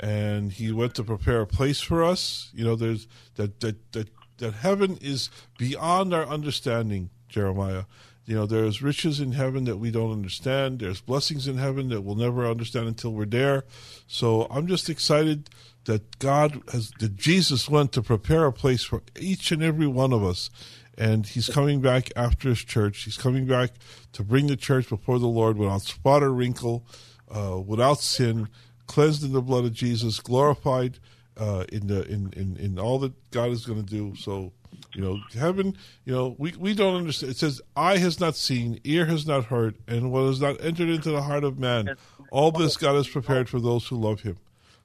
and 0.00 0.52
He 0.52 0.72
went 0.72 0.94
to 0.94 1.04
prepare 1.04 1.40
a 1.40 1.46
place 1.46 1.80
for 1.80 2.02
us. 2.04 2.50
You 2.54 2.64
know, 2.64 2.76
there's 2.76 3.06
that 3.36 3.60
that 3.60 3.92
that 3.92 4.08
that 4.38 4.54
heaven 4.54 4.98
is 5.00 5.30
beyond 5.58 6.12
our 6.12 6.26
understanding, 6.26 7.10
Jeremiah. 7.28 7.84
You 8.26 8.34
know, 8.36 8.46
there's 8.46 8.82
riches 8.82 9.20
in 9.20 9.32
heaven 9.32 9.64
that 9.64 9.76
we 9.76 9.90
don't 9.90 10.12
understand. 10.12 10.78
There's 10.78 11.00
blessings 11.02 11.46
in 11.46 11.58
heaven 11.58 11.90
that 11.90 12.00
we'll 12.00 12.14
never 12.14 12.46
understand 12.46 12.88
until 12.88 13.12
we're 13.12 13.26
there. 13.26 13.64
So 14.06 14.46
I'm 14.50 14.66
just 14.66 14.88
excited 14.88 15.50
that 15.84 16.18
God 16.18 16.62
has, 16.72 16.90
that 17.00 17.16
Jesus 17.16 17.68
went 17.68 17.92
to 17.92 18.02
prepare 18.02 18.46
a 18.46 18.52
place 18.52 18.82
for 18.82 19.02
each 19.18 19.52
and 19.52 19.62
every 19.62 19.86
one 19.86 20.12
of 20.12 20.24
us. 20.24 20.50
And 20.96 21.26
he's 21.26 21.48
coming 21.48 21.80
back 21.80 22.10
after 22.16 22.48
his 22.48 22.64
church. 22.64 23.02
He's 23.02 23.18
coming 23.18 23.46
back 23.46 23.72
to 24.12 24.22
bring 24.22 24.46
the 24.46 24.56
church 24.56 24.88
before 24.88 25.18
the 25.18 25.26
Lord 25.26 25.58
without 25.58 25.82
spot 25.82 26.22
or 26.22 26.32
wrinkle, 26.32 26.86
uh, 27.30 27.60
without 27.60 28.00
sin, 28.00 28.48
cleansed 28.86 29.24
in 29.24 29.32
the 29.32 29.42
blood 29.42 29.64
of 29.64 29.72
Jesus, 29.72 30.20
glorified 30.20 30.98
uh, 31.36 31.64
in 31.72 31.86
the 31.86 32.06
in, 32.06 32.32
in, 32.36 32.56
in 32.56 32.78
all 32.78 32.98
that 33.00 33.12
God 33.30 33.50
is 33.50 33.66
going 33.66 33.84
to 33.84 33.88
do. 33.88 34.14
So, 34.16 34.52
you 34.94 35.02
know, 35.02 35.18
heaven, 35.38 35.76
you 36.04 36.14
know, 36.14 36.36
we, 36.38 36.52
we 36.52 36.74
don't 36.74 36.96
understand. 36.96 37.32
It 37.32 37.36
says, 37.36 37.60
eye 37.76 37.98
has 37.98 38.20
not 38.20 38.36
seen, 38.36 38.80
ear 38.84 39.06
has 39.06 39.26
not 39.26 39.46
heard, 39.46 39.76
and 39.88 40.12
what 40.12 40.26
has 40.26 40.40
not 40.40 40.62
entered 40.64 40.88
into 40.88 41.10
the 41.10 41.22
heart 41.22 41.44
of 41.44 41.58
man. 41.58 41.96
All 42.30 42.50
this 42.50 42.76
God 42.76 42.94
has 42.94 43.08
prepared 43.08 43.48
for 43.48 43.60
those 43.60 43.86
who 43.86 43.96
love 43.96 44.20
him. 44.20 44.36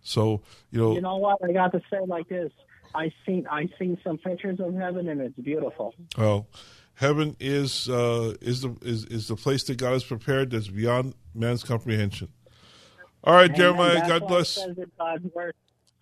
So, 0.01 0.41
you 0.71 0.79
know, 0.79 0.93
You 0.93 1.01
know 1.01 1.17
what? 1.17 1.39
I 1.43 1.51
got 1.51 1.71
to 1.73 1.81
say 1.91 1.99
like 2.05 2.29
this. 2.29 2.51
I 2.95 3.12
seen 3.25 3.45
I 3.51 3.69
seen 3.77 3.99
some 4.03 4.17
pictures 4.17 4.59
of 4.59 4.73
heaven 4.73 5.07
and 5.09 5.21
it's 5.21 5.38
beautiful. 5.38 5.93
well, 6.17 6.47
heaven 6.95 7.35
is 7.39 7.88
uh, 7.88 8.33
is 8.41 8.62
the 8.62 8.75
is, 8.81 9.05
is 9.05 9.27
the 9.27 9.35
place 9.35 9.63
that 9.65 9.77
God 9.77 9.93
has 9.93 10.03
prepared 10.03 10.49
that's 10.49 10.69
beyond 10.69 11.13
man's 11.35 11.63
comprehension. 11.63 12.29
All 13.23 13.34
right, 13.34 13.53
Jeremiah, 13.53 13.95
that's 13.95 14.08
God 14.08 14.27
bless. 14.27 14.60
God's 14.97 15.25
word. 15.34 15.53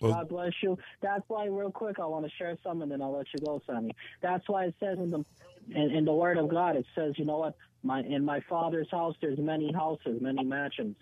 God 0.01 0.30
bless 0.30 0.53
you. 0.62 0.77
That's 1.01 1.23
why, 1.27 1.45
real 1.47 1.71
quick, 1.71 1.99
I 1.99 2.06
want 2.06 2.25
to 2.25 2.32
share 2.38 2.56
some, 2.63 2.82
and 2.82 2.91
then 2.91 3.01
I'll 3.01 3.17
let 3.17 3.25
you 3.34 3.43
go, 3.43 3.62
Sonny. 3.65 3.91
That's 4.21 4.47
why 4.47 4.65
it 4.65 4.75
says 4.80 4.99
in 4.99 5.10
the 5.10 5.25
in, 5.69 5.91
in 5.91 6.06
the 6.06 6.13
Word 6.13 6.38
of 6.38 6.49
God, 6.49 6.75
it 6.75 6.86
says, 6.95 7.13
you 7.17 7.25
know 7.25 7.39
what? 7.39 7.56
My 7.84 8.01
in 8.01 8.23
my 8.23 8.39
Father's 8.41 8.89
house, 8.91 9.15
there's 9.21 9.39
many 9.39 9.71
houses, 9.71 10.21
many 10.21 10.43
mansions. 10.43 10.95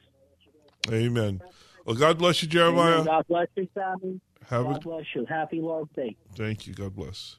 Amen. 0.91 1.41
Well, 1.85 1.95
God 1.95 2.17
bless 2.17 2.41
you, 2.41 2.47
Amen. 2.47 2.75
Jeremiah. 2.75 3.03
God 3.03 3.25
bless 3.27 3.47
you, 3.55 3.67
Sammy. 3.73 4.21
Have 4.49 4.61
a 4.61 4.73
God 4.73 4.83
bless 4.83 5.05
you. 5.13 5.25
Happy 5.25 5.59
Lord's 5.59 5.91
Day. 5.93 6.15
Thank 6.35 6.67
you. 6.67 6.73
God 6.73 6.95
bless. 6.95 7.37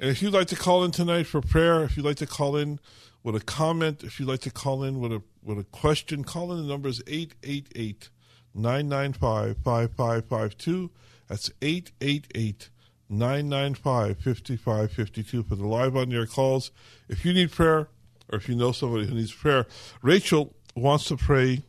And 0.00 0.10
if 0.10 0.22
you'd 0.22 0.34
like 0.34 0.48
to 0.48 0.56
call 0.56 0.84
in 0.84 0.90
tonight 0.90 1.26
for 1.26 1.40
prayer, 1.40 1.84
if 1.84 1.96
you'd 1.96 2.06
like 2.06 2.16
to 2.16 2.26
call 2.26 2.56
in 2.56 2.80
with 3.24 3.34
a 3.34 3.40
comment, 3.40 4.04
if 4.04 4.20
you'd 4.20 4.28
like 4.28 4.40
to 4.40 4.50
call 4.50 4.84
in 4.84 5.00
with 5.00 5.10
a 5.10 5.22
with 5.42 5.58
a 5.58 5.64
question, 5.64 6.22
call 6.22 6.52
in. 6.52 6.58
The 6.58 6.68
number 6.72 6.88
is 6.88 7.02
888 7.08 8.10
995 8.54 9.56
5552. 9.64 10.90
That's 11.26 11.50
888 11.60 12.68
995 13.08 14.18
5552 14.18 15.42
for 15.42 15.54
the 15.56 15.66
live 15.66 15.96
on 15.96 16.12
air 16.12 16.26
calls. 16.26 16.70
If 17.08 17.24
you 17.24 17.32
need 17.32 17.50
prayer, 17.50 17.88
or 18.30 18.38
if 18.38 18.48
you 18.48 18.54
know 18.54 18.72
somebody 18.72 19.06
who 19.06 19.14
needs 19.14 19.32
prayer, 19.32 19.66
Rachel 20.02 20.54
wants 20.76 21.06
to 21.06 21.16
pray 21.16 21.62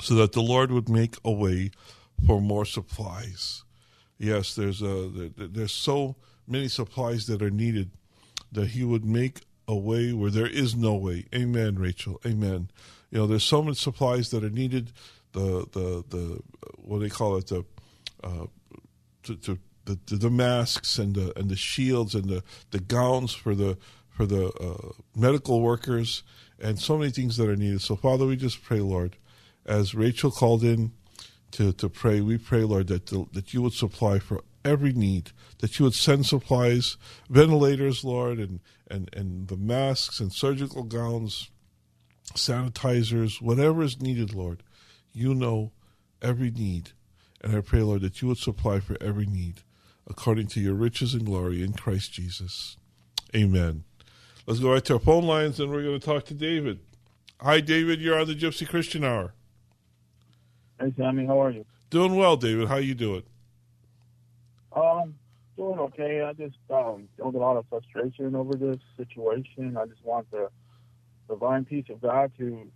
so 0.00 0.14
that 0.14 0.32
the 0.32 0.42
Lord 0.42 0.72
would 0.72 0.88
make 0.88 1.16
a 1.24 1.30
way 1.30 1.70
for 2.26 2.40
more 2.40 2.64
supplies. 2.64 3.64
Yes, 4.18 4.54
there's 4.54 4.80
a 4.80 5.08
there, 5.08 5.46
there's 5.46 5.72
so 5.72 6.16
many 6.48 6.68
supplies 6.68 7.26
that 7.26 7.42
are 7.42 7.50
needed 7.50 7.90
that 8.50 8.68
He 8.68 8.82
would 8.82 9.04
make 9.04 9.42
a 9.66 9.74
way 9.74 10.12
where 10.12 10.30
there 10.30 10.46
is 10.46 10.74
no 10.74 10.94
way. 10.94 11.26
Amen, 11.34 11.76
Rachel. 11.76 12.20
Amen. 12.26 12.70
You 13.10 13.18
know, 13.18 13.26
there's 13.26 13.44
so 13.44 13.62
many 13.62 13.74
supplies 13.74 14.30
that 14.30 14.44
are 14.44 14.50
needed. 14.50 14.92
The 15.32 15.66
the 15.72 16.04
the 16.08 16.40
what 16.76 16.98
do 16.98 17.04
they 17.04 17.10
call 17.10 17.36
it? 17.36 17.46
The 17.48 17.64
uh, 18.22 18.46
to, 19.24 19.36
to 19.36 19.58
the, 19.84 19.98
the, 20.06 20.16
the 20.16 20.30
masks 20.30 20.98
and 20.98 21.14
the 21.14 21.38
and 21.38 21.48
the 21.48 21.56
shields 21.56 22.14
and 22.14 22.24
the, 22.24 22.42
the 22.70 22.80
gowns 22.80 23.34
for 23.34 23.54
the 23.54 23.78
for 24.08 24.26
the 24.26 24.48
uh, 24.60 24.92
medical 25.16 25.60
workers 25.60 26.22
and 26.60 26.78
so 26.78 26.96
many 26.96 27.10
things 27.10 27.36
that 27.36 27.48
are 27.48 27.56
needed. 27.56 27.80
So 27.80 27.96
Father, 27.96 28.26
we 28.26 28.36
just 28.36 28.62
pray, 28.62 28.80
Lord, 28.80 29.16
as 29.66 29.94
Rachel 29.94 30.30
called 30.30 30.62
in 30.62 30.92
to, 31.52 31.72
to 31.74 31.88
pray, 31.88 32.20
we 32.20 32.38
pray, 32.38 32.62
Lord, 32.62 32.88
that 32.88 33.06
the, 33.06 33.26
that 33.32 33.54
you 33.54 33.62
would 33.62 33.72
supply 33.72 34.18
for 34.18 34.42
every 34.64 34.92
need, 34.92 35.30
that 35.58 35.78
you 35.78 35.84
would 35.84 35.94
send 35.94 36.26
supplies, 36.26 36.96
ventilators, 37.28 38.04
Lord, 38.04 38.38
and, 38.38 38.60
and, 38.94 39.10
and 39.12 39.48
the 39.48 39.56
masks 39.56 40.20
and 40.20 40.32
surgical 40.32 40.84
gowns, 40.84 41.50
sanitizers, 42.34 43.42
whatever 43.42 43.82
is 43.82 44.00
needed, 44.00 44.32
Lord. 44.32 44.62
You 45.12 45.34
know 45.34 45.72
every 46.22 46.50
need. 46.50 46.90
And 47.42 47.56
I 47.56 47.60
pray, 47.60 47.80
Lord, 47.80 48.00
that 48.02 48.22
you 48.22 48.28
would 48.28 48.38
supply 48.38 48.80
for 48.80 48.96
every 49.00 49.26
need 49.26 49.62
according 50.06 50.46
to 50.48 50.60
your 50.60 50.74
riches 50.74 51.12
and 51.12 51.26
glory 51.26 51.62
in 51.62 51.72
Christ 51.72 52.12
Jesus. 52.12 52.76
Amen. 53.34 53.84
Let's 54.46 54.60
go 54.60 54.72
right 54.72 54.84
to 54.84 54.94
our 54.94 55.00
phone 55.00 55.24
lines 55.24 55.58
and 55.58 55.70
we're 55.70 55.82
going 55.82 55.98
to 55.98 56.06
talk 56.06 56.24
to 56.26 56.34
David. 56.34 56.78
Hi, 57.40 57.60
David. 57.60 58.00
You're 58.00 58.18
on 58.18 58.26
the 58.26 58.34
Gypsy 58.34 58.68
Christian 58.68 59.04
Hour. 59.04 59.34
Hey, 60.80 60.92
Sammy. 60.96 61.26
How 61.26 61.42
are 61.42 61.50
you? 61.50 61.64
Doing 61.90 62.16
well, 62.16 62.36
David. 62.36 62.68
How 62.68 62.76
you 62.76 62.94
doing? 62.94 63.22
Doing 65.56 65.78
okay. 65.78 66.22
I 66.22 66.32
just 66.32 66.56
um 66.70 67.08
feel 67.16 67.28
a 67.28 67.38
lot 67.38 67.56
of 67.56 67.66
frustration 67.68 68.34
over 68.34 68.54
this 68.54 68.78
situation. 68.96 69.76
I 69.76 69.86
just 69.86 70.04
want 70.04 70.30
the 70.30 70.48
divine 71.28 71.64
peace 71.64 71.86
of 71.90 72.00
God 72.00 72.32
to 72.38 72.70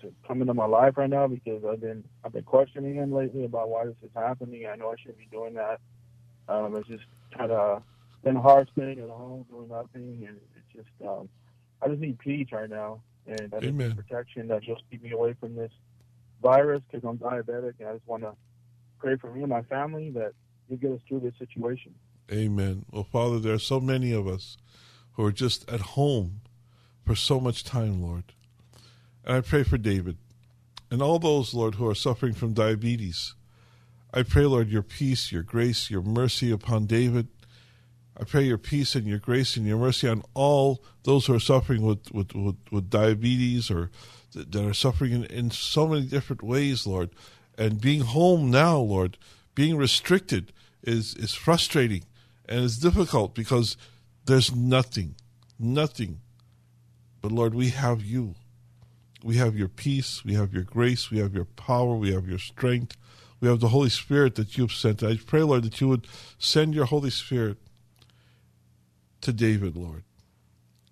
to 0.00 0.12
come 0.26 0.40
into 0.40 0.54
my 0.54 0.66
life 0.66 0.96
right 0.96 1.10
now 1.10 1.26
because 1.26 1.62
I've 1.64 1.80
been 1.80 2.04
I've 2.24 2.32
been 2.32 2.44
questioning 2.44 2.94
Him 2.96 3.12
lately 3.12 3.44
about 3.44 3.68
why 3.68 3.84
this 3.84 3.96
is 4.02 4.10
happening. 4.14 4.66
I 4.66 4.76
know 4.76 4.90
I 4.90 4.94
shouldn't 5.00 5.18
be 5.18 5.28
doing 5.30 5.54
that. 5.54 5.80
Um, 6.48 6.76
it's 6.76 6.88
just 6.88 7.04
kind 7.36 7.50
of 7.50 7.82
been 8.24 8.36
hard 8.36 8.70
staying 8.72 8.98
at 8.98 9.08
home 9.08 9.44
doing 9.50 9.68
nothing, 9.68 10.24
and 10.26 10.38
it's 10.56 10.72
just 10.74 11.08
um, 11.08 11.28
I 11.82 11.88
just 11.88 12.00
need 12.00 12.18
peace 12.18 12.48
right 12.52 12.70
now, 12.70 13.02
and 13.26 13.52
I 13.52 13.58
Amen. 13.58 13.76
need 13.76 13.96
protection 13.96 14.48
that 14.48 14.62
just 14.62 14.82
keep 14.90 15.02
me 15.02 15.12
away 15.12 15.34
from 15.38 15.54
this 15.54 15.72
virus 16.42 16.82
because 16.90 17.06
I'm 17.08 17.18
diabetic, 17.18 17.74
and 17.78 17.88
I 17.88 17.94
just 17.94 18.06
want 18.06 18.22
to 18.22 18.32
pray 18.98 19.16
for 19.16 19.32
me 19.32 19.42
and 19.42 19.50
my 19.50 19.62
family 19.62 20.10
that 20.10 20.32
you 20.68 20.76
get 20.76 20.92
us 20.92 21.00
through 21.08 21.20
this 21.20 21.34
situation. 21.38 21.94
Amen. 22.30 22.84
Well, 22.90 23.04
Father, 23.04 23.38
there 23.38 23.54
are 23.54 23.58
so 23.58 23.78
many 23.78 24.12
of 24.12 24.26
us 24.26 24.56
who 25.12 25.24
are 25.24 25.32
just 25.32 25.68
at 25.70 25.80
home 25.80 26.40
for 27.04 27.14
so 27.14 27.38
much 27.38 27.62
time, 27.62 28.02
Lord. 28.02 28.24
And 29.24 29.36
I 29.36 29.40
pray 29.40 29.62
for 29.62 29.78
David 29.78 30.18
and 30.90 31.00
all 31.00 31.18
those, 31.18 31.54
Lord, 31.54 31.76
who 31.76 31.88
are 31.88 31.94
suffering 31.94 32.34
from 32.34 32.52
diabetes. 32.52 33.34
I 34.12 34.22
pray, 34.22 34.44
Lord, 34.44 34.68
your 34.68 34.82
peace, 34.82 35.30
your 35.30 35.42
grace, 35.42 35.90
your 35.90 36.02
mercy 36.02 36.50
upon 36.50 36.86
David. 36.86 37.28
I 38.18 38.24
pray 38.24 38.44
your 38.44 38.58
peace 38.58 38.94
and 38.94 39.06
your 39.06 39.18
grace 39.18 39.56
and 39.56 39.66
your 39.66 39.78
mercy 39.78 40.08
on 40.08 40.22
all 40.34 40.82
those 41.04 41.26
who 41.26 41.34
are 41.34 41.40
suffering 41.40 41.82
with, 41.82 42.10
with, 42.12 42.34
with, 42.34 42.56
with 42.72 42.90
diabetes 42.90 43.70
or 43.70 43.90
that, 44.32 44.50
that 44.52 44.66
are 44.66 44.74
suffering 44.74 45.12
in, 45.12 45.24
in 45.26 45.50
so 45.50 45.86
many 45.86 46.06
different 46.06 46.42
ways, 46.42 46.86
Lord. 46.86 47.10
And 47.58 47.80
being 47.80 48.02
home 48.02 48.50
now, 48.50 48.78
Lord, 48.78 49.16
being 49.54 49.76
restricted 49.76 50.52
is, 50.82 51.14
is 51.14 51.34
frustrating 51.34 52.04
and 52.48 52.64
it's 52.64 52.78
difficult 52.78 53.34
because 53.34 53.76
there's 54.26 54.54
nothing, 54.54 55.14
nothing. 55.58 56.20
But 57.20 57.32
Lord, 57.32 57.54
we 57.54 57.70
have 57.70 58.02
you. 58.02 58.34
We 59.22 59.36
have 59.36 59.56
your 59.56 59.68
peace, 59.68 60.24
we 60.24 60.34
have 60.34 60.52
your 60.52 60.62
grace, 60.62 61.10
we 61.10 61.18
have 61.18 61.34
your 61.34 61.46
power, 61.46 61.96
we 61.96 62.12
have 62.12 62.28
your 62.28 62.38
strength, 62.38 62.96
we 63.40 63.48
have 63.48 63.60
the 63.60 63.68
Holy 63.68 63.88
Spirit 63.88 64.36
that 64.36 64.56
you've 64.56 64.72
sent. 64.72 65.02
I 65.02 65.16
pray, 65.16 65.42
Lord, 65.42 65.64
that 65.64 65.80
you 65.80 65.88
would 65.88 66.06
send 66.38 66.74
your 66.74 66.84
Holy 66.84 67.10
Spirit 67.10 67.56
to 69.22 69.32
David, 69.32 69.76
Lord, 69.76 70.04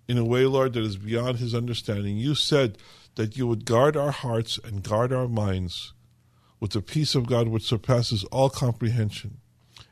in 0.07 0.17
a 0.17 0.25
way, 0.25 0.45
Lord, 0.45 0.73
that 0.73 0.83
is 0.83 0.97
beyond 0.97 1.37
his 1.37 1.55
understanding. 1.55 2.17
You 2.17 2.35
said 2.35 2.77
that 3.15 3.37
you 3.37 3.47
would 3.47 3.63
guard 3.63 3.95
our 3.95 4.11
hearts 4.11 4.59
and 4.61 4.83
guard 4.83 5.13
our 5.13 5.27
minds 5.27 5.93
with 6.59 6.71
the 6.71 6.81
peace 6.81 7.15
of 7.15 7.27
God 7.27 7.47
which 7.47 7.63
surpasses 7.63 8.23
all 8.25 8.49
comprehension. 8.49 9.37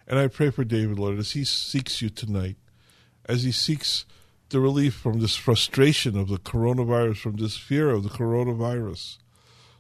And 0.08 0.20
I 0.20 0.28
pray 0.28 0.50
for 0.50 0.64
David, 0.64 1.00
Lord, 1.00 1.18
as 1.18 1.32
he 1.32 1.44
seeks 1.44 2.02
you 2.02 2.10
tonight, 2.10 2.58
as 3.26 3.44
he 3.44 3.52
seeks 3.52 4.06
the 4.50 4.60
relief 4.60 4.94
from 4.94 5.20
this 5.20 5.36
frustration 5.36 6.18
of 6.18 6.28
the 6.28 6.38
coronavirus, 6.38 7.18
from 7.18 7.38
this 7.38 7.58
fear 7.58 7.90
of 7.90 8.04
the 8.04 8.10
coronavirus. 8.10 9.18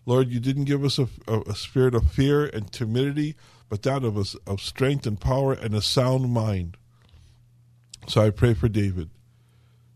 Lord, 0.05 0.29
you 0.29 0.39
didn't 0.39 0.65
give 0.65 0.83
us 0.83 0.99
a, 0.99 1.07
a, 1.27 1.41
a 1.41 1.55
spirit 1.55 1.93
of 1.93 2.11
fear 2.11 2.45
and 2.45 2.71
timidity, 2.71 3.35
but 3.69 3.83
that 3.83 4.03
of 4.03 4.17
us 4.17 4.35
of 4.47 4.61
strength 4.61 5.05
and 5.05 5.19
power 5.19 5.53
and 5.53 5.73
a 5.73 5.81
sound 5.81 6.31
mind. 6.31 6.77
So 8.07 8.21
I 8.21 8.29
pray 8.29 8.53
for 8.53 8.67
David 8.67 9.09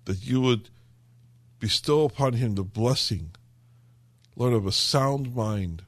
that 0.05 0.25
you 0.25 0.39
would 0.41 0.69
bestow 1.59 2.05
upon 2.05 2.33
him 2.33 2.55
the 2.55 2.63
blessing, 2.63 3.31
Lord, 4.35 4.53
of 4.53 4.65
a 4.65 4.71
sound 4.71 5.35
mind, 5.35 5.83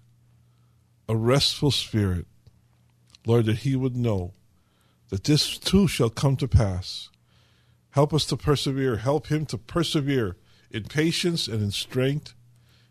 a 1.07 1.15
restful 1.15 1.71
spirit, 1.71 2.27
Lord, 3.25 3.45
that 3.45 3.59
he 3.59 3.75
would 3.75 3.95
know 3.95 4.33
that 5.09 5.23
this 5.23 5.57
too 5.57 5.87
shall 5.87 6.09
come 6.09 6.35
to 6.37 6.47
pass. 6.47 7.09
Help 7.91 8.13
us 8.13 8.25
to 8.25 8.37
persevere. 8.37 8.97
Help 8.97 9.27
him 9.27 9.45
to 9.47 9.57
persevere 9.57 10.37
in 10.71 10.83
patience 10.83 11.47
and 11.47 11.61
in 11.61 11.71
strength 11.71 12.33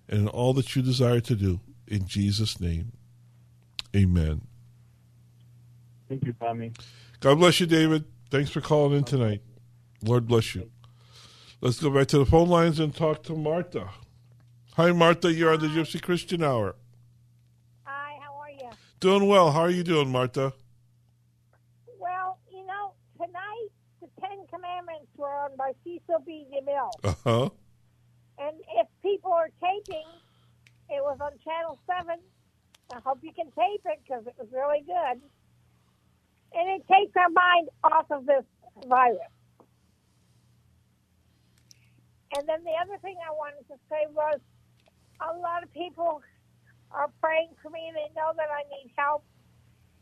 and 0.08 0.22
in 0.22 0.28
all 0.28 0.52
that 0.54 0.74
you 0.74 0.82
desire 0.82 1.20
to 1.20 1.34
do. 1.34 1.60
In 1.86 2.06
Jesus' 2.06 2.60
name, 2.60 2.92
amen. 3.96 4.42
Thank 6.08 6.24
you, 6.24 6.34
Tommy. 6.34 6.72
God 7.20 7.36
bless 7.36 7.60
you, 7.60 7.66
David. 7.66 8.04
Thanks 8.30 8.50
for 8.50 8.60
calling 8.60 8.98
in 8.98 9.04
tonight. 9.04 9.42
Lord 10.02 10.26
bless 10.26 10.54
you. 10.54 10.70
Let's 11.60 11.80
go 11.80 11.90
back 11.90 12.06
to 12.08 12.18
the 12.18 12.26
phone 12.26 12.48
lines 12.48 12.78
and 12.78 12.94
talk 12.94 13.22
to 13.24 13.34
Martha. 13.34 13.90
Hi, 14.74 14.92
Martha. 14.92 15.32
You're 15.32 15.52
on 15.52 15.60
the 15.60 15.66
Gypsy 15.66 16.00
Christian 16.00 16.42
Hour. 16.42 16.76
Hi, 17.84 18.18
how 18.20 18.34
are 18.36 18.50
you? 18.50 18.70
Doing 19.00 19.28
well. 19.28 19.52
How 19.52 19.60
are 19.60 19.70
you 19.70 19.84
doing, 19.84 20.10
Martha? 20.10 20.52
Well, 22.00 22.38
you 22.50 22.66
know, 22.66 22.94
tonight 23.16 23.68
the 24.00 24.08
Ten 24.20 24.44
Commandments 24.52 25.06
were 25.16 25.28
on 25.28 25.56
by 25.56 25.70
Cecil 25.84 26.22
B. 26.26 26.46
DeMille. 26.50 26.90
Uh 27.04 27.14
huh. 27.22 27.48
And 28.38 28.56
if 28.76 28.88
people 29.02 29.30
are 29.32 29.50
taping, 29.62 30.06
it 30.90 31.02
was 31.02 31.18
on 31.20 31.30
Channel 31.44 31.78
7. 31.86 32.18
I 32.92 32.98
hope 33.04 33.18
you 33.22 33.32
can 33.32 33.46
tape 33.46 33.82
it 33.84 34.00
because 34.02 34.26
it 34.26 34.34
was 34.36 34.48
really 34.52 34.82
good. 34.84 35.20
And 36.54 36.80
it 36.80 36.82
takes 36.88 37.14
our 37.16 37.30
mind 37.30 37.68
off 37.84 38.10
of 38.10 38.26
this 38.26 38.44
virus. 38.88 39.18
And 42.36 42.48
then 42.48 42.64
the 42.64 42.74
other 42.82 42.98
thing 43.00 43.16
I 43.22 43.30
wanted 43.30 43.66
to 43.68 43.74
say 43.88 44.06
was 44.12 44.40
a 45.20 45.36
lot 45.38 45.62
of 45.62 45.72
people 45.72 46.20
are 46.90 47.10
praying 47.20 47.50
for 47.62 47.70
me. 47.70 47.92
They 47.94 48.12
know 48.14 48.32
that 48.36 48.48
I 48.50 48.62
need 48.68 48.92
help. 48.96 49.24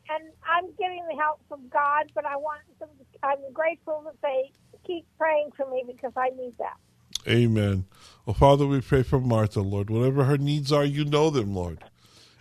And 0.08 0.30
I'm 0.46 0.70
getting 0.78 1.04
the 1.10 1.16
help 1.16 1.40
from 1.48 1.68
God, 1.68 2.12
but 2.14 2.24
I 2.24 2.36
want 2.36 2.60
them 2.78 2.88
I'm 3.22 3.52
grateful 3.52 4.02
that 4.04 4.20
they 4.22 4.52
keep 4.86 5.04
praying 5.18 5.50
for 5.56 5.68
me 5.68 5.84
because 5.86 6.12
I 6.16 6.30
need 6.30 6.54
that. 6.58 6.76
Amen. 7.28 7.86
Well, 8.24 8.34
Father, 8.34 8.66
we 8.66 8.80
pray 8.80 9.02
for 9.02 9.20
Martha, 9.20 9.60
Lord. 9.60 9.90
Whatever 9.90 10.24
her 10.24 10.38
needs 10.38 10.70
are, 10.70 10.84
you 10.84 11.04
know 11.04 11.30
them, 11.30 11.54
Lord. 11.54 11.82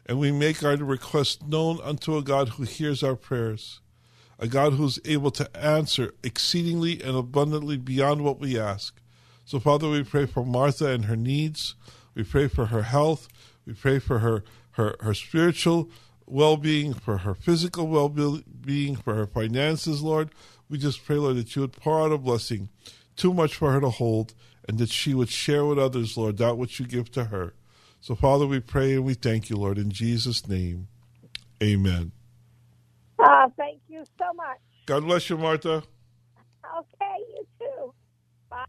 And 0.05 0.19
we 0.19 0.31
make 0.31 0.63
our 0.63 0.75
request 0.75 1.47
known 1.47 1.79
unto 1.83 2.17
a 2.17 2.21
God 2.21 2.49
who 2.49 2.63
hears 2.63 3.01
our 3.01 3.15
prayers, 3.15 3.81
a 4.37 4.47
God 4.47 4.73
who's 4.73 4.99
able 5.05 5.31
to 5.31 5.57
answer 5.57 6.13
exceedingly 6.21 7.01
and 7.01 7.17
abundantly 7.17 7.77
beyond 7.77 8.23
what 8.23 8.39
we 8.39 8.59
ask. 8.59 9.01
So, 9.43 9.59
Father, 9.59 9.89
we 9.89 10.03
pray 10.03 10.27
for 10.27 10.45
Martha 10.45 10.87
and 10.87 11.05
her 11.05 11.15
needs. 11.15 11.75
We 12.13 12.23
pray 12.23 12.47
for 12.47 12.67
her 12.67 12.83
health. 12.83 13.27
We 13.65 13.73
pray 13.73 13.99
for 13.99 14.19
her, 14.19 14.43
her, 14.71 14.95
her 14.99 15.13
spiritual 15.13 15.89
well 16.25 16.57
being, 16.57 16.93
for 16.93 17.19
her 17.19 17.33
physical 17.33 17.87
well 17.87 18.09
being, 18.09 18.95
for 18.95 19.15
her 19.15 19.27
finances, 19.27 20.01
Lord. 20.01 20.29
We 20.69 20.77
just 20.77 21.05
pray, 21.05 21.17
Lord, 21.17 21.37
that 21.37 21.55
you 21.55 21.61
would 21.61 21.73
pour 21.73 22.01
out 22.01 22.11
a 22.11 22.17
blessing 22.17 22.69
too 23.15 23.33
much 23.33 23.55
for 23.55 23.71
her 23.71 23.79
to 23.81 23.89
hold 23.89 24.33
and 24.67 24.77
that 24.79 24.89
she 24.89 25.13
would 25.13 25.29
share 25.29 25.65
with 25.65 25.77
others, 25.77 26.17
Lord, 26.17 26.37
that 26.37 26.57
which 26.57 26.79
you 26.79 26.87
give 26.87 27.11
to 27.11 27.25
her. 27.25 27.53
So, 28.01 28.15
Father, 28.15 28.45
we 28.47 28.59
pray 28.59 28.93
and 28.93 29.05
we 29.05 29.13
thank 29.13 29.49
you, 29.49 29.57
Lord, 29.57 29.77
in 29.77 29.91
Jesus' 29.91 30.47
name. 30.47 30.87
Amen. 31.63 32.11
Uh, 33.17 33.47
thank 33.57 33.79
you 33.87 34.03
so 34.19 34.33
much. 34.33 34.57
God 34.85 35.03
bless 35.03 35.29
you, 35.29 35.37
Martha. 35.37 35.83
Okay, 36.77 37.17
you 37.29 37.47
too. 37.59 37.93
Bye. 38.49 38.65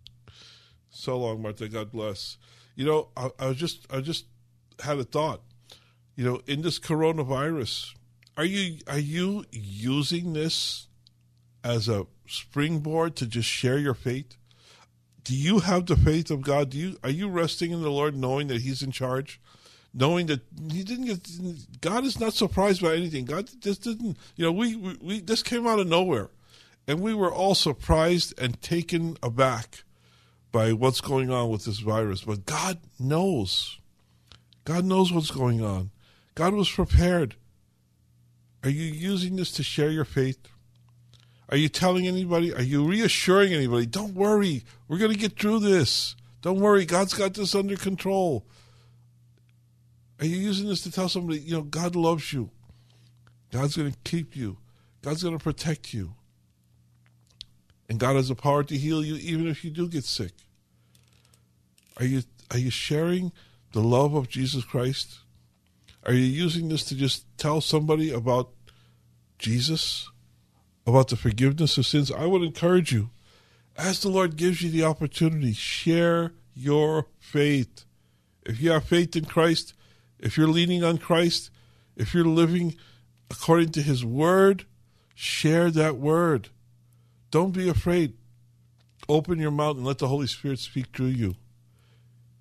So 0.89 1.19
long, 1.19 1.43
Martha. 1.43 1.69
God 1.69 1.91
bless. 1.91 2.39
You 2.75 2.87
know, 2.87 3.09
I, 3.17 3.31
I 3.39 3.47
was 3.49 3.57
just, 3.57 3.87
I 3.91 3.97
was 3.97 4.07
just 4.07 4.27
had 4.83 4.99
a 4.99 5.05
thought. 5.05 5.43
You 6.15 6.25
know, 6.25 6.41
in 6.47 6.63
this 6.63 6.79
coronavirus, 6.79 7.95
are 8.37 8.45
you 8.45 8.79
are 8.87 8.99
you 8.99 9.45
using 9.51 10.33
this 10.33 10.89
as 11.63 11.89
a 11.89 12.07
springboard 12.27 13.17
to 13.17 13.27
just 13.27 13.49
share 13.49 13.79
your 13.79 13.95
faith? 13.95 14.37
Do 15.25 15.35
you 15.35 15.61
have 15.61 15.87
the 15.87 15.97
faith 15.97 16.31
of 16.31 16.43
God? 16.43 16.71
Do 16.71 16.79
you 16.79 16.97
are 17.03 17.11
you 17.11 17.29
resting 17.29 17.73
in 17.73 17.83
the 17.83 17.91
Lord, 17.91 18.17
knowing 18.17 18.49
that 18.49 18.63
He's 18.63 18.83
in 18.83 18.93
charge, 18.93 19.41
knowing 19.97 20.27
that 20.27 20.43
he 20.71 20.85
didn't 20.85 21.07
get. 21.07 21.81
God 21.81 22.05
is 22.05 22.21
not 22.21 22.35
surprised 22.35 22.83
by 22.83 22.95
anything. 22.95 23.25
God 23.25 23.49
just 23.61 23.83
didn't. 23.83 24.19
You 24.37 24.45
know, 24.45 24.53
we 24.53 24.77
we, 24.77 24.97
we 25.01 25.21
this 25.21 25.43
came 25.43 25.67
out 25.67 25.81
of 25.81 25.89
nowhere, 25.89 26.29
and 26.87 27.01
we 27.01 27.15
were 27.15 27.33
all 27.33 27.55
surprised 27.55 28.35
and 28.39 28.61
taken 28.61 29.17
aback 29.23 29.85
by 30.53 30.73
what's 30.73 31.01
going 31.01 31.31
on 31.31 31.49
with 31.51 31.65
this 31.65 31.79
virus. 31.79 32.23
But 32.23 32.45
God 32.45 32.79
knows. 33.01 33.79
God 34.67 34.85
knows 34.85 35.13
what's 35.13 35.31
going 35.31 35.65
on. 35.65 35.93
God 36.35 36.53
was 36.53 36.69
prepared. 36.69 37.37
Are 38.65 38.69
you 38.69 38.83
using 38.83 39.37
this 39.37 39.53
to 39.53 39.63
share 39.63 39.91
your 39.91 40.05
faith? 40.05 40.49
Are 41.49 41.57
you 41.57 41.69
telling 41.69 42.09
anybody? 42.09 42.53
Are 42.53 42.63
you 42.63 42.85
reassuring 42.85 43.53
anybody? 43.53 43.87
Don't 43.87 44.15
worry. 44.15 44.65
We're 44.89 44.99
going 44.99 45.13
to 45.13 45.19
get 45.19 45.39
through 45.39 45.61
this. 45.61 46.17
Don't 46.43 46.59
worry. 46.59 46.85
God's 46.85 47.15
got 47.15 47.35
this 47.35 47.55
under 47.55 47.77
control. 47.77 48.45
Are 50.19 50.27
you 50.27 50.37
using 50.37 50.67
this 50.67 50.83
to 50.83 50.91
tell 50.91 51.09
somebody, 51.09 51.39
you 51.39 51.55
know, 51.55 51.63
God 51.63 51.95
loves 51.95 52.33
you? 52.33 52.51
God's 53.53 53.77
going 53.77 53.93
to 53.93 53.99
keep 54.03 54.35
you. 54.35 54.59
God's 55.01 55.23
going 55.23 55.39
to 55.39 55.43
protect 55.43 55.95
you. 55.95 56.15
And 57.89 58.01
God 58.01 58.17
has 58.17 58.31
the 58.31 58.35
power 58.35 58.65
to 58.65 58.77
heal 58.77 59.05
you 59.05 59.15
even 59.15 59.47
if 59.47 59.65
you 59.65 59.71
do 59.71 59.89
get 59.89 60.03
sick. 60.03 60.33
Are 61.99 62.05
you 62.05 62.23
are 62.51 62.59
you 62.59 62.71
sharing 62.71 63.31
the 63.77 63.83
love 63.83 64.15
of 64.15 64.27
Jesus 64.27 64.65
Christ? 64.65 65.19
Are 66.07 66.15
you 66.15 66.23
using 66.23 66.71
this 66.71 66.83
to 66.85 66.95
just 66.95 67.27
tell 67.37 67.61
somebody 67.61 68.11
about 68.11 68.49
Jesus? 69.39 70.09
About 70.87 71.09
the 71.09 71.17
forgiveness 71.17 71.77
of 71.77 71.85
sins? 71.85 72.11
I 72.11 72.25
would 72.25 72.43
encourage 72.43 72.91
you, 72.91 73.11
as 73.77 74.01
the 74.01 74.09
Lord 74.09 74.37
gives 74.37 74.63
you 74.63 74.71
the 74.71 74.85
opportunity, 74.85 75.53
share 75.53 76.33
your 76.55 77.09
faith. 77.19 77.85
If 78.47 78.63
you 78.63 78.71
have 78.71 78.85
faith 78.85 79.15
in 79.15 79.27
Christ, 79.27 79.75
if 80.19 80.39
you're 80.39 80.49
leaning 80.49 80.83
on 80.83 80.97
Christ, 80.97 81.51
if 81.97 82.15
you're 82.15 82.25
living 82.25 82.77
according 83.31 83.73
to 83.73 83.83
His 83.83 84.07
Word, 84.07 84.65
share 85.15 85.71
that 85.73 85.99
Word. 85.99 86.49
Don't 87.31 87.53
be 87.53 87.69
afraid. 87.69 88.15
Open 89.07 89.39
your 89.39 89.51
mouth 89.51 89.77
and 89.77 89.85
let 89.85 89.99
the 89.99 90.09
Holy 90.09 90.29
Spirit 90.29 90.61
speak 90.61 90.87
through 90.97 91.09
you. 91.09 91.35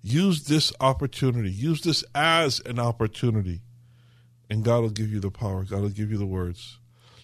Use 0.08 0.44
this 0.44 0.72
opportunity. 0.78 1.50
Use 1.50 1.80
this 1.80 2.04
as 2.14 2.60
an 2.60 2.78
opportunity. 2.78 3.62
And 4.48 4.62
God 4.62 4.82
will 4.82 4.90
give 4.90 5.10
you 5.10 5.18
the 5.18 5.32
power. 5.32 5.64
God 5.64 5.80
will 5.80 5.88
give 5.88 6.12
you 6.12 6.16
the 6.16 6.26
words. 6.26 6.78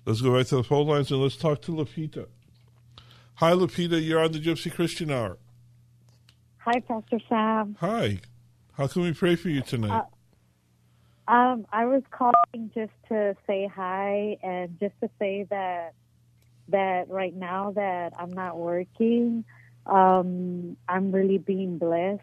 Let's 0.05 0.21
go 0.21 0.33
right 0.33 0.45
to 0.49 0.57
the 0.57 0.65
phone 0.65 0.89
lines 0.89 1.13
and 1.13 1.23
let's 1.23 1.37
talk 1.37 1.63
to 1.63 1.71
Lupita. 1.71 2.27
Hi, 3.35 3.53
Lupita. 3.53 4.05
You're 4.05 4.19
on 4.19 4.33
the 4.33 4.41
Gypsy 4.41 4.75
Christian 4.75 5.13
Hour. 5.13 5.39
Hi, 6.59 6.81
Pastor 6.81 7.21
Sam. 7.29 7.77
Hi. 7.79 8.19
How 8.73 8.89
can 8.89 9.03
we 9.03 9.13
pray 9.13 9.37
for 9.37 9.49
you 9.49 9.61
tonight? 9.61 10.05
Uh, 11.29 11.33
um, 11.33 11.67
I 11.73 11.85
was 11.85 12.03
calling 12.11 12.73
just 12.75 12.91
to 13.11 13.37
say 13.47 13.71
hi 13.73 14.39
and 14.43 14.77
just 14.81 14.95
to 15.03 15.11
say 15.21 15.47
that 15.51 15.95
that 16.71 17.09
right 17.09 17.35
now 17.35 17.71
that 17.77 18.13
I'm 18.19 18.33
not 18.33 18.59
working, 18.59 19.45
um, 19.87 20.77
I'm 20.89 21.13
really 21.13 21.39
being 21.39 21.79
blessed, 21.79 22.23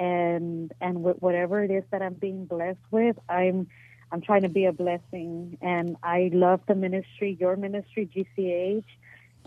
and 0.00 0.72
and 0.82 1.04
with 1.04 1.18
whatever 1.20 1.64
it 1.64 1.72
is 1.72 1.84
that 1.92 2.02
I'm 2.02 2.14
being 2.14 2.46
blessed 2.46 2.80
with, 2.92 3.18
I'm 3.30 3.68
I'm 4.12 4.22
trying 4.22 4.44
to 4.44 4.50
be 4.50 4.66
a 4.66 4.72
blessing, 4.72 5.58
and 5.62 5.96
I 6.02 6.30
love 6.34 6.62
the 6.68 6.76
ministry, 6.76 7.38
your 7.40 7.56
ministry, 7.56 8.10
GCH, 8.16 8.84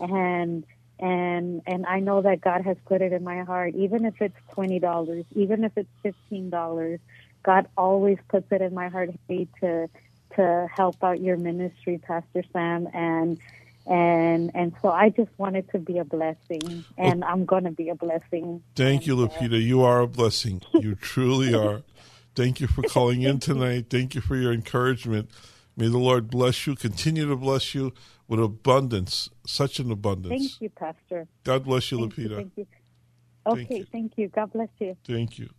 and 0.00 0.64
and 1.00 1.62
and 1.66 1.86
I 1.86 2.00
know 2.00 2.22
that 2.22 2.42
God 2.42 2.62
has 2.66 2.78
put 2.88 3.02
it 3.02 3.12
in 3.12 3.24
my 3.24 3.44
heart, 3.44 3.74
even 3.76 4.06
if 4.06 4.16
it's 4.22 4.36
twenty 4.54 4.80
dollars, 4.80 5.26
even 5.36 5.64
if 5.64 5.72
it's 5.76 5.90
fifteen 6.04 6.50
dollars. 6.50 7.00
God 7.46 7.68
always 7.76 8.18
puts 8.30 8.48
it 8.52 8.62
in 8.62 8.74
my 8.74 8.88
heart. 8.90 9.10
Hey, 9.28 9.48
to 9.62 9.90
to 10.36 10.68
help 10.74 11.04
out 11.04 11.20
your 11.22 11.38
ministry, 11.38 11.98
Pastor 11.98 12.44
Sam, 12.54 12.88
and 12.94 13.38
and 13.86 14.50
and 14.54 14.72
so 14.80 14.88
I 14.88 15.10
just 15.10 15.30
wanted 15.36 15.70
to 15.72 15.78
be 15.78 15.98
a 15.98 16.04
blessing, 16.04 16.84
and 16.96 17.20
well, 17.20 17.30
I'm 17.30 17.44
going 17.44 17.64
to 17.64 17.70
be 17.70 17.90
a 17.90 17.94
blessing. 17.94 18.62
Thank 18.74 19.06
you, 19.06 19.16
Lupita. 19.16 19.60
You 19.60 19.82
are 19.82 20.00
a 20.00 20.06
blessing. 20.06 20.62
You 20.72 20.94
truly 21.00 21.54
are. 21.54 21.82
Thank 22.34 22.60
you 22.60 22.66
for 22.66 22.82
calling 22.82 23.22
in 23.22 23.38
tonight. 23.40 23.86
Thank 23.90 24.14
you 24.14 24.20
for 24.20 24.36
your 24.36 24.52
encouragement. 24.52 25.30
May 25.76 25.88
the 25.88 25.98
Lord 25.98 26.30
bless 26.30 26.66
you, 26.66 26.76
continue 26.76 27.28
to 27.28 27.36
bless 27.36 27.74
you 27.74 27.92
with 28.28 28.40
abundance, 28.40 29.28
such 29.46 29.78
an 29.80 29.90
abundance. 29.90 30.40
Thank 30.40 30.60
you, 30.60 30.70
Pastor. 30.70 31.26
God 31.42 31.64
bless 31.64 31.90
you, 31.90 31.98
thank 31.98 32.14
Lupita. 32.14 32.30
You, 32.30 32.36
thank 32.36 32.52
you. 32.56 32.66
Okay, 33.46 33.64
thank 33.64 33.70
you. 33.70 33.86
thank 33.92 34.12
you. 34.18 34.28
God 34.28 34.52
bless 34.52 34.68
you. 34.78 34.96
Thank 35.04 35.38
you. 35.38 35.50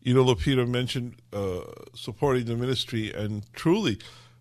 You 0.00 0.14
know, 0.14 0.24
Lupita 0.24 0.68
mentioned 0.68 1.16
uh, 1.32 1.60
supporting 1.94 2.44
the 2.44 2.54
ministry, 2.54 3.12
and 3.12 3.44
truly, 3.54 3.98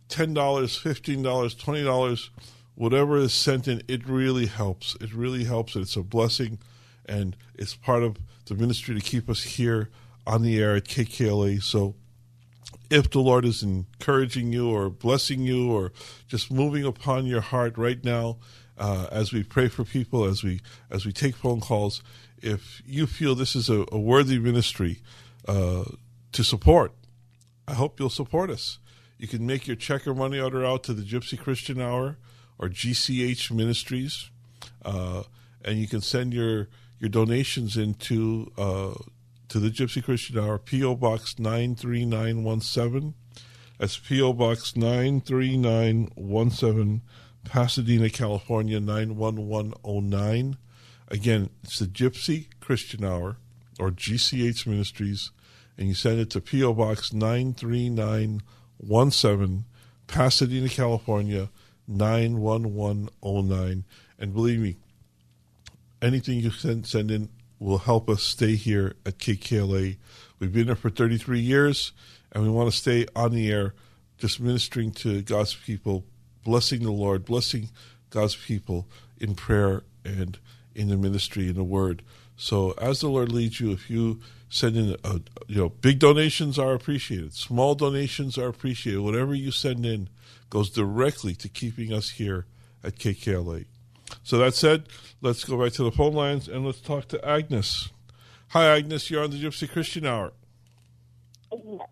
$10, 0.10 0.34
$15, 0.36 1.24
$20, 1.24 2.30
whatever 2.78 3.18
is 3.18 3.34
sent 3.34 3.68
in, 3.68 3.82
it 3.88 4.08
really 4.08 4.46
helps. 4.46 4.96
It 5.02 5.12
really 5.12 5.46
helps. 5.46 5.76
It's 5.76 5.96
a 5.96 6.04
blessing, 6.04 6.60
and 7.06 7.36
it's 7.56 7.76
part 7.76 8.04
of 8.04 8.18
the 8.46 8.54
ministry 8.54 8.94
to 8.94 9.02
keep 9.02 9.30
us 9.30 9.42
here 9.42 9.90
on 10.28 10.44
the 10.44 10.62
air 10.62 10.76
at 10.76 10.84
KKLA. 10.84 11.64
So 11.64 11.96
if 12.92 13.10
the 13.10 13.20
Lord 13.20 13.46
is 13.46 13.64
encouraging 13.64 14.54
you 14.54 14.70
or 14.70 14.92
blessing 14.92 15.42
you 15.42 15.72
or 15.72 15.92
just 16.28 16.52
moving 16.52 16.86
upon 16.86 17.26
your 17.26 17.42
heart 17.42 17.80
right 17.80 18.02
now, 18.04 18.38
uh, 18.78 19.08
as 19.12 19.34
we 19.34 19.42
pray 19.42 19.70
for 19.70 19.84
people, 19.84 20.26
as 20.26 20.44
we 20.44 20.62
as 20.92 21.04
we 21.04 21.12
take 21.12 21.36
phone 21.36 21.60
calls, 21.60 22.04
if 22.44 22.84
you 22.86 23.08
feel 23.08 23.34
this 23.34 23.56
is 23.56 23.70
a, 23.70 23.86
a 23.92 23.98
worthy 23.98 24.38
ministry 24.38 25.02
uh, 25.48 25.84
to 26.32 26.44
support, 26.44 26.94
I 27.68 27.74
hope 27.74 28.00
you'll 28.00 28.12
support 28.12 28.52
us. 28.52 28.78
You 29.18 29.28
can 29.28 29.48
make 29.48 29.66
your 29.66 29.76
check 29.76 30.06
or 30.06 30.14
money 30.14 30.40
order 30.40 30.64
out 30.64 30.84
to 30.84 30.94
the 30.94 31.02
Gypsy 31.02 31.40
Christian 31.40 31.82
Hour 31.82 32.18
or 32.60 32.70
GCH 32.70 33.52
Ministries, 33.52 34.30
uh, 34.84 35.24
and 35.64 35.80
you 35.80 35.88
can 35.88 36.02
send 36.02 36.34
your 36.34 36.68
your 37.00 37.10
donations 37.10 37.78
into 37.78 38.52
uh, 38.58 38.96
to 39.50 39.60
the 39.60 39.70
Gypsy 39.70 40.04
Christian 40.04 40.40
Hour, 40.40 40.58
P.O. 40.58 40.96
Box 40.96 41.38
93917. 41.40 43.14
That's 43.78 43.98
P.O. 43.98 44.34
Box 44.34 44.76
93917, 44.76 47.02
Pasadena, 47.46 48.10
California 48.10 48.80
91109. 48.80 50.58
Again, 51.10 51.50
it's 51.64 51.80
the 51.80 51.86
Gypsy 51.86 52.48
Christian 52.60 53.06
Hour, 53.06 53.38
or 53.80 53.92
GCH 53.92 54.66
Ministries, 54.66 55.30
and 55.78 55.88
you 55.88 55.94
send 55.94 56.20
it 56.20 56.32
to 56.32 56.42
P.O. 56.42 56.74
Box 56.74 57.14
93917, 57.14 59.66
Pasadena, 60.08 60.70
California 60.70 61.50
91109. 61.88 63.84
And 64.20 64.34
believe 64.34 64.60
me, 64.60 64.78
anything 66.02 66.40
you 66.40 66.52
send, 66.52 66.86
send 66.86 67.12
in 67.12 67.30
will 67.60 67.80
help 67.80 68.10
us 68.10 68.24
stay 68.24 68.56
here 68.56 68.96
at 69.06 69.18
KKLA. 69.18 69.98
We've 70.40 70.54
been 70.54 70.68
there 70.68 70.76
for 70.76 70.90
33 70.90 71.40
years, 71.40 71.92
and 72.32 72.44
we 72.44 72.50
want 72.50 72.72
to 72.72 72.78
stay 72.78 73.08
on 73.16 73.32
the 73.32 73.52
air, 73.52 73.74
just 74.18 74.40
ministering 74.40 74.92
to 74.92 75.22
God's 75.22 75.56
people, 75.56 76.06
blessing 76.44 76.84
the 76.84 76.92
Lord, 76.92 77.26
blessing 77.26 77.70
God's 78.10 78.36
people 78.36 78.88
in 79.20 79.36
prayer 79.36 79.84
and 80.06 80.38
in 80.76 80.90
the 80.90 80.98
ministry, 80.98 81.50
in 81.50 81.56
the 81.56 81.64
Word. 81.64 82.04
So, 82.36 82.72
as 82.74 83.02
the 83.02 83.10
Lord 83.10 83.32
leads 83.32 83.60
you, 83.60 83.72
if 83.72 83.90
you 83.90 84.20
send 84.50 84.78
in, 84.78 84.96
a, 85.04 85.20
you 85.48 85.58
know, 85.58 85.70
big 85.70 85.98
donations 85.98 86.60
are 86.60 86.74
appreciated, 86.74 87.34
small 87.34 87.74
donations 87.74 88.38
are 88.38 88.48
appreciated. 88.48 89.02
Whatever 89.02 89.34
you 89.34 89.50
send 89.52 89.86
in 89.86 90.10
goes 90.50 90.70
directly 90.70 91.36
to 91.36 91.50
keeping 91.50 91.92
us 91.94 92.12
here 92.12 92.46
at 92.84 92.96
KKLA. 92.96 93.66
So 94.24 94.38
that 94.38 94.54
said, 94.54 94.86
let's 95.22 95.44
go 95.44 95.62
back 95.62 95.74
to 95.74 95.84
the 95.84 95.92
phone 95.92 96.14
lines 96.14 96.48
and 96.48 96.66
let's 96.66 96.80
talk 96.80 97.08
to 97.10 97.28
Agnes. 97.28 97.90
Hi, 98.50 98.78
Agnes. 98.78 99.10
You're 99.12 99.24
on 99.24 99.32
the 99.32 99.44
Gypsy 99.44 99.70
Christian 99.70 100.06
Hour. 100.06 100.32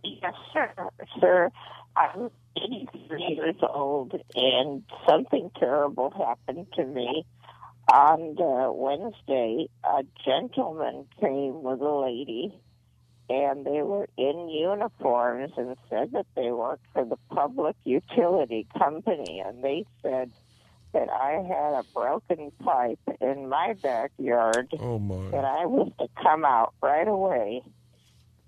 Yes, 0.04 0.34
sir. 0.54 0.72
Sir, 1.20 1.52
I'm 1.96 2.30
83 2.58 3.36
years 3.36 3.56
old, 3.62 4.14
and 4.36 4.84
something 5.08 5.52
terrible 5.60 6.12
happened 6.12 6.68
to 6.76 6.86
me. 6.86 7.26
On 7.92 8.36
Wednesday, 8.78 9.68
a 9.84 10.04
gentleman 10.26 11.06
came 11.20 11.62
with 11.62 11.82
a 11.82 11.92
lady, 11.92 12.54
and 13.30 13.66
they 13.66 13.82
were 13.82 14.08
in 14.18 14.50
uniforms 14.50 15.52
and 15.58 15.76
said 15.90 16.12
that 16.12 16.28
they 16.36 16.52
worked 16.52 16.86
for 16.94 17.06
the 17.06 17.18
public 17.30 17.76
utility 17.84 18.68
company, 18.78 19.42
and 19.46 19.64
they 19.64 19.86
said 20.02 20.32
that 20.94 21.10
I 21.10 21.44
had 21.48 21.74
a 21.74 21.84
broken 21.94 22.52
pipe 22.64 23.00
in 23.20 23.50
my 23.50 23.74
backyard. 23.82 24.74
Oh 24.80 25.00
my! 25.00 25.32
That 25.32 25.46
I 25.46 25.66
was 25.66 25.92
to 26.00 26.08
come 26.22 26.46
out 26.46 26.74
right 26.82 27.08
away, 27.08 27.62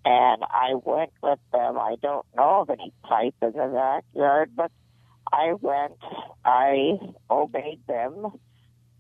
and 0.06 0.44
I 0.44 0.76
went 0.76 1.12
with 1.22 1.40
them. 1.52 1.78
I 1.78 1.96
don't 2.02 2.26
know 2.36 2.62
of 2.62 2.70
any 2.70 2.94
pipe 3.04 3.36
in 3.42 3.54
the 3.54 4.02
backyard, 4.14 4.52
but 4.56 4.72
I 5.32 5.54
went. 5.60 5.98
I 6.46 7.00
obeyed 7.30 7.82
them 7.88 8.28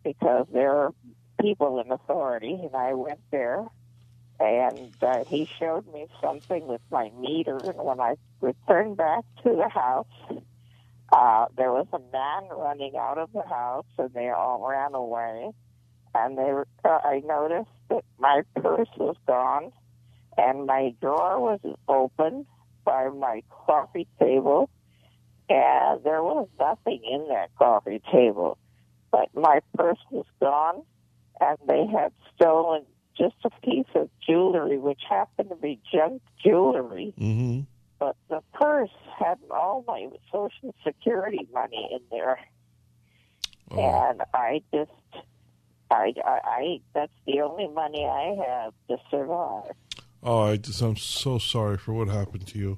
because 0.03 0.47
they're 0.51 0.89
people 1.39 1.79
in 1.79 1.91
authority, 1.91 2.59
and 2.61 2.75
I 2.75 2.93
went 2.93 3.19
there. 3.31 3.65
And 4.39 4.91
uh, 5.01 5.23
he 5.25 5.49
showed 5.59 5.91
me 5.93 6.07
something 6.21 6.67
with 6.67 6.81
my 6.91 7.11
meter. 7.19 7.57
And 7.57 7.77
when 7.77 7.99
I 7.99 8.15
returned 8.41 8.97
back 8.97 9.23
to 9.43 9.49
the 9.49 9.69
house, 9.69 10.05
uh, 11.11 11.45
there 11.55 11.71
was 11.71 11.87
a 11.93 11.99
man 12.11 12.49
running 12.55 12.95
out 12.97 13.17
of 13.17 13.31
the 13.33 13.43
house, 13.43 13.85
and 13.97 14.13
they 14.13 14.29
all 14.29 14.67
ran 14.67 14.93
away. 14.93 15.51
And 16.13 16.37
they, 16.37 16.51
uh, 16.85 16.99
I 17.03 17.21
noticed 17.25 17.69
that 17.89 18.03
my 18.19 18.43
purse 18.55 18.89
was 18.97 19.15
gone, 19.25 19.71
and 20.37 20.65
my 20.65 20.93
drawer 21.01 21.39
was 21.39 21.59
open 21.87 22.45
by 22.83 23.09
my 23.09 23.41
coffee 23.49 24.07
table, 24.19 24.69
and 25.49 26.03
there 26.03 26.23
was 26.23 26.47
nothing 26.59 27.01
in 27.09 27.27
that 27.29 27.49
coffee 27.57 28.01
table. 28.11 28.57
But 29.11 29.29
my 29.33 29.61
purse 29.75 29.99
was 30.11 30.25
gone, 30.39 30.83
and 31.39 31.57
they 31.67 31.85
had 31.87 32.11
stolen 32.35 32.85
just 33.17 33.35
a 33.43 33.49
piece 33.65 33.87
of 33.95 34.09
jewelry, 34.25 34.77
which 34.77 35.01
happened 35.09 35.49
to 35.49 35.55
be 35.55 35.79
junk 35.91 36.21
jewelry. 36.43 37.13
Mm-hmm. 37.19 37.61
But 37.99 38.15
the 38.29 38.41
purse 38.53 38.91
had 39.17 39.39
all 39.49 39.83
my 39.87 40.07
Social 40.31 40.73
Security 40.85 41.47
money 41.53 41.89
in 41.91 41.99
there, 42.11 42.39
Oh. 43.69 43.79
and 43.79 44.21
I 44.33 44.61
just, 44.73 44.91
I, 45.91 46.13
I, 46.23 46.39
I, 46.45 46.79
that's 46.93 47.11
the 47.25 47.41
only 47.41 47.67
money 47.67 48.05
I 48.05 48.35
have 48.47 48.73
to 48.87 48.97
survive. 49.09 49.71
Oh, 50.23 50.43
I 50.43 50.57
just, 50.57 50.81
I'm 50.81 50.95
so 50.95 51.37
sorry 51.37 51.77
for 51.77 51.93
what 51.93 52.07
happened 52.07 52.47
to 52.47 52.57
you. 52.59 52.77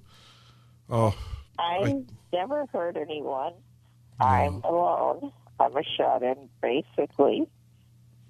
Oh, 0.89 1.13
I, 1.59 2.03
never 2.33 2.65
hurt 2.73 2.97
anyone. 2.97 3.53
I'm 4.19 4.61
alone. 4.63 5.31
I'm 5.59 5.75
a 5.75 5.83
shut 5.83 6.23
in, 6.23 6.49
basically. 6.61 7.47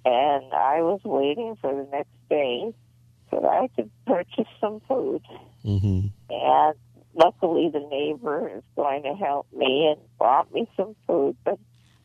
And 0.06 0.54
I 0.54 0.82
was 0.82 1.02
waiting 1.04 1.58
for 1.62 1.74
the 1.74 1.90
next 1.92 2.10
day 2.30 2.74
so 3.30 3.40
that 3.42 3.48
I 3.48 3.68
could 3.76 3.92
purchase 4.06 4.48
some 4.60 4.82
food. 4.88 5.22
mm-hmm. 5.64 6.08
And 6.30 6.76
luckily, 7.14 7.70
the 7.72 7.88
neighbor 7.92 8.50
is 8.58 8.64
going 8.76 9.04
to 9.04 9.14
help 9.14 9.48
me 9.54 9.88
and 9.88 10.00
bought 10.18 10.54
me 10.54 10.70
some 10.76 10.96
food. 11.06 11.38
But 11.44 11.60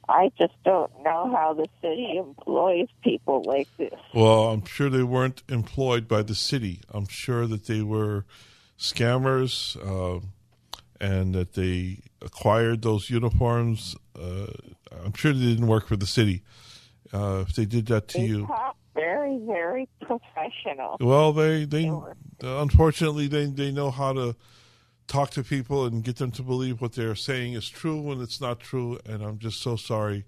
I 0.08 0.30
just 0.38 0.54
don't 0.64 0.90
know 1.02 1.34
how 1.34 1.54
the 1.54 1.66
city 1.80 2.16
employs 2.18 2.88
people 3.02 3.42
like 3.46 3.68
this. 3.78 3.94
Well, 4.12 4.50
I'm 4.50 4.64
sure 4.64 4.90
they 4.90 5.02
weren't 5.02 5.42
employed 5.48 6.08
by 6.08 6.22
the 6.22 6.34
city. 6.34 6.80
I'm 6.90 7.06
sure 7.06 7.46
that 7.46 7.66
they 7.66 7.80
were 7.80 8.24
scammers 8.78 9.76
uh, 9.80 10.20
and 11.00 11.34
that 11.34 11.54
they 11.54 12.00
acquired 12.20 12.82
those 12.82 13.08
uniforms. 13.08 13.96
Uh, 14.18 14.46
I'm 15.04 15.14
sure 15.14 15.32
they 15.32 15.40
didn't 15.40 15.68
work 15.68 15.88
for 15.88 15.96
the 15.96 16.06
city. 16.06 16.42
Uh, 17.14 17.44
if 17.46 17.54
they 17.54 17.64
did 17.64 17.86
that 17.86 18.08
to 18.08 18.18
They 18.18 18.26
you, 18.26 18.48
very, 18.94 19.38
very 19.46 19.88
professional. 20.02 20.96
well, 21.00 21.32
they 21.32 21.64
they 21.64 21.90
unfortunately 22.42 23.28
they 23.28 23.46
they 23.46 23.70
know 23.70 23.90
how 23.90 24.12
to 24.12 24.34
talk 25.06 25.30
to 25.30 25.44
people 25.44 25.84
and 25.86 26.02
get 26.02 26.16
them 26.16 26.30
to 26.32 26.42
believe 26.42 26.80
what 26.80 26.94
they're 26.94 27.14
saying 27.14 27.52
is 27.52 27.68
true 27.68 28.00
when 28.00 28.20
it's 28.20 28.40
not 28.40 28.58
true. 28.60 28.98
And 29.06 29.22
I'm 29.22 29.38
just 29.38 29.62
so 29.62 29.76
sorry 29.76 30.24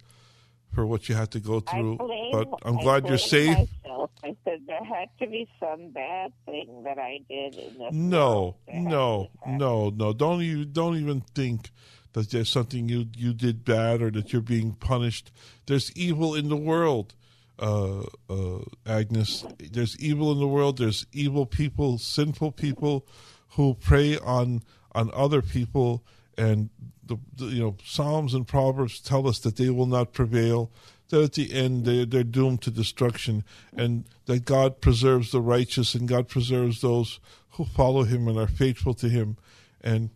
for 0.75 0.87
what 0.87 1.09
you 1.09 1.15
had 1.15 1.31
to 1.33 1.41
go 1.41 1.61
through. 1.61 1.97
blame, 1.97 2.33
but 2.33 2.49
I'm 2.65 2.77
glad 2.77 3.09
you're 3.09 3.19
safe. 3.19 3.57
Myself. 3.57 4.11
I 4.23 4.37
said 4.45 4.61
there 4.67 4.85
had 4.85 5.09
to 5.21 5.27
be 5.27 5.49
some 5.59 5.91
bad 5.91 6.33
thing 6.45 6.83
that 6.85 6.99
I 6.99 7.21
did 7.29 7.55
in. 7.57 8.09
No, 8.09 8.57
no, 8.73 9.31
no, 9.47 9.91
no. 9.91 10.13
Don't 10.13 10.41
you 10.41 10.65
don't 10.65 10.97
even 10.97 11.21
think 11.35 11.71
that 12.17 12.31
there's 12.31 12.49
something 12.49 12.89
you 12.89 13.05
you 13.15 13.35
did 13.35 13.63
bad 13.63 14.01
or 14.01 14.11
that 14.11 14.33
you're 14.33 14.41
being 14.41 14.73
punished. 14.73 15.31
There's 15.67 15.93
evil 15.95 16.35
in 16.35 16.49
the 16.49 16.57
world, 16.57 17.15
uh, 17.59 18.05
uh, 18.31 18.61
Agnes. 18.87 19.45
There's 19.59 20.01
evil 20.01 20.33
in 20.33 20.41
the 20.41 20.49
world. 20.49 20.79
There's 20.79 21.05
evil 21.13 21.45
people, 21.45 21.99
sinful 21.99 22.53
people, 22.53 23.07
who 23.51 23.75
prey 23.75 24.17
on 24.17 24.63
on 24.93 25.11
other 25.13 25.43
people, 25.43 26.05
and 26.39 26.71
the, 27.05 27.19
the 27.37 27.45
you 27.49 27.61
know 27.61 27.77
Psalms 27.85 28.33
and 28.33 28.49
Proverbs 28.49 28.99
tell 28.99 29.29
us 29.29 29.39
that 29.41 29.57
they 29.57 29.69
will 29.69 29.85
not 29.85 30.15
prevail. 30.15 30.71
That 31.11 31.23
at 31.23 31.33
the 31.35 31.53
end 31.53 31.85
they 31.85 32.07
they're 32.07 32.25
doomed 32.25 32.63
to 32.63 32.71
destruction, 32.71 33.45
and 33.77 34.07
that 34.25 34.47
God 34.47 34.81
preserves 34.81 35.33
the 35.33 35.43
righteous 35.43 35.95
and 35.95 36.09
God 36.09 36.29
preserves 36.29 36.81
those 36.81 37.21
who 37.51 37.67
follow 37.67 38.05
Him 38.05 38.27
and 38.27 38.39
are 38.39 38.47
faithful 38.47 38.95
to 38.95 39.11
Him. 39.11 39.37
And 39.83 40.09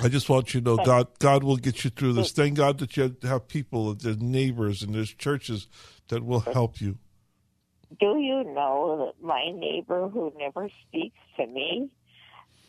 I 0.00 0.08
just 0.08 0.28
want 0.28 0.54
you 0.54 0.60
to 0.60 0.64
know 0.64 0.76
God 0.76 1.08
God 1.18 1.42
will 1.42 1.56
get 1.56 1.84
you 1.84 1.90
through 1.90 2.14
this. 2.14 2.32
Thank 2.32 2.56
God 2.56 2.78
that 2.78 2.96
you 2.96 3.16
have 3.22 3.48
people, 3.48 3.94
there's 3.94 4.20
neighbors, 4.20 4.82
and 4.82 4.94
there's 4.94 5.12
churches 5.12 5.66
that 6.08 6.24
will 6.24 6.40
help 6.40 6.80
you. 6.80 6.98
Do 7.98 8.18
you 8.18 8.44
know 8.44 9.06
that 9.06 9.26
my 9.26 9.50
neighbor 9.54 10.08
who 10.08 10.32
never 10.38 10.68
speaks 10.86 11.18
to 11.36 11.46
me 11.46 11.88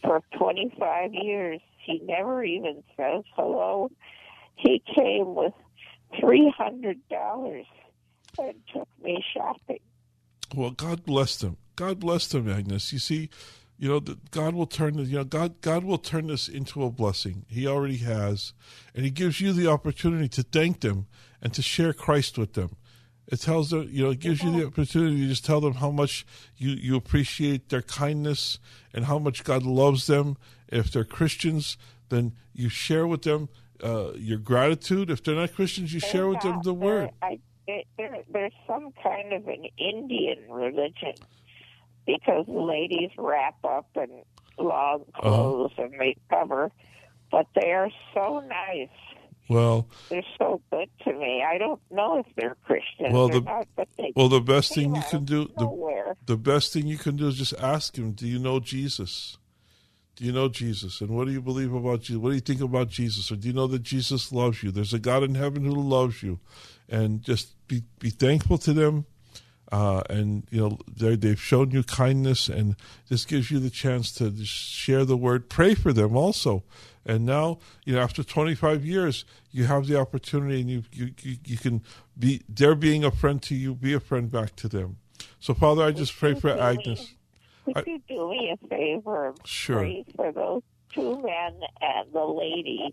for 0.01 0.21
25 0.37 1.13
years, 1.13 1.59
he 1.85 1.99
never 2.03 2.43
even 2.43 2.83
says 2.95 3.23
hello. 3.35 3.91
He 4.55 4.81
came 4.95 5.35
with 5.35 5.53
$300 6.21 7.65
and 8.39 8.53
took 8.73 8.87
me 9.03 9.23
shopping. 9.33 9.79
Well, 10.55 10.71
God 10.71 11.05
bless 11.05 11.35
them. 11.37 11.57
God 11.75 11.99
bless 11.99 12.27
them, 12.27 12.49
Agnes. 12.49 12.91
You 12.91 12.99
see, 12.99 13.29
you 13.79 13.87
know, 13.87 13.99
that 14.01 14.31
God 14.31 14.53
will 14.55 14.67
turn 14.67 14.97
this, 14.97 15.07
you 15.07 15.15
know, 15.15 15.23
God 15.23 15.61
God 15.61 15.85
will 15.85 15.97
turn 15.97 16.27
this 16.27 16.49
into 16.49 16.83
a 16.83 16.91
blessing. 16.91 17.45
He 17.47 17.65
already 17.65 17.97
has. 17.97 18.53
And 18.93 19.05
he 19.05 19.09
gives 19.09 19.39
you 19.39 19.53
the 19.53 19.67
opportunity 19.67 20.27
to 20.27 20.43
thank 20.43 20.81
them 20.81 21.07
and 21.41 21.53
to 21.53 21.61
share 21.61 21.93
Christ 21.93 22.37
with 22.37 22.53
them. 22.53 22.75
It 23.27 23.37
tells 23.37 23.69
them, 23.69 23.87
you 23.89 24.03
know, 24.03 24.09
it 24.09 24.19
gives 24.19 24.43
you 24.43 24.51
the 24.51 24.65
opportunity 24.65 25.21
to 25.21 25.27
just 25.27 25.45
tell 25.45 25.61
them 25.61 25.75
how 25.75 25.91
much 25.91 26.25
you, 26.57 26.71
you 26.71 26.97
appreciate 26.97 27.69
their 27.69 27.83
kindness 27.83 28.59
and 28.93 29.05
how 29.05 29.17
much 29.17 29.43
God 29.43 29.63
loves 29.63 30.07
them. 30.07 30.35
If 30.67 30.91
they're 30.91 31.05
Christians, 31.05 31.77
then 32.09 32.33
you 32.53 32.67
share 32.67 33.07
with 33.07 33.21
them 33.21 33.47
uh, 33.81 34.11
your 34.15 34.39
gratitude. 34.39 35.09
If 35.09 35.23
they're 35.23 35.35
not 35.35 35.53
Christians, 35.53 35.93
you 35.93 36.01
share 36.01 36.27
with 36.27 36.41
them 36.41 36.59
the 36.63 36.73
word. 36.73 37.11
I, 37.21 37.39
there, 37.65 37.83
there, 37.97 38.23
there's 38.33 38.51
some 38.67 38.91
kind 39.01 39.31
of 39.31 39.47
an 39.47 39.65
Indian 39.77 40.39
religion 40.49 41.13
because 42.17 42.45
ladies 42.47 43.09
wrap 43.17 43.55
up 43.63 43.87
in 43.95 44.09
long 44.57 45.01
Uh-huh. 45.15 45.21
clothes 45.21 45.71
and 45.77 45.93
they 45.99 46.15
cover, 46.29 46.71
but 47.31 47.45
they 47.55 47.71
are 47.71 47.89
so 48.13 48.39
nice. 48.39 48.89
Well, 49.47 49.87
They're 50.09 50.21
so 50.37 50.61
good 50.71 50.89
to 51.05 51.13
me. 51.13 51.43
I 51.43 51.57
don't 51.57 51.81
know 51.89 52.19
if 52.19 52.27
they're 52.35 52.55
Christians 52.65 53.13
Well, 53.13 53.29
or 53.29 53.31
the- 53.31 53.41
not, 53.41 53.67
but 53.75 53.87
they 53.97 54.13
well, 54.15 54.29
the 54.29 54.41
best 54.41 54.75
thing 54.75 54.95
you 54.95 55.01
can 55.09 55.25
do, 55.25 55.49
the, 55.57 56.15
the 56.25 56.37
best 56.37 56.71
thing 56.73 56.85
you 56.87 56.97
can 56.99 57.15
do 57.15 57.27
is 57.27 57.35
just 57.35 57.53
ask 57.59 57.97
him, 57.97 58.11
"Do 58.11 58.27
you 58.27 58.37
know 58.37 58.59
Jesus? 58.59 59.37
Do 60.15 60.25
you 60.25 60.31
know 60.33 60.49
Jesus? 60.49 60.99
And 61.01 61.09
what 61.15 61.25
do 61.25 61.31
you 61.31 61.41
believe 61.41 61.73
about 61.73 62.01
Jesus? 62.01 62.17
What 62.17 62.29
do 62.29 62.35
you 62.35 62.41
think 62.41 62.61
about 62.61 62.89
Jesus? 62.89 63.31
Or 63.31 63.37
do 63.37 63.47
you 63.47 63.53
know 63.53 63.67
that 63.67 63.81
Jesus 63.83 64.31
loves 64.31 64.61
you? 64.61 64.69
There's 64.69 64.93
a 64.93 64.99
God 64.99 65.23
in 65.23 65.33
heaven 65.35 65.63
who 65.63 65.73
loves 65.81 66.21
you, 66.21 66.39
and 66.89 67.21
just 67.23 67.55
be 67.67 67.83
be 67.99 68.09
thankful 68.11 68.57
to 68.59 68.73
them." 68.73 69.05
Uh, 69.71 70.01
and 70.09 70.47
you 70.49 70.59
know 70.59 70.79
they 70.91 71.15
they've 71.15 71.39
shown 71.39 71.69
you 71.69 71.83
kindness, 71.83 72.49
and 72.49 72.75
this 73.07 73.23
gives 73.23 73.51
you 73.51 73.59
the 73.59 73.69
chance 73.69 74.11
to 74.13 74.33
share 74.43 75.05
the 75.05 75.15
word. 75.17 75.47
Pray 75.47 75.75
for 75.75 75.93
them 75.93 76.17
also, 76.17 76.63
and 77.05 77.23
now 77.23 77.59
you 77.85 77.93
know 77.93 78.01
after 78.01 78.23
25 78.23 78.83
years, 78.83 79.25
you 79.51 79.65
have 79.65 79.85
the 79.85 79.95
opportunity, 79.95 80.61
and 80.61 80.69
you 80.71 80.83
you 80.91 81.11
you, 81.21 81.37
you 81.45 81.57
can 81.57 81.83
be 82.17 82.41
they're 82.49 82.73
being 82.73 83.03
a 83.03 83.11
friend 83.11 83.43
to 83.43 83.53
you, 83.53 83.75
be 83.75 83.93
a 83.93 83.99
friend 83.99 84.31
back 84.31 84.55
to 84.55 84.67
them. 84.67 84.97
So 85.39 85.53
Father, 85.53 85.83
I 85.83 85.91
just 85.91 86.17
pray 86.17 86.33
for 86.33 86.49
Agnes. 86.49 87.13
Could 87.65 87.85
you 87.85 88.01
do 88.07 88.29
me 88.31 88.51
a 88.51 88.67
favor 88.67 89.35
Sure. 89.45 89.77
pray 89.79 90.03
for 90.15 90.31
those 90.31 90.63
two 90.91 91.21
men 91.21 91.59
and 91.81 92.11
the 92.11 92.23
lady 92.25 92.91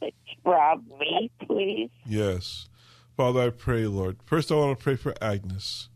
that 0.00 0.12
robbed 0.44 0.88
me, 0.98 1.30
please? 1.46 1.90
Yes. 2.06 2.68
Father, 3.16 3.40
I 3.42 3.50
pray, 3.50 3.86
Lord. 3.86 4.18
First, 4.24 4.50
I 4.52 4.54
want 4.54 4.78
to 4.78 4.82
pray 4.82 4.96
for 4.96 5.12
Agnes. 5.20 5.88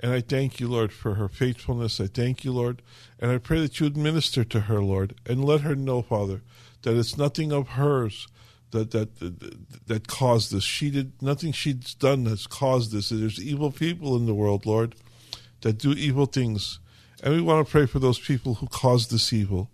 And 0.00 0.12
I 0.12 0.20
thank 0.20 0.60
you, 0.60 0.68
Lord, 0.68 0.92
for 0.92 1.14
her 1.14 1.28
faithfulness. 1.28 2.00
I 2.00 2.06
thank 2.06 2.44
you, 2.44 2.52
Lord. 2.52 2.82
And 3.18 3.30
I 3.30 3.38
pray 3.38 3.60
that 3.60 3.80
you 3.80 3.84
would 3.84 3.96
minister 3.96 4.44
to 4.44 4.60
her, 4.60 4.82
Lord, 4.82 5.14
and 5.24 5.44
let 5.44 5.62
her 5.62 5.74
know, 5.74 6.02
Father, 6.02 6.42
that 6.82 6.96
it's 6.96 7.16
nothing 7.16 7.52
of 7.52 7.70
hers 7.70 8.28
that 8.72 8.90
that 8.90 9.86
that, 9.86 10.08
caused 10.08 10.52
this. 10.52 10.64
She 10.64 10.90
did 10.90 11.20
nothing 11.22 11.52
she's 11.52 11.94
done 11.94 12.26
has 12.26 12.46
caused 12.46 12.92
this. 12.92 13.08
There's 13.08 13.42
evil 13.42 13.70
people 13.70 14.16
in 14.16 14.26
the 14.26 14.34
world, 14.34 14.66
Lord, 14.66 14.94
that 15.62 15.78
do 15.78 15.92
evil 15.92 16.26
things. 16.26 16.78
And 17.22 17.34
we 17.34 17.40
want 17.40 17.66
to 17.66 17.70
pray 17.70 17.86
for 17.86 17.98
those 17.98 18.18
people 18.18 18.54
who 18.54 18.66
caused 18.66 19.10
this 19.10 19.32
evil. 19.32 19.70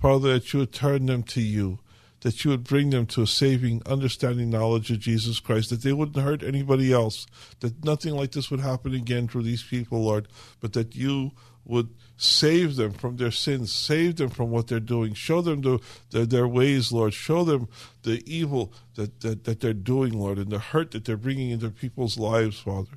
Father, 0.00 0.34
that 0.34 0.52
you 0.52 0.60
would 0.60 0.72
turn 0.72 1.06
them 1.06 1.22
to 1.24 1.40
you, 1.40 1.78
that 2.24 2.42
you 2.42 2.50
would 2.50 2.64
bring 2.64 2.88
them 2.88 3.04
to 3.04 3.20
a 3.20 3.26
saving, 3.26 3.82
understanding 3.84 4.48
knowledge 4.48 4.90
of 4.90 4.98
Jesus 4.98 5.40
Christ, 5.40 5.68
that 5.68 5.82
they 5.82 5.92
wouldn't 5.92 6.24
hurt 6.24 6.42
anybody 6.42 6.90
else, 6.90 7.26
that 7.60 7.84
nothing 7.84 8.14
like 8.14 8.32
this 8.32 8.50
would 8.50 8.60
happen 8.60 8.94
again 8.94 9.28
through 9.28 9.42
these 9.42 9.62
people, 9.62 10.02
Lord, 10.02 10.26
but 10.58 10.72
that 10.72 10.96
you 10.96 11.32
would 11.66 11.90
save 12.16 12.76
them 12.76 12.92
from 12.94 13.18
their 13.18 13.30
sins, 13.30 13.74
save 13.74 14.16
them 14.16 14.30
from 14.30 14.50
what 14.50 14.68
they're 14.68 14.80
doing, 14.80 15.12
show 15.12 15.42
them 15.42 15.60
the, 15.60 15.78
their, 16.12 16.24
their 16.24 16.48
ways, 16.48 16.90
Lord, 16.90 17.12
show 17.12 17.44
them 17.44 17.68
the 18.04 18.22
evil 18.26 18.72
that, 18.94 19.20
that, 19.20 19.44
that 19.44 19.60
they're 19.60 19.74
doing, 19.74 20.14
Lord, 20.14 20.38
and 20.38 20.50
the 20.50 20.58
hurt 20.58 20.92
that 20.92 21.04
they're 21.04 21.18
bringing 21.18 21.50
into 21.50 21.68
people's 21.68 22.16
lives, 22.16 22.58
Father. 22.58 22.96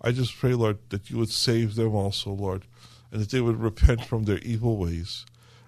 I 0.00 0.12
just 0.12 0.38
pray, 0.38 0.54
Lord, 0.54 0.78
that 0.90 1.10
you 1.10 1.18
would 1.18 1.30
save 1.30 1.74
them 1.74 1.96
also, 1.96 2.30
Lord. 2.30 2.64
and 3.10 3.20
that 3.20 3.30
they 3.30 3.40
would 3.40 3.60
repent 3.60 4.04
from 4.04 4.24
their 4.24 4.38
evil 4.38 4.76
ways. 4.76 5.24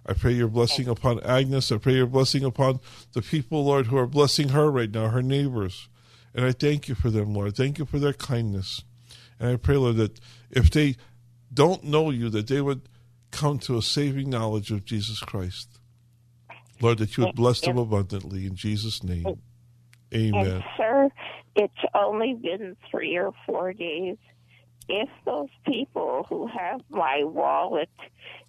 I 0.07 0.15
pray 0.15 0.33
your 0.33 0.49
blessing 0.49 0.89
upon 0.89 1.21
Agnes. 1.21 1.71
I 1.71 1.79
pray 1.79 1.95
your 1.95 2.07
blessing 2.07 2.45
upon 2.45 2.81
the 3.13 3.23
people, 3.23 3.65
Lord, 3.65 3.87
who 3.87 3.97
are 3.99 4.07
blessing 4.07 4.51
her 4.51 4.71
right 4.71 4.91
now, 4.91 5.09
her 5.09 5.23
neighbors. 5.23 5.89
And 6.35 6.45
I 6.45 6.53
thank 6.53 6.89
you 6.89 6.95
for 6.95 7.11
them, 7.11 7.35
Lord. 7.35 7.57
Thank 7.57 7.79
you 7.79 7.85
for 7.85 7.99
their 7.99 8.13
kindness. 8.13 8.83
And 9.39 9.51
I 9.51 9.57
pray, 9.57 9.77
Lord, 9.77 9.97
that 9.97 10.21
if 10.51 10.71
they 10.71 10.97
don't 11.53 11.85
know 11.85 12.11
you, 12.11 12.29
that 12.31 12.47
they 12.47 12.61
would 12.61 12.89
come 13.31 13.59
to 13.61 13.77
a 13.77 13.83
saving 13.83 14.31
knowledge 14.31 14.71
of 14.71 14.85
Jesus 14.85 15.21
Christ. 15.21 15.79
Lord, 16.81 16.99
that 16.99 17.17
you 17.17 17.25
would 17.27 17.35
bless 17.35 17.61
them 17.61 17.79
abundantly 17.79 18.47
in 18.47 18.57
Jesus' 18.57 19.03
name. 19.03 19.41
Amen. 20.15 20.47
And, 20.47 20.65
sir, 20.77 21.09
it's 21.55 21.73
only 21.95 22.35
been 22.35 22.77
three 22.91 23.17
or 23.17 23.33
four 23.47 23.73
days. 23.73 24.17
If 24.89 25.09
those 25.25 25.51
people 25.67 26.27
who 26.29 26.49
have 26.49 26.81
my 26.89 27.23
wallet, 27.23 27.91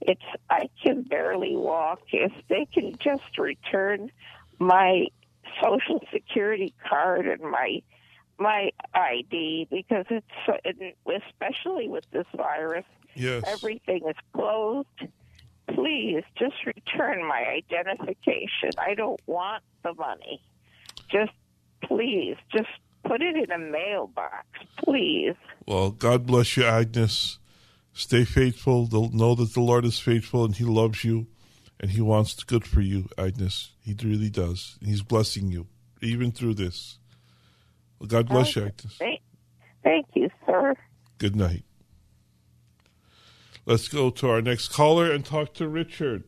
it's 0.02 0.22
I 0.49 0.70
can 0.84 1.04
barely 1.04 1.56
walk. 1.56 2.02
If 2.12 2.32
they 2.49 2.68
can 2.74 2.95
just 3.04 3.38
return 3.38 4.12
my 4.60 5.08
social 5.62 6.02
security 6.12 6.74
card 6.88 7.28
and 7.28 7.41
my 7.41 7.82
my 8.38 8.72
ID, 8.93 9.68
because 9.70 10.06
it's 10.10 10.26
especially 11.06 11.88
with 11.88 12.10
this 12.12 12.26
virus, 12.36 12.86
yes. 13.16 13.43
everything 13.45 14.02
is 14.08 14.16
closed. 14.34 14.88
Please 15.68 16.24
just 16.38 16.56
return 16.66 17.26
my 17.26 17.45
identification. 17.45 18.72
I 18.80 18.95
don't 18.95 19.22
want 19.28 19.64
the 19.84 19.93
money. 19.93 20.41
Just 21.12 21.32
please, 21.84 22.36
just 22.52 22.70
put 23.06 23.22
it 23.22 23.36
in 23.36 23.52
a 23.52 23.58
mailbox, 23.58 24.45
please. 24.84 25.36
Well, 25.68 25.91
God 25.91 26.26
bless 26.26 26.58
you, 26.58 26.64
Agnes. 26.64 27.38
Stay 27.94 28.24
faithful. 28.24 28.88
Know 29.14 29.36
that 29.36 29.54
the 29.54 29.62
Lord 29.62 29.86
is 29.86 30.00
faithful 30.00 30.46
and 30.46 30.56
He 30.56 30.64
loves 30.64 31.04
you 31.04 31.28
and 31.80 31.92
He 31.92 32.02
wants 32.02 32.36
good 32.44 32.66
for 32.66 32.82
you, 32.82 33.10
Agnes. 33.18 33.72
He 33.82 33.96
really 34.04 34.30
does. 34.30 34.78
He's 34.82 35.02
blessing 35.02 35.50
you, 35.50 35.68
even 36.02 36.32
through 36.32 36.56
this. 36.56 37.00
Well, 38.00 38.08
God 38.08 38.28
bless 38.28 38.56
you, 38.56 38.64
Agnes. 38.64 38.96
Thank, 38.98 39.22
thank 39.84 40.08
you, 40.16 40.30
sir. 40.46 40.76
Good 41.18 41.36
night. 41.36 41.64
Let's 43.66 43.88
go 43.88 44.10
to 44.10 44.30
our 44.30 44.42
next 44.42 44.70
caller 44.70 45.12
and 45.12 45.24
talk 45.24 45.54
to 45.56 45.68
Richard. 45.68 46.24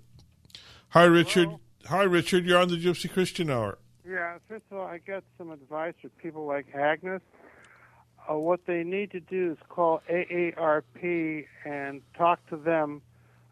Hi, 0.90 1.06
Richard. 1.06 1.46
Hello? 1.46 1.60
Hi, 1.86 2.04
Richard. 2.04 2.46
You're 2.46 2.60
on 2.60 2.70
the 2.70 2.78
Gypsy 2.78 3.12
Christian 3.12 3.50
Hour. 3.50 3.80
Yeah, 4.08 4.38
first 4.48 4.66
of 4.70 4.78
all, 4.78 4.86
I 4.86 5.00
got 5.00 5.24
some 5.38 5.50
advice 5.50 5.94
for 6.02 6.10
people 6.10 6.46
like 6.46 6.68
Agnes. 6.76 7.22
Uh, 8.30 8.38
what 8.38 8.62
they 8.66 8.84
need 8.84 9.12
to 9.12 9.20
do 9.20 9.52
is 9.52 9.58
call 9.70 10.02
AARP 10.10 11.46
and 11.66 12.02
talk 12.18 12.46
to 12.50 12.56
them 12.56 13.02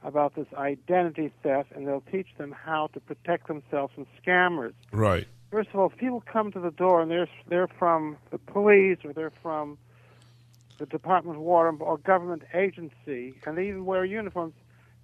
about 0.04 0.36
this 0.36 0.48
identity 0.56 1.32
theft, 1.44 1.72
and 1.76 1.88
they'll 1.88 2.04
teach 2.12 2.28
them 2.38 2.52
how 2.52 2.88
to 2.88 3.00
protect 3.00 3.48
themselves 3.48 3.94
from 3.94 4.08
scammers. 4.24 4.74
Right. 4.92 5.28
First 5.52 5.70
of 5.74 5.80
all, 5.80 5.92
if 5.92 5.98
people 5.98 6.24
come 6.26 6.52
to 6.54 6.60
the 6.60 6.72
door 6.72 7.02
and 7.02 7.12
they're 7.12 7.28
they're 7.48 7.68
from 7.68 8.18
the 8.32 8.38
police 8.38 9.00
or 9.04 9.14
they're 9.14 9.34
from 9.42 9.78
the 10.78 10.86
Department 10.86 11.38
of 11.38 11.44
Water 11.44 11.76
or 11.80 11.98
government 11.98 12.44
agency, 12.54 13.36
and 13.46 13.58
they 13.58 13.68
even 13.68 13.86
wear 13.86 14.06
uniforms, 14.06 14.54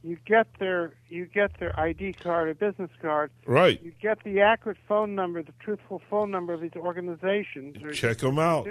you 0.04 0.18
get 0.26 0.48
their 0.58 0.94
you 1.10 1.26
get 1.26 1.60
their 1.60 1.78
ID 1.78 2.14
card 2.14 2.48
or 2.48 2.54
business 2.54 2.90
card. 3.02 3.30
Right. 3.46 3.82
You 3.84 3.92
get 4.02 4.24
the 4.24 4.40
accurate 4.40 4.78
phone 4.88 5.16
number, 5.16 5.44
the 5.44 5.54
truthful 5.60 6.02
phone 6.10 6.32
number 6.32 6.54
of 6.54 6.62
these 6.62 6.76
organizations. 6.78 7.76
Or 7.84 7.94
them 8.14 8.40
out. 8.40 8.66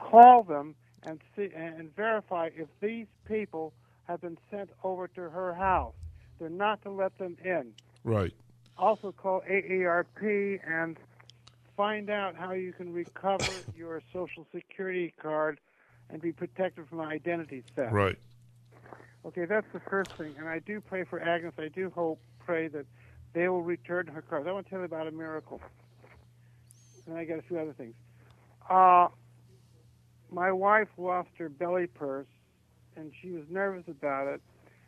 Call 0.00 0.42
them 0.42 0.74
and 1.02 1.20
see 1.36 1.50
and 1.54 1.94
verify 1.94 2.50
if 2.56 2.68
these 2.80 3.06
people 3.26 3.72
have 4.04 4.20
been 4.20 4.38
sent 4.50 4.70
over 4.82 5.06
to 5.08 5.30
her 5.30 5.54
house. 5.54 5.94
They're 6.38 6.48
not 6.48 6.82
to 6.82 6.90
let 6.90 7.16
them 7.18 7.36
in. 7.44 7.72
Right. 8.02 8.32
Also 8.76 9.12
call 9.12 9.42
AARP 9.48 10.60
and 10.66 10.96
find 11.76 12.10
out 12.10 12.34
how 12.34 12.52
you 12.52 12.72
can 12.72 12.92
recover 12.92 13.52
your 13.76 14.02
Social 14.12 14.46
Security 14.52 15.14
card 15.20 15.60
and 16.08 16.20
be 16.20 16.32
protected 16.32 16.88
from 16.88 17.00
identity 17.00 17.62
theft. 17.76 17.92
Right. 17.92 18.18
Okay, 19.24 19.44
that's 19.44 19.66
the 19.72 19.80
first 19.80 20.12
thing. 20.12 20.34
And 20.38 20.48
I 20.48 20.60
do 20.60 20.80
pray 20.80 21.04
for 21.04 21.20
Agnes. 21.20 21.52
I 21.58 21.68
do 21.68 21.90
hope, 21.94 22.20
pray 22.38 22.68
that 22.68 22.86
they 23.32 23.48
will 23.48 23.62
return 23.62 24.06
her 24.08 24.22
cards. 24.22 24.46
I 24.48 24.52
want 24.52 24.66
to 24.66 24.70
tell 24.70 24.78
you 24.80 24.86
about 24.86 25.06
a 25.06 25.12
miracle. 25.12 25.60
And 27.06 27.16
I 27.16 27.24
got 27.24 27.38
a 27.38 27.42
few 27.42 27.58
other 27.58 27.74
things. 27.74 27.94
Uh, 28.68 29.08
my 30.32 30.52
wife 30.52 30.88
lost 30.96 31.28
her 31.38 31.48
belly 31.48 31.86
purse, 31.86 32.26
and 32.96 33.12
she 33.20 33.30
was 33.30 33.44
nervous 33.48 33.84
about 33.88 34.28
it. 34.28 34.40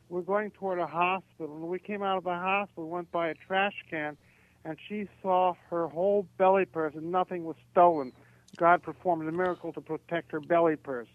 We're 0.08 0.22
going 0.22 0.50
toward 0.50 0.78
a 0.78 0.86
hospital. 0.86 1.58
When 1.58 1.68
we 1.68 1.78
came 1.78 2.02
out 2.02 2.18
of 2.18 2.24
the 2.24 2.30
hospital, 2.30 2.88
went 2.88 3.10
by 3.10 3.28
a 3.28 3.34
trash 3.34 3.74
can, 3.88 4.16
and 4.64 4.76
she 4.88 5.08
saw 5.22 5.54
her 5.70 5.88
whole 5.88 6.26
belly 6.38 6.66
purse, 6.66 6.94
and 6.94 7.10
nothing 7.10 7.44
was 7.44 7.56
stolen. 7.70 8.12
God 8.56 8.82
performed 8.82 9.26
a 9.28 9.32
miracle 9.32 9.72
to 9.72 9.80
protect 9.80 10.30
her 10.32 10.40
belly 10.40 10.76
purse. 10.76 11.08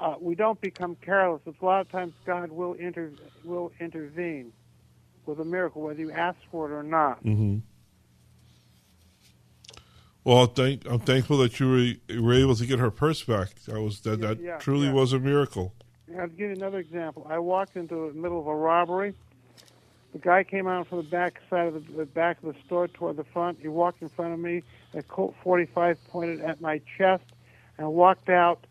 Uh, 0.00 0.14
we 0.20 0.34
don't 0.34 0.60
become 0.60 0.96
careless. 0.96 1.42
It's 1.46 1.60
a 1.60 1.64
lot 1.64 1.80
of 1.80 1.90
times 1.90 2.14
God 2.24 2.50
will 2.50 2.74
inter- 2.74 3.12
will 3.44 3.72
intervene 3.80 4.52
with 5.26 5.40
a 5.40 5.44
miracle, 5.44 5.82
whether 5.82 6.00
you 6.00 6.10
ask 6.10 6.36
for 6.50 6.70
it 6.70 6.74
or 6.74 6.82
not. 6.82 7.24
Mm-hmm. 7.24 7.58
Well, 10.24 10.46
thank, 10.46 10.86
I'm 10.88 11.00
thankful 11.00 11.36
that 11.38 11.60
you 11.60 11.98
were, 12.08 12.22
were 12.22 12.32
able 12.34 12.56
to 12.56 12.64
get 12.66 12.78
her 12.78 12.90
purse 12.90 13.22
back. 13.22 13.54
That 13.66 13.80
was 13.80 14.00
that, 14.00 14.20
that 14.22 14.40
Yeah, 14.40 14.56
truly 14.58 14.86
yeah. 14.86 14.92
was 14.94 15.12
a 15.12 15.18
miracle. 15.18 15.74
I'll 16.18 16.28
give 16.28 16.38
you 16.50 16.52
another 16.52 16.78
example. 16.78 17.26
I 17.28 17.38
walked 17.38 17.76
into 17.76 18.08
the 18.10 18.14
middle 18.18 18.40
of 18.40 18.46
a 18.46 18.54
robbery. 18.54 19.14
The 20.12 20.18
guy 20.18 20.44
came 20.44 20.66
out 20.66 20.86
from 20.88 20.98
the 20.98 21.04
back 21.10 21.40
side 21.50 21.66
of 21.68 21.74
the, 21.74 21.92
the 21.92 22.06
back 22.06 22.38
of 22.42 22.54
the 22.54 22.60
store 22.64 22.88
toward 22.88 23.16
the 23.16 23.24
front. 23.24 23.58
He 23.60 23.68
walked 23.68 24.00
in 24.00 24.08
front 24.10 24.32
of 24.32 24.38
me. 24.38 24.62
A 24.94 25.02
Colt 25.02 25.34
45 25.42 25.98
pointed 26.08 26.40
at 26.40 26.60
my 26.60 26.80
chest, 26.96 27.24
and 27.78 27.92
walked 27.92 28.28
out 28.28 28.66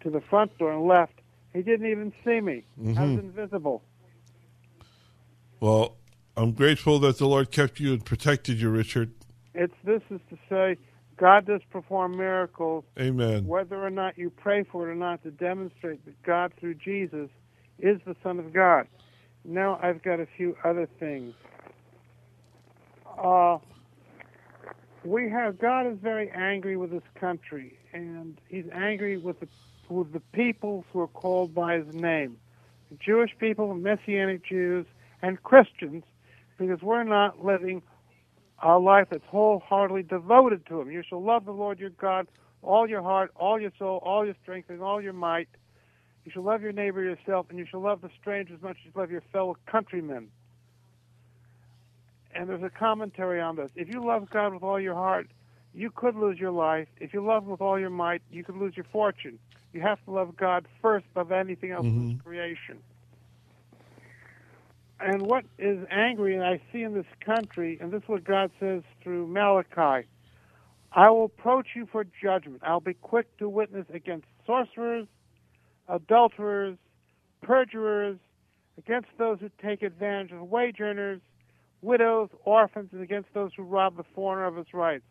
to 0.00 0.10
the 0.10 0.22
front 0.22 0.56
door 0.58 0.72
and 0.72 0.86
left. 0.86 1.12
He 1.52 1.62
didn't 1.62 1.86
even 1.90 2.12
see 2.24 2.40
me. 2.40 2.64
I 2.78 2.82
was 2.82 2.96
Mhm. 2.96 3.18
invisible. 3.20 3.82
Well, 5.60 5.96
I'm 6.36 6.52
grateful 6.52 6.98
that 7.00 7.18
the 7.18 7.26
Lord 7.26 7.50
kept 7.50 7.78
you 7.78 7.92
and 7.92 8.04
protected 8.04 8.60
you, 8.60 8.70
Richard. 8.70 9.12
It's 9.54 9.74
this 9.84 10.02
is 10.10 10.20
to 10.30 10.38
say, 10.48 10.76
God 11.16 11.46
does 11.46 11.62
perform 11.70 12.16
miracles. 12.16 12.84
Amen. 12.98 13.46
Whether 13.46 13.76
or 13.76 13.90
not 13.90 14.18
you 14.18 14.30
pray 14.30 14.64
for 14.64 14.88
it 14.88 14.92
or 14.92 14.94
not, 14.94 15.22
to 15.22 15.30
demonstrate 15.30 16.04
that 16.04 16.22
God 16.22 16.52
through 16.60 16.74
Jesus 16.74 17.30
is 17.78 17.98
the 18.06 18.16
Son 18.22 18.38
of 18.38 18.52
God. 18.52 18.86
Now 19.44 19.78
I've 19.82 20.02
got 20.02 20.20
a 20.20 20.26
few 20.36 20.56
other 20.64 20.88
things. 20.98 21.34
Uh, 23.18 23.58
we 25.04 25.30
have 25.30 25.58
God 25.58 25.86
is 25.86 25.98
very 26.02 26.30
angry 26.30 26.76
with 26.76 26.90
this 26.90 27.02
country, 27.18 27.78
and 27.92 28.38
He's 28.48 28.66
angry 28.74 29.16
with 29.16 29.40
the 29.40 29.48
with 29.88 30.12
the 30.12 30.20
peoples 30.32 30.84
who 30.92 31.00
are 31.00 31.08
called 31.08 31.54
by 31.54 31.78
His 31.78 31.94
name, 31.94 32.36
the 32.90 32.98
Jewish 32.98 33.30
people, 33.38 33.72
Messianic 33.74 34.44
Jews, 34.44 34.84
and 35.22 35.42
Christians, 35.42 36.02
because 36.58 36.82
we're 36.82 37.04
not 37.04 37.44
living 37.44 37.82
a 38.62 38.78
life 38.78 39.08
that's 39.10 39.24
wholeheartedly 39.28 40.04
devoted 40.04 40.66
to 40.66 40.80
Him. 40.80 40.90
You 40.90 41.02
shall 41.06 41.22
love 41.22 41.44
the 41.44 41.52
Lord 41.52 41.78
your 41.78 41.90
God 41.90 42.26
all 42.66 42.88
your 42.88 43.02
heart, 43.02 43.30
all 43.36 43.60
your 43.60 43.70
soul, 43.78 44.02
all 44.04 44.24
your 44.24 44.34
strength, 44.42 44.68
and 44.70 44.82
all 44.82 45.00
your 45.00 45.12
might. 45.12 45.48
You 46.24 46.32
shall 46.32 46.42
love 46.42 46.62
your 46.62 46.72
neighbor 46.72 47.02
yourself, 47.02 47.46
and 47.48 47.58
you 47.58 47.66
shall 47.70 47.80
love 47.80 48.00
the 48.00 48.10
stranger 48.20 48.54
as 48.54 48.62
much 48.62 48.76
as 48.80 48.86
you 48.86 49.00
love 49.00 49.10
your 49.10 49.22
fellow 49.32 49.56
countrymen. 49.66 50.28
And 52.34 52.48
there's 52.48 52.62
a 52.62 52.70
commentary 52.70 53.40
on 53.40 53.56
this. 53.56 53.70
If 53.76 53.88
you 53.88 54.04
love 54.04 54.28
God 54.30 54.52
with 54.52 54.62
all 54.62 54.80
your 54.80 54.94
heart, 54.94 55.28
you 55.72 55.90
could 55.90 56.16
lose 56.16 56.38
your 56.38 56.50
life. 56.50 56.88
If 56.98 57.14
you 57.14 57.24
love 57.24 57.44
Him 57.44 57.50
with 57.50 57.60
all 57.60 57.78
your 57.78 57.90
might, 57.90 58.22
you 58.30 58.42
could 58.42 58.56
lose 58.56 58.76
your 58.76 58.86
fortune. 58.92 59.38
You 59.72 59.80
have 59.82 60.04
to 60.04 60.10
love 60.10 60.36
God 60.36 60.66
first 60.82 61.06
above 61.14 61.32
anything 61.32 61.70
else 61.70 61.84
in 61.84 61.92
mm-hmm. 61.92 62.08
this 62.14 62.22
creation. 62.22 62.78
And 64.98 65.22
what 65.22 65.44
is 65.58 65.86
angry, 65.90 66.34
and 66.34 66.44
I 66.44 66.60
see 66.72 66.82
in 66.82 66.94
this 66.94 67.06
country, 67.20 67.78
and 67.80 67.92
this 67.92 68.02
is 68.02 68.08
what 68.08 68.24
God 68.24 68.50
says 68.58 68.82
through 69.02 69.26
Malachi 69.26 70.06
I 70.92 71.10
will 71.10 71.26
approach 71.26 71.68
you 71.74 71.86
for 71.92 72.04
judgment. 72.22 72.62
I'll 72.64 72.80
be 72.80 72.94
quick 72.94 73.36
to 73.38 73.48
witness 73.48 73.86
against 73.92 74.26
sorcerers, 74.46 75.06
adulterers, 75.88 76.78
perjurers, 77.42 78.18
against 78.78 79.08
those 79.18 79.38
who 79.40 79.50
take 79.62 79.82
advantage 79.82 80.32
of 80.32 80.48
wage 80.48 80.80
earners, 80.80 81.20
widows, 81.82 82.30
orphans, 82.44 82.90
and 82.92 83.02
against 83.02 83.28
those 83.34 83.50
who 83.54 83.62
rob 83.62 83.98
the 83.98 84.04
foreigner 84.14 84.46
of 84.46 84.56
his 84.56 84.72
rights. 84.72 85.04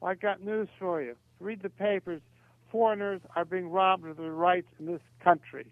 Well, 0.00 0.12
I 0.12 0.14
got 0.14 0.40
news 0.40 0.68
for 0.78 1.02
you. 1.02 1.16
Read 1.40 1.62
the 1.62 1.70
papers. 1.70 2.22
Foreigners 2.70 3.20
are 3.34 3.44
being 3.44 3.68
robbed 3.68 4.06
of 4.06 4.16
their 4.16 4.32
rights 4.32 4.68
in 4.78 4.86
this 4.86 5.02
country. 5.22 5.66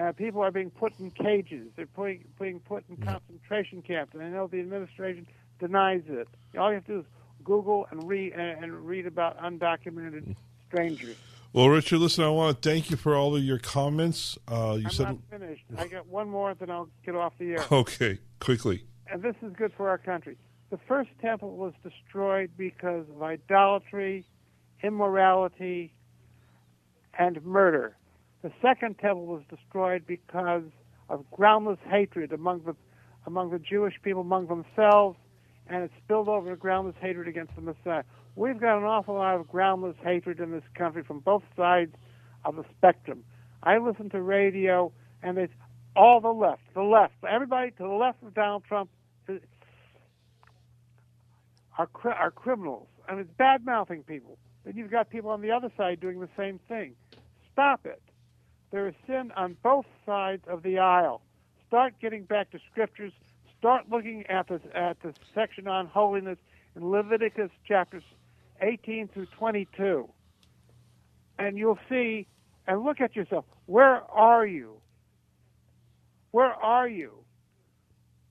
Uh, 0.00 0.12
people 0.12 0.42
are 0.42 0.50
being 0.50 0.70
put 0.70 0.98
in 0.98 1.10
cages. 1.10 1.68
They're 1.76 1.86
putting, 1.86 2.24
being 2.40 2.60
put 2.60 2.84
in 2.88 2.96
concentration 2.96 3.82
camps, 3.82 4.14
and 4.14 4.22
I 4.22 4.28
know 4.28 4.48
the 4.48 4.60
administration 4.60 5.26
denies 5.60 6.02
it. 6.08 6.28
All 6.58 6.70
you 6.70 6.76
have 6.76 6.86
to 6.86 6.92
do 6.92 6.98
is 7.00 7.06
Google 7.44 7.86
and 7.90 8.08
read 8.08 8.32
and 8.32 8.86
read 8.86 9.06
about 9.06 9.38
undocumented 9.38 10.34
strangers. 10.68 11.16
Well, 11.52 11.68
Richard, 11.68 11.98
listen, 11.98 12.24
I 12.24 12.30
want 12.30 12.60
to 12.60 12.68
thank 12.68 12.90
you 12.90 12.96
for 12.96 13.14
all 13.14 13.36
of 13.36 13.44
your 13.44 13.60
comments. 13.60 14.36
Uh, 14.48 14.76
you 14.76 14.86
I'm 14.86 14.90
said 14.90 15.04
not 15.04 15.18
finished. 15.30 15.62
I 15.78 15.86
got 15.86 16.08
one 16.08 16.28
more, 16.28 16.52
then 16.54 16.68
I'll 16.68 16.88
get 17.06 17.14
off 17.14 17.34
the 17.38 17.52
air. 17.52 17.64
okay, 17.72 18.18
quickly. 18.40 18.84
And 19.06 19.22
this 19.22 19.36
is 19.42 19.52
good 19.52 19.72
for 19.76 19.88
our 19.88 19.98
country. 19.98 20.36
The 20.70 20.78
first 20.88 21.10
temple 21.20 21.56
was 21.56 21.72
destroyed 21.84 22.50
because 22.56 23.06
of 23.08 23.22
idolatry, 23.22 24.26
immorality, 24.82 25.94
and 27.16 27.40
murder. 27.44 27.96
The 28.44 28.52
second 28.60 28.98
temple 28.98 29.24
was 29.24 29.42
destroyed 29.48 30.06
because 30.06 30.64
of 31.08 31.24
groundless 31.30 31.78
hatred 31.88 32.30
among 32.30 32.64
the 32.64 32.76
among 33.26 33.48
the 33.48 33.58
Jewish 33.58 33.94
people 34.02 34.20
among 34.20 34.48
themselves, 34.48 35.16
and 35.66 35.82
it 35.82 35.90
spilled 36.04 36.28
over 36.28 36.50
to 36.50 36.56
groundless 36.56 36.94
hatred 37.00 37.26
against 37.26 37.54
the 37.54 37.62
Messiah. 37.62 38.02
We've 38.36 38.60
got 38.60 38.76
an 38.76 38.84
awful 38.84 39.14
lot 39.14 39.36
of 39.36 39.48
groundless 39.48 39.96
hatred 40.04 40.40
in 40.40 40.50
this 40.50 40.62
country 40.74 41.02
from 41.02 41.20
both 41.20 41.42
sides 41.56 41.94
of 42.44 42.56
the 42.56 42.66
spectrum. 42.76 43.24
I 43.62 43.78
listen 43.78 44.10
to 44.10 44.20
radio, 44.20 44.92
and 45.22 45.38
it's 45.38 45.54
all 45.96 46.20
the 46.20 46.28
left, 46.28 46.60
the 46.74 46.82
left, 46.82 47.14
everybody 47.26 47.70
to 47.70 47.82
the 47.82 47.88
left 47.88 48.22
of 48.22 48.34
Donald 48.34 48.64
Trump 48.68 48.90
are 51.78 51.88
are 52.04 52.30
criminals. 52.30 52.88
I 53.08 53.12
mean, 53.12 53.22
it's 53.22 53.36
bad 53.38 53.64
mouthing 53.64 54.02
people. 54.02 54.36
Then 54.66 54.76
you've 54.76 54.90
got 54.90 55.08
people 55.08 55.30
on 55.30 55.40
the 55.40 55.50
other 55.50 55.72
side 55.78 55.98
doing 55.98 56.20
the 56.20 56.28
same 56.36 56.60
thing. 56.68 56.94
Stop 57.50 57.86
it. 57.86 58.02
There 58.70 58.88
is 58.88 58.94
sin 59.06 59.32
on 59.36 59.56
both 59.62 59.86
sides 60.04 60.42
of 60.48 60.62
the 60.62 60.78
aisle. 60.78 61.22
Start 61.68 61.94
getting 62.00 62.24
back 62.24 62.50
to 62.50 62.58
scriptures. 62.70 63.12
Start 63.58 63.84
looking 63.90 64.24
at 64.28 64.48
the 64.48 64.60
at 64.76 65.00
the 65.02 65.14
section 65.34 65.68
on 65.68 65.86
holiness 65.86 66.38
in 66.76 66.90
Leviticus 66.90 67.50
chapters 67.66 68.02
18 68.60 69.08
through 69.08 69.26
22, 69.38 70.08
and 71.38 71.58
you'll 71.58 71.78
see. 71.88 72.26
And 72.66 72.82
look 72.82 73.00
at 73.02 73.14
yourself. 73.14 73.44
Where 73.66 74.02
are 74.10 74.46
you? 74.46 74.80
Where 76.30 76.52
are 76.52 76.88
you? 76.88 77.12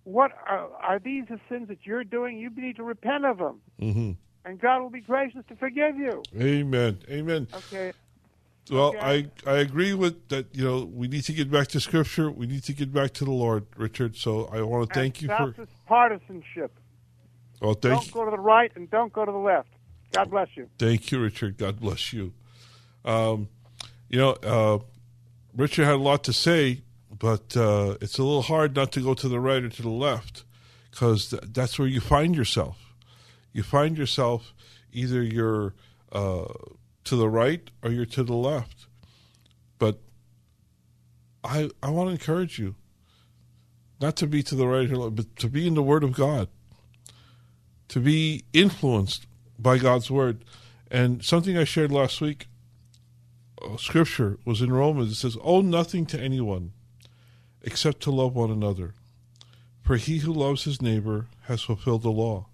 What 0.06 0.32
are, 0.48 0.70
are 0.82 1.00
these 1.00 1.26
the 1.30 1.40
sins 1.50 1.68
that 1.68 1.80
you're 1.84 2.04
doing? 2.04 2.40
You 2.40 2.50
need 2.56 2.78
to 2.78 2.84
repent 2.84 3.26
of 3.26 3.38
them, 3.38 3.62
hmm 3.80 4.12
and 4.46 4.60
God 4.60 4.82
will 4.82 4.90
be 4.90 5.02
gracious 5.02 5.42
to 5.48 5.56
forgive 5.56 5.96
you. 5.98 6.22
Amen. 6.38 7.00
Amen. 7.10 7.48
Okay. 7.54 7.94
Well, 8.72 8.96
Okay. 8.96 9.30
I 9.46 9.52
I 9.52 9.58
agree 9.58 9.94
with 9.94 10.30
that. 10.30 10.48
You 10.54 10.64
know, 10.64 10.86
we 10.86 11.08
need 11.08 11.24
to 11.26 11.34
get 11.34 11.52
back 11.52 11.68
to 11.70 11.80
Scripture. 11.80 12.32
We 12.32 12.48
need 12.48 12.64
to 12.64 12.74
get 12.74 12.94
back 12.94 13.12
to 13.16 13.26
the 13.26 13.32
Lord, 13.32 13.66
Richard. 13.76 14.16
So 14.16 14.46
I 14.54 14.62
want 14.62 14.90
to 14.90 14.94
thank 14.94 15.22
you 15.22 15.28
for. 15.28 15.54
this 15.58 15.68
partisanship. 15.86 16.72
Well, 17.62 17.74
thank 17.74 17.96
don't 17.96 18.08
you, 18.08 18.14
go 18.14 18.26
to 18.26 18.32
the 18.32 18.40
right 18.40 18.72
and 18.76 18.90
don't 18.90 19.12
go 19.12 19.26
to 19.26 19.32
the 19.32 19.38
left. 19.38 19.70
God 20.12 20.30
bless 20.30 20.50
you. 20.56 20.70
thank 20.78 21.12
you, 21.12 21.20
Richard. 21.22 21.58
God 21.58 21.80
bless 21.80 22.14
you. 22.14 22.34
Um, 23.04 23.50
you 24.10 24.20
know, 24.20 24.32
uh, 24.44 24.80
Richard 25.56 25.86
had 25.86 25.96
a 25.96 25.98
lot 25.98 26.24
to 26.26 26.34
say, 26.34 26.84
but 27.18 27.58
uh, 27.58 27.96
it's 28.00 28.18
a 28.20 28.24
little 28.24 28.44
hard 28.44 28.76
not 28.76 28.92
to 28.94 29.02
go 29.02 29.14
to 29.14 29.28
the 29.28 29.40
right 29.40 29.64
or 29.64 29.70
to 29.70 29.82
the 29.82 29.90
left 29.90 30.44
because 30.92 31.30
th- 31.30 31.42
that's 31.48 31.80
where 31.80 31.88
you 31.88 32.00
find 32.00 32.36
yourself. 32.36 32.78
You 33.54 33.64
find 33.64 33.98
yourself 33.98 34.54
either 34.92 35.22
you're 35.24 35.74
uh, 36.12 36.46
to 37.06 37.16
the 37.16 37.30
right 37.30 37.70
or 37.82 37.92
you're 37.92 38.06
to 38.06 38.24
the 38.24 38.34
left. 38.34 38.88
But 39.80 40.02
I 41.44 41.70
I 41.82 41.90
want 41.90 42.10
to 42.10 42.14
encourage 42.14 42.60
you 42.60 42.76
not 44.02 44.16
to 44.18 44.28
be 44.28 44.44
to 44.44 44.56
the 44.56 44.68
right 44.68 44.90
or 44.90 44.98
left, 44.98 45.16
but 45.16 45.36
to 45.38 45.50
be 45.50 45.68
in 45.68 45.76
the 45.76 45.84
Word 45.84 46.04
of 46.04 46.14
God, 46.14 46.48
to 47.90 48.00
be 48.00 48.44
influenced 48.54 49.28
by 49.60 49.78
God's 49.78 50.10
Word. 50.10 50.44
And 50.90 51.24
something 51.24 51.58
I 51.58 51.64
shared 51.64 51.92
last 51.92 52.22
week, 52.22 52.48
Scripture 53.78 54.38
was 54.46 54.62
in 54.62 54.72
Romans. 54.72 55.12
It 55.12 55.16
says, 55.16 55.38
"Owe 55.42 55.62
nothing 55.62 56.06
to 56.08 56.22
anyone 56.22 56.74
except 57.62 58.02
to 58.02 58.12
love 58.12 58.36
one 58.36 58.52
another, 58.52 58.94
for 59.82 59.96
he 59.98 60.20
who 60.20 60.34
loves 60.34 60.64
his 60.64 60.82
neighbor 60.82 61.28
has 61.44 61.62
fulfilled 61.62 62.04
the 62.04 62.12
law." 62.12 62.48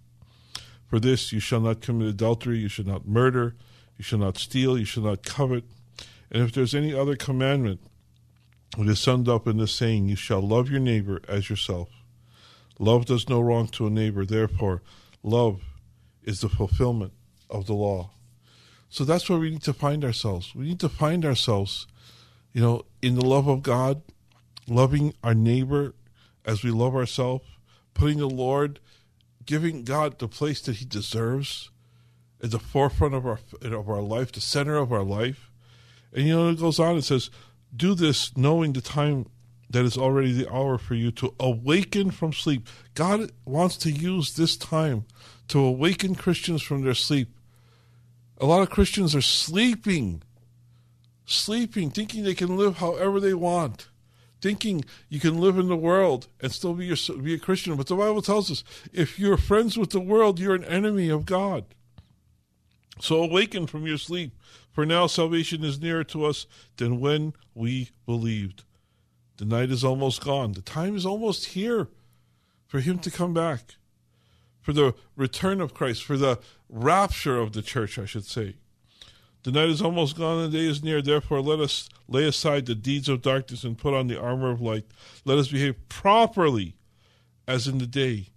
For 0.88 1.00
this 1.00 1.32
you 1.32 1.40
shall 1.40 1.62
not 1.62 1.82
commit 1.82 2.08
adultery, 2.08 2.60
you 2.60 2.68
shall 2.68 2.86
not 2.86 3.08
murder, 3.08 3.56
you 4.00 4.04
shall 4.04 4.20
not 4.20 4.38
steal, 4.38 4.80
you 4.80 4.86
shall 4.86 5.04
not 5.04 5.24
covet. 5.24 5.66
And 6.32 6.42
if 6.42 6.54
there's 6.54 6.74
any 6.74 6.94
other 6.94 7.18
commandment, 7.18 7.82
it 8.78 8.88
is 8.88 9.00
summed 9.00 9.28
up 9.28 9.46
in 9.46 9.58
this 9.58 9.74
saying, 9.74 10.08
You 10.08 10.16
shall 10.16 10.42
love 10.42 10.72
your 10.72 10.80
neighbor 10.80 11.22
as 11.28 11.50
yourself. 11.50 11.90
Love 12.80 13.06
does 13.06 13.28
no 13.28 13.42
wrong 13.42 13.68
to 13.68 13.88
a 13.88 13.90
neighbor, 13.90 14.26
therefore, 14.26 14.82
love 15.22 15.62
is 16.24 16.40
the 16.40 16.48
fulfillment 16.48 17.12
of 17.50 17.68
the 17.68 17.74
law. 17.74 18.12
So 18.88 19.04
that's 19.04 19.30
where 19.30 19.38
we 19.38 19.50
need 19.50 19.64
to 19.64 19.74
find 19.74 20.06
ourselves. 20.06 20.56
We 20.56 20.64
need 20.64 20.80
to 20.80 20.88
find 20.88 21.26
ourselves, 21.26 21.86
you 22.54 22.62
know, 22.62 22.86
in 23.02 23.16
the 23.16 23.26
love 23.26 23.50
of 23.50 23.64
God, 23.64 24.02
loving 24.66 25.14
our 25.26 25.34
neighbor 25.34 25.94
as 26.46 26.64
we 26.64 26.72
love 26.72 26.96
ourselves, 26.96 27.44
putting 27.94 28.20
the 28.20 28.30
Lord 28.30 28.80
giving 29.46 29.84
God 29.84 30.20
the 30.20 30.30
place 30.30 30.62
that 30.62 30.78
He 30.78 30.86
deserves 30.86 31.70
at 32.42 32.52
the 32.52 32.60
forefront 32.60 33.14
of 33.14 33.26
our 33.26 33.40
of 33.62 33.90
our 33.90 34.02
life, 34.02 34.32
the 34.32 34.42
center 34.42 34.76
of 34.78 34.92
our 34.92 35.04
life. 35.04 35.52
And 36.14 36.28
you 36.28 36.36
know, 36.36 36.50
it 36.50 36.60
goes 36.60 36.80
on. 36.80 36.98
It 36.98 37.04
says, 37.04 37.30
"Do 37.76 37.94
this, 37.94 38.36
knowing 38.38 38.74
the 38.74 38.82
time 38.82 39.28
that 39.70 39.86
is 39.86 39.98
already 39.98 40.32
the 40.32 40.52
hour 40.52 40.78
for 40.78 40.96
you 40.96 41.12
to 41.12 41.34
awaken 41.40 42.12
from 42.12 42.34
sleep." 42.34 42.68
God 42.96 43.32
wants 43.46 43.78
to 43.78 43.92
use 43.92 44.34
this 44.34 44.58
time 44.58 45.06
to 45.50 45.60
awaken 45.60 46.16
Christians 46.16 46.62
from 46.62 46.84
their 46.84 46.96
sleep. 46.96 47.30
A 48.38 48.46
lot 48.46 48.62
of 48.62 48.70
Christians 48.70 49.16
are 49.16 49.22
sleeping, 49.22 50.24
sleeping, 51.26 51.92
thinking 51.92 52.24
they 52.24 52.36
can 52.36 52.56
live 52.56 52.78
however 52.78 53.20
they 53.20 53.34
want 53.34 53.90
thinking 54.42 54.86
you 55.10 55.20
can 55.20 55.40
live 55.40 55.58
in 55.58 55.68
the 55.68 55.76
world 55.76 56.28
and 56.40 56.52
still 56.52 56.74
be 56.74 56.92
a, 56.92 57.14
be 57.14 57.34
a 57.34 57.40
Christian. 57.40 57.76
But 57.76 57.88
the 57.88 57.96
Bible 57.96 58.22
tells 58.22 58.50
us 58.52 58.64
if 58.94 59.20
you're 59.20 59.38
friends 59.38 59.78
with 59.78 59.90
the 59.92 60.00
world, 60.00 60.40
you're 60.40 60.56
an 60.56 60.64
enemy 60.64 61.10
of 61.10 61.26
God. 61.26 61.66
So 63.02 63.24
awaken 63.24 63.68
from 63.68 63.88
your 63.88 63.98
sleep, 63.98 64.34
for 64.72 64.86
now 64.86 65.08
salvation 65.08 65.64
is 65.64 65.80
nearer 65.80 66.04
to 66.06 66.26
us 66.26 66.46
than 66.78 67.00
when 67.00 67.34
we 67.54 67.90
believed. 68.06 68.64
The 69.38 69.46
night 69.46 69.72
is 69.72 69.84
almost 69.84 70.24
gone. 70.24 70.52
The 70.52 70.62
time 70.62 70.96
is 70.96 71.06
almost 71.06 71.48
here 71.48 71.88
for 72.68 72.82
Him 72.82 73.00
to 73.00 73.10
come 73.10 73.34
back, 73.34 73.76
for 74.62 74.74
the 74.74 74.94
return 75.16 75.62
of 75.62 75.74
Christ, 75.74 76.04
for 76.04 76.18
the 76.18 76.40
rapture 76.68 77.40
of 77.40 77.54
the 77.54 77.62
church, 77.62 77.98
I 77.98 78.06
should 78.06 78.26
say. 78.26 78.56
The 79.44 79.52
night 79.52 79.70
is 79.70 79.82
almost 79.82 80.18
gone, 80.18 80.44
and 80.44 80.52
the 80.52 80.58
day 80.58 80.66
is 80.66 80.84
near. 80.84 81.02
Therefore, 81.02 81.42
let 81.42 81.62
us 81.62 81.88
lay 82.10 82.26
aside 82.26 82.66
the 82.66 82.76
deeds 82.76 83.08
of 83.08 83.22
darkness 83.22 83.64
and 83.64 83.78
put 83.78 83.94
on 83.94 84.08
the 84.08 84.20
armor 84.20 84.52
of 84.52 84.62
light. 84.62 84.86
Let 85.24 85.38
us 85.38 85.48
behave 85.48 85.88
properly 85.88 86.76
as 87.48 87.66
in 87.66 87.78
the 87.78 87.88
day, 87.88 88.28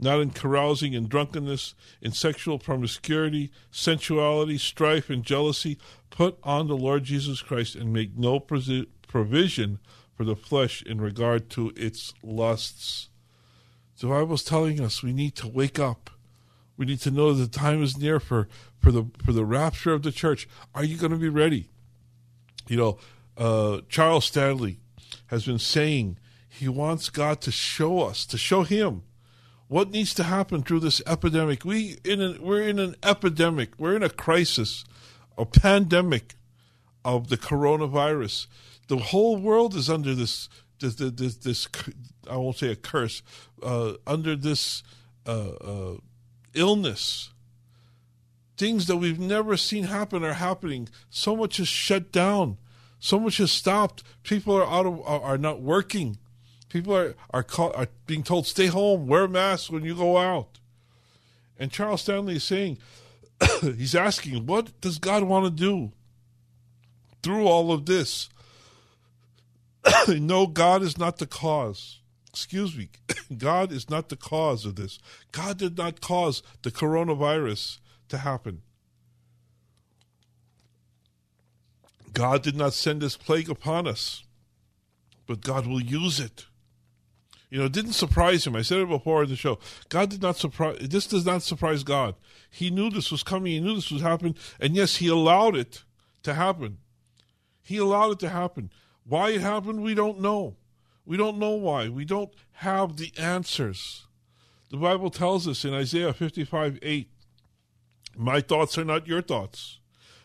not 0.00 0.20
in 0.20 0.30
carousing 0.30 0.94
and 0.94 1.08
drunkenness, 1.08 1.74
in 2.00 2.12
sexual 2.12 2.58
promiscuity, 2.58 3.50
sensuality, 3.70 4.56
strife, 4.56 5.10
and 5.10 5.22
jealousy. 5.22 5.78
Put 6.08 6.38
on 6.42 6.66
the 6.66 6.76
Lord 6.76 7.04
Jesus 7.04 7.42
Christ 7.42 7.74
and 7.74 7.92
make 7.92 8.16
no 8.16 8.40
provision 8.40 9.78
for 10.14 10.24
the 10.24 10.36
flesh 10.36 10.82
in 10.82 11.00
regard 11.00 11.50
to 11.50 11.72
its 11.76 12.14
lusts. 12.22 13.10
The 14.00 14.06
Bible's 14.06 14.42
telling 14.42 14.80
us 14.80 15.02
we 15.02 15.12
need 15.12 15.36
to 15.36 15.48
wake 15.48 15.78
up. 15.78 16.08
We 16.78 16.86
need 16.86 17.00
to 17.00 17.10
know 17.10 17.34
the 17.34 17.46
time 17.46 17.82
is 17.82 17.98
near 17.98 18.18
for, 18.18 18.48
for 18.78 18.90
the 18.90 19.04
for 19.22 19.32
the 19.32 19.44
rapture 19.44 19.92
of 19.92 20.02
the 20.02 20.10
church. 20.10 20.48
Are 20.74 20.84
you 20.84 20.96
going 20.96 21.12
to 21.12 21.18
be 21.18 21.28
ready? 21.28 21.68
You 22.66 22.78
know, 22.78 22.98
uh, 23.36 23.80
Charles 23.90 24.24
Stanley 24.24 24.78
has 25.26 25.44
been 25.44 25.58
saying 25.58 26.16
he 26.48 26.68
wants 26.68 27.10
God 27.10 27.42
to 27.42 27.52
show 27.52 28.00
us, 28.00 28.24
to 28.24 28.38
show 28.38 28.62
him 28.62 29.02
what 29.70 29.92
needs 29.92 30.12
to 30.12 30.24
happen 30.24 30.64
through 30.64 30.80
this 30.80 31.00
epidemic. 31.06 31.64
We 31.64 31.98
in 32.04 32.20
an, 32.20 32.42
we're 32.42 32.68
in 32.68 32.80
an 32.80 32.96
epidemic. 33.04 33.70
We're 33.78 33.94
in 33.94 34.02
a 34.02 34.10
crisis, 34.10 34.84
a 35.38 35.46
pandemic 35.46 36.34
of 37.04 37.28
the 37.28 37.36
coronavirus. 37.36 38.48
The 38.88 38.96
whole 38.96 39.36
world 39.36 39.76
is 39.76 39.88
under 39.88 40.12
this 40.12 40.48
this 40.80 40.96
this, 40.96 41.12
this, 41.12 41.36
this 41.36 41.68
I 42.28 42.36
won't 42.36 42.56
say 42.56 42.72
a 42.72 42.74
curse, 42.74 43.22
uh, 43.62 43.92
under 44.08 44.34
this 44.34 44.82
uh, 45.24 45.50
uh, 45.50 45.96
illness. 46.52 47.30
Things 48.56 48.88
that 48.88 48.96
we've 48.96 49.20
never 49.20 49.56
seen 49.56 49.84
happen 49.84 50.24
are 50.24 50.32
happening. 50.32 50.88
So 51.10 51.36
much 51.36 51.60
is 51.60 51.68
shut 51.68 52.10
down. 52.10 52.58
So 52.98 53.20
much 53.20 53.36
has 53.36 53.52
stopped. 53.52 54.02
People 54.24 54.56
are 54.56 54.66
out 54.66 54.86
of 54.86 55.00
are, 55.02 55.20
are 55.20 55.38
not 55.38 55.62
working. 55.62 56.18
People 56.70 56.96
are 56.96 57.14
are, 57.30 57.42
call, 57.42 57.72
are 57.74 57.88
being 58.06 58.22
told 58.22 58.46
stay 58.46 58.66
home, 58.66 59.06
wear 59.06 59.28
masks 59.28 59.68
when 59.68 59.84
you 59.84 59.94
go 59.94 60.16
out. 60.16 60.58
And 61.58 61.70
Charles 61.70 62.00
Stanley 62.00 62.36
is 62.36 62.44
saying, 62.44 62.78
he's 63.60 63.94
asking, 63.94 64.46
what 64.46 64.80
does 64.80 64.98
God 64.98 65.24
want 65.24 65.44
to 65.44 65.50
do 65.50 65.92
through 67.22 67.46
all 67.46 67.70
of 67.70 67.84
this? 67.84 68.30
no, 70.08 70.46
God 70.46 70.82
is 70.82 70.96
not 70.96 71.18
the 71.18 71.26
cause. 71.26 72.00
Excuse 72.30 72.76
me. 72.76 72.88
God 73.36 73.72
is 73.72 73.90
not 73.90 74.08
the 74.08 74.16
cause 74.16 74.64
of 74.64 74.76
this. 74.76 74.98
God 75.32 75.58
did 75.58 75.76
not 75.76 76.00
cause 76.00 76.42
the 76.62 76.70
coronavirus 76.70 77.78
to 78.08 78.18
happen. 78.18 78.62
God 82.12 82.42
did 82.42 82.56
not 82.56 82.72
send 82.72 83.02
this 83.02 83.16
plague 83.16 83.50
upon 83.50 83.86
us, 83.86 84.24
but 85.26 85.40
God 85.40 85.66
will 85.66 85.80
use 85.80 86.18
it. 86.18 86.46
You 87.50 87.58
know, 87.58 87.64
it 87.64 87.72
didn't 87.72 87.94
surprise 87.94 88.46
him. 88.46 88.54
I 88.54 88.62
said 88.62 88.78
it 88.78 88.88
before 88.88 89.24
in 89.24 89.28
the 89.28 89.36
show. 89.36 89.58
God 89.88 90.08
did 90.08 90.22
not 90.22 90.36
surprise. 90.36 90.78
This 90.80 91.08
does 91.08 91.26
not 91.26 91.42
surprise 91.42 91.82
God. 91.82 92.14
He 92.48 92.70
knew 92.70 92.90
this 92.90 93.10
was 93.10 93.24
coming. 93.24 93.52
He 93.52 93.60
knew 93.60 93.74
this 93.74 93.90
was 93.90 94.02
happening, 94.02 94.36
and 94.60 94.76
yes, 94.76 94.96
He 94.96 95.08
allowed 95.08 95.56
it 95.56 95.82
to 96.22 96.34
happen. 96.34 96.78
He 97.60 97.76
allowed 97.76 98.12
it 98.12 98.18
to 98.20 98.28
happen. 98.28 98.70
Why 99.04 99.30
it 99.30 99.40
happened, 99.40 99.82
we 99.82 99.94
don't 99.94 100.20
know. 100.20 100.56
We 101.04 101.16
don't 101.16 101.38
know 101.38 101.52
why. 101.52 101.88
We 101.88 102.04
don't 102.04 102.32
have 102.52 102.96
the 102.96 103.12
answers. 103.18 104.06
The 104.70 104.76
Bible 104.76 105.10
tells 105.10 105.48
us 105.48 105.64
in 105.64 105.74
Isaiah 105.74 106.12
55 106.12 106.78
8, 106.80 107.10
My 108.16 108.40
thoughts 108.40 108.78
are 108.78 108.84
not 108.84 109.08
your 109.08 109.22
thoughts, 109.22 109.80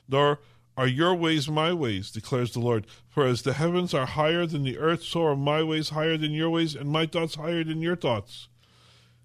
nor 0.08 0.40
are 0.78 0.88
your 0.88 1.16
ways 1.16 1.50
my 1.50 1.74
ways, 1.74 2.12
declares 2.12 2.52
the 2.52 2.60
Lord. 2.60 2.86
For 3.10 3.26
as 3.26 3.42
the 3.42 3.54
heavens 3.54 3.94
are 3.94 4.06
higher 4.06 4.46
than 4.46 4.64
the 4.64 4.78
earth, 4.78 5.04
so 5.04 5.26
are 5.26 5.36
my 5.36 5.64
ways 5.64 5.90
higher 5.90 6.18
than 6.18 6.32
your 6.32 6.50
ways, 6.50 6.76
and 6.76 6.90
my 6.90 7.06
thoughts 7.06 7.36
higher 7.36 7.64
than 7.64 7.82
your 7.82 7.96
thoughts. 7.96 8.48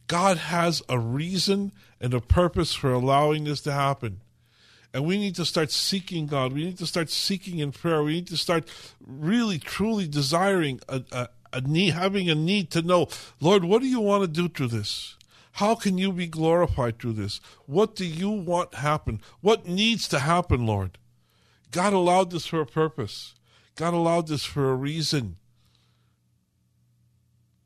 God 0.07 0.39
has 0.39 0.83
a 0.89 0.99
reason 0.99 1.73
and 2.01 2.15
a 2.15 2.21
purpose 2.21 2.75
for 2.75 2.93
allowing 2.93 3.45
this 3.45 3.61
to 3.63 3.73
happen. 3.73 4.21
And 4.93 5.05
we 5.05 5.19
need 5.19 5.37
to 5.37 5.45
start 5.45 5.71
seeking 5.71 6.27
God. 6.27 6.53
We 6.53 6.65
need 6.65 6.79
to 6.79 6.87
start 6.87 7.11
seeking 7.11 7.61
in 7.61 7.71
prayer. 7.71 8.03
We 8.03 8.15
need 8.15 8.27
to 8.29 8.37
start 8.37 8.69
really, 9.05 9.59
truly 9.59 10.09
desiring 10.09 10.81
a, 10.89 11.03
a, 11.13 11.29
a 11.53 11.61
need, 11.61 11.95
having 11.95 12.29
a 12.29 12.35
need 12.35 12.71
to 12.73 12.83
know, 12.83 13.09
Lord, 13.41 13.65
what 13.65 13.83
do 13.83 13.89
you 13.89 14.01
want 14.01 14.23
to 14.23 14.29
do 14.29 14.49
through 14.49 14.69
this? 14.69 15.17
How 15.53 15.75
can 15.75 15.99
you 15.99 16.13
be 16.13 16.27
glorified 16.27 16.99
through 16.99 17.15
this? 17.15 17.41
What 17.67 17.95
do 17.95 18.05
you 18.05 18.31
want 18.31 18.75
happen? 18.75 19.21
What 19.41 19.67
needs 19.67 20.09
to 20.09 20.21
happen, 20.21 20.67
Lord? 20.67 20.99
God 21.71 21.93
allowed 21.93 22.31
this 22.31 22.47
for 22.47 22.61
a 22.61 22.67
purpose. 22.67 23.35
God 23.77 23.95
allowed 23.95 24.27
this 24.27 24.45
for 24.45 24.71
a 24.71 24.75
reason. 24.75 25.37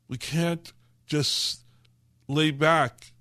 We 0.07 0.17
can't 0.17 0.71
just 1.05 1.63
lay 2.27 2.51
back 2.51 3.13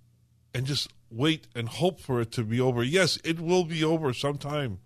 and 0.54 0.66
just 0.66 0.88
wait 1.10 1.46
and 1.54 1.68
hope 1.68 2.00
for 2.00 2.20
it 2.20 2.32
to 2.32 2.44
be 2.44 2.60
over. 2.60 2.82
Yes, 2.82 3.18
it 3.24 3.40
will 3.40 3.64
be 3.64 3.82
over 3.82 4.12
sometime. 4.12 4.78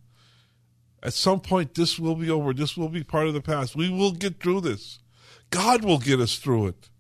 At 1.03 1.13
some 1.13 1.41
point, 1.41 1.75
this 1.75 1.99
will 1.99 2.17
be 2.17 2.31
over. 2.31 2.53
This 2.53 2.77
will 2.77 2.89
be 2.89 3.05
part 3.05 3.29
of 3.29 3.35
the 3.35 3.41
past. 3.41 3.77
We 3.77 3.89
will 3.89 4.13
get 4.13 4.41
through 4.41 4.63
this. 4.63 4.99
God 5.51 5.85
will 5.85 5.99
get 5.99 6.21
us 6.21 6.37
through 6.37 6.69
it. 6.69 6.91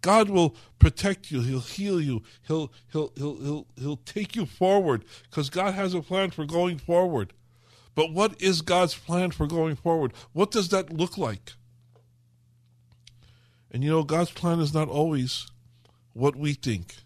God 0.00 0.30
will 0.30 0.56
protect 0.78 1.30
you. 1.30 1.42
He'll 1.42 1.60
heal 1.60 2.00
you. 2.00 2.22
He'll 2.46 2.72
he'll 2.90 3.12
he'll 3.16 3.36
he'll 3.36 3.66
he'll 3.76 3.96
take 3.98 4.34
you 4.34 4.46
forward 4.46 5.04
because 5.30 5.48
God 5.48 5.74
has 5.74 5.94
a 5.94 6.02
plan 6.02 6.30
for 6.30 6.44
going 6.44 6.78
forward. 6.78 7.32
But 7.94 8.12
what 8.12 8.40
is 8.40 8.62
God's 8.62 8.94
plan 8.94 9.30
for 9.30 9.46
going 9.46 9.76
forward? 9.76 10.12
What 10.32 10.50
does 10.50 10.68
that 10.70 10.92
look 10.92 11.18
like? 11.18 11.52
And 13.70 13.82
you 13.82 13.90
know, 13.90 14.02
God's 14.02 14.30
plan 14.30 14.60
is 14.60 14.74
not 14.74 14.88
always 14.88 15.46
what 16.12 16.36
we 16.36 16.54
think. 16.54 16.96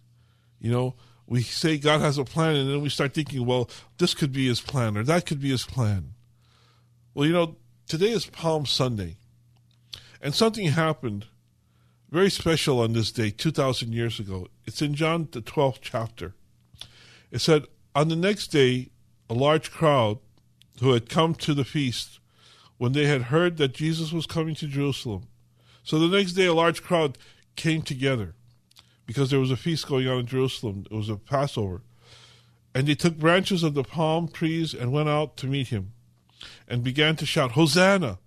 You 0.61 0.71
know, 0.71 0.95
we 1.27 1.43
say 1.43 1.79
God 1.79 2.01
has 2.01 2.19
a 2.19 2.25
plan, 2.25 2.57
and 2.57 2.71
then 2.71 2.81
we 2.81 2.89
start 2.89 3.15
thinking, 3.15 3.45
well, 3.45 3.69
this 3.99 4.15
could 4.15 4.33
be 4.33 4.47
his 4.47 4.61
plan, 4.61 4.97
or 4.97 5.03
that 5.05 5.27
could 5.27 5.41
be 5.41 5.51
his 5.51 5.65
plan. 5.65 6.15
Well, 7.15 7.27
you 7.27 7.33
know, 7.33 7.57
today 7.89 8.11
is 8.11 8.27
Palm 8.27 8.67
Sunday, 8.67 9.17
and 10.21 10.35
something 10.35 10.69
happened 10.69 11.27
very 12.11 12.31
special 12.31 12.81
on 12.81 12.93
this 12.93 13.11
day 13.11 13.31
2,000 13.31 13.93
years 13.93 14.21
ago. 14.21 14.49
It's 14.65 14.83
in 14.83 14.95
John, 14.95 15.29
the 15.33 15.43
12th 15.43 15.79
chapter. 15.81 16.35
It 17.31 17.41
said, 17.41 17.67
On 17.95 18.09
the 18.09 18.17
next 18.17 18.49
day, 18.49 18.91
a 19.29 19.35
large 19.35 19.71
crowd 19.73 20.19
who 20.81 20.93
had 20.93 21.09
come 21.09 21.35
to 21.35 21.55
the 21.55 21.65
feast 21.65 22.19
when 22.79 22.93
they 22.93 23.07
had 23.07 23.23
heard 23.23 23.57
that 23.57 23.75
Jesus 23.75 24.13
was 24.13 24.27
coming 24.27 24.55
to 24.57 24.67
Jerusalem. 24.67 25.29
So 25.83 25.99
the 25.99 26.15
next 26.15 26.33
day, 26.33 26.47
a 26.47 26.55
large 26.55 26.83
crowd 26.83 27.17
came 27.55 27.83
together 27.83 28.35
because 29.07 29.31
there 29.31 29.41
was 29.41 29.51
a 29.51 29.57
feast 29.57 29.87
going 29.87 30.09
on 30.09 30.21
in 30.21 30.27
Jerusalem. 30.27 30.85
It 30.91 30.95
was 30.95 31.09
a 31.09 31.17
Passover. 31.17 31.83
And 32.75 32.87
they 32.87 32.95
took 32.95 33.17
branches 33.17 33.63
of 33.63 33.75
the 33.75 33.85
palm 33.85 34.29
trees 34.29 34.75
and 34.75 34.93
went 34.93 35.09
out 35.09 35.37
to 35.39 35.47
meet 35.47 35.69
him 35.69 35.93
and 36.69 36.85
began 36.85 37.17
to 37.17 37.27
shout, 37.27 37.53
Hosanna! 37.53 38.19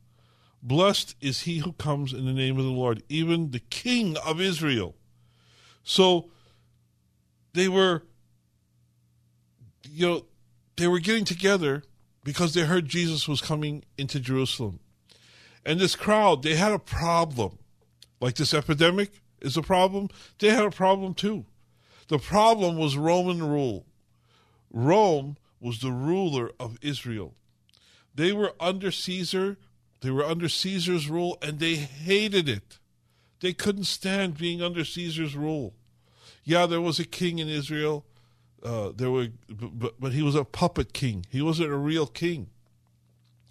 Blessed 0.61 1.15
is 1.21 1.41
he 1.41 1.59
who 1.59 1.73
comes 1.73 2.11
in 2.11 2.25
the 2.25 2.33
name 2.33 2.57
of 2.57 2.65
the 2.65 2.71
Lord, 2.71 3.03
even 3.07 3.51
the 3.51 3.59
King 3.59 4.17
of 4.17 4.41
Israel. 4.41 4.95
So 5.83 6.31
they 7.53 7.69
were, 7.69 8.03
you 9.89 10.07
know, 10.07 10.25
they 10.75 10.87
were 10.87 10.99
getting 10.99 11.25
together 11.25 11.83
because 12.29 12.53
they 12.53 12.61
heard 12.61 12.87
Jesus 12.87 13.27
was 13.27 13.41
coming 13.41 13.83
into 13.97 14.19
Jerusalem. 14.19 14.79
And 15.65 15.79
this 15.79 15.95
crowd, 15.95 16.43
they 16.43 16.53
had 16.53 16.71
a 16.71 16.77
problem. 16.77 17.57
Like 18.21 18.35
this 18.35 18.53
epidemic 18.53 19.09
is 19.41 19.57
a 19.57 19.63
problem, 19.63 20.09
they 20.37 20.49
had 20.49 20.63
a 20.63 20.69
problem 20.69 21.15
too. 21.15 21.45
The 22.07 22.19
problem 22.19 22.77
was 22.77 22.95
Roman 22.95 23.41
rule. 23.41 23.87
Rome 24.71 25.37
was 25.59 25.79
the 25.79 25.91
ruler 25.91 26.51
of 26.59 26.77
Israel. 26.83 27.33
They 28.13 28.31
were 28.31 28.53
under 28.59 28.91
Caesar, 28.91 29.57
they 30.01 30.11
were 30.11 30.23
under 30.23 30.49
Caesar's 30.49 31.09
rule, 31.09 31.35
and 31.41 31.57
they 31.57 31.77
hated 31.77 32.47
it. 32.47 32.77
They 33.39 33.53
couldn't 33.53 33.85
stand 33.85 34.37
being 34.37 34.61
under 34.61 34.85
Caesar's 34.85 35.35
rule. 35.35 35.73
Yeah, 36.43 36.67
there 36.67 36.79
was 36.79 36.99
a 36.99 37.05
king 37.05 37.39
in 37.39 37.49
Israel, 37.49 38.05
uh, 38.63 38.91
there 38.95 39.09
were, 39.09 39.27
but, 39.49 39.99
but 39.99 40.13
he 40.13 40.21
was 40.21 40.35
a 40.35 40.43
puppet 40.43 40.93
king. 40.93 41.25
He 41.29 41.41
wasn't 41.41 41.71
a 41.71 41.77
real 41.77 42.07
king. 42.07 42.49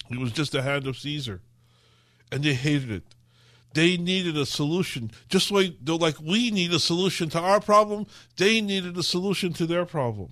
He 0.09 0.17
was 0.17 0.33
just 0.33 0.55
a 0.55 0.63
hand 0.63 0.87
of 0.87 0.99
Caesar, 0.99 1.43
and 2.33 2.43
they 2.43 2.55
hated 2.55 2.91
it. 2.91 3.03
They 3.75 3.97
needed 3.97 4.37
a 4.37 4.47
solution, 4.47 5.11
just 5.29 5.51
like 5.51 5.75
like 5.87 6.21
we 6.21 6.51
need 6.51 6.73
a 6.73 6.81
solution 6.81 7.29
to 7.31 7.41
our 7.41 7.61
problem. 7.61 8.07
They 8.37 8.61
needed 8.61 8.97
a 8.97 9.03
solution 9.03 9.53
to 9.55 9.67
their 9.67 9.85
problem, 9.85 10.31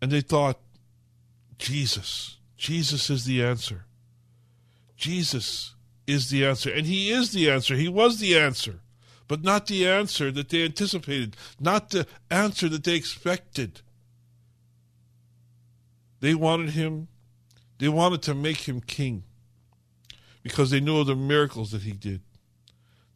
and 0.00 0.10
they 0.10 0.20
thought, 0.20 0.60
Jesus, 1.58 2.38
Jesus 2.56 3.10
is 3.10 3.24
the 3.24 3.42
answer. 3.42 3.86
Jesus 4.96 5.74
is 6.06 6.30
the 6.30 6.46
answer, 6.46 6.72
and 6.72 6.86
He 6.86 7.10
is 7.10 7.32
the 7.32 7.50
answer. 7.50 7.74
He 7.74 7.88
was 7.88 8.20
the 8.20 8.38
answer 8.38 8.81
but 9.32 9.42
not 9.42 9.66
the 9.66 9.88
answer 9.88 10.30
that 10.30 10.50
they 10.50 10.62
anticipated, 10.62 11.38
not 11.58 11.88
the 11.88 12.06
answer 12.30 12.68
that 12.68 12.84
they 12.84 12.94
expected. 12.94 13.80
They 16.20 16.34
wanted 16.34 16.74
him, 16.74 17.08
they 17.78 17.88
wanted 17.88 18.20
to 18.24 18.34
make 18.34 18.68
him 18.68 18.82
king 18.82 19.22
because 20.42 20.68
they 20.70 20.80
knew 20.80 20.98
of 20.98 21.06
the 21.06 21.16
miracles 21.16 21.70
that 21.70 21.80
he 21.80 21.92
did. 21.92 22.20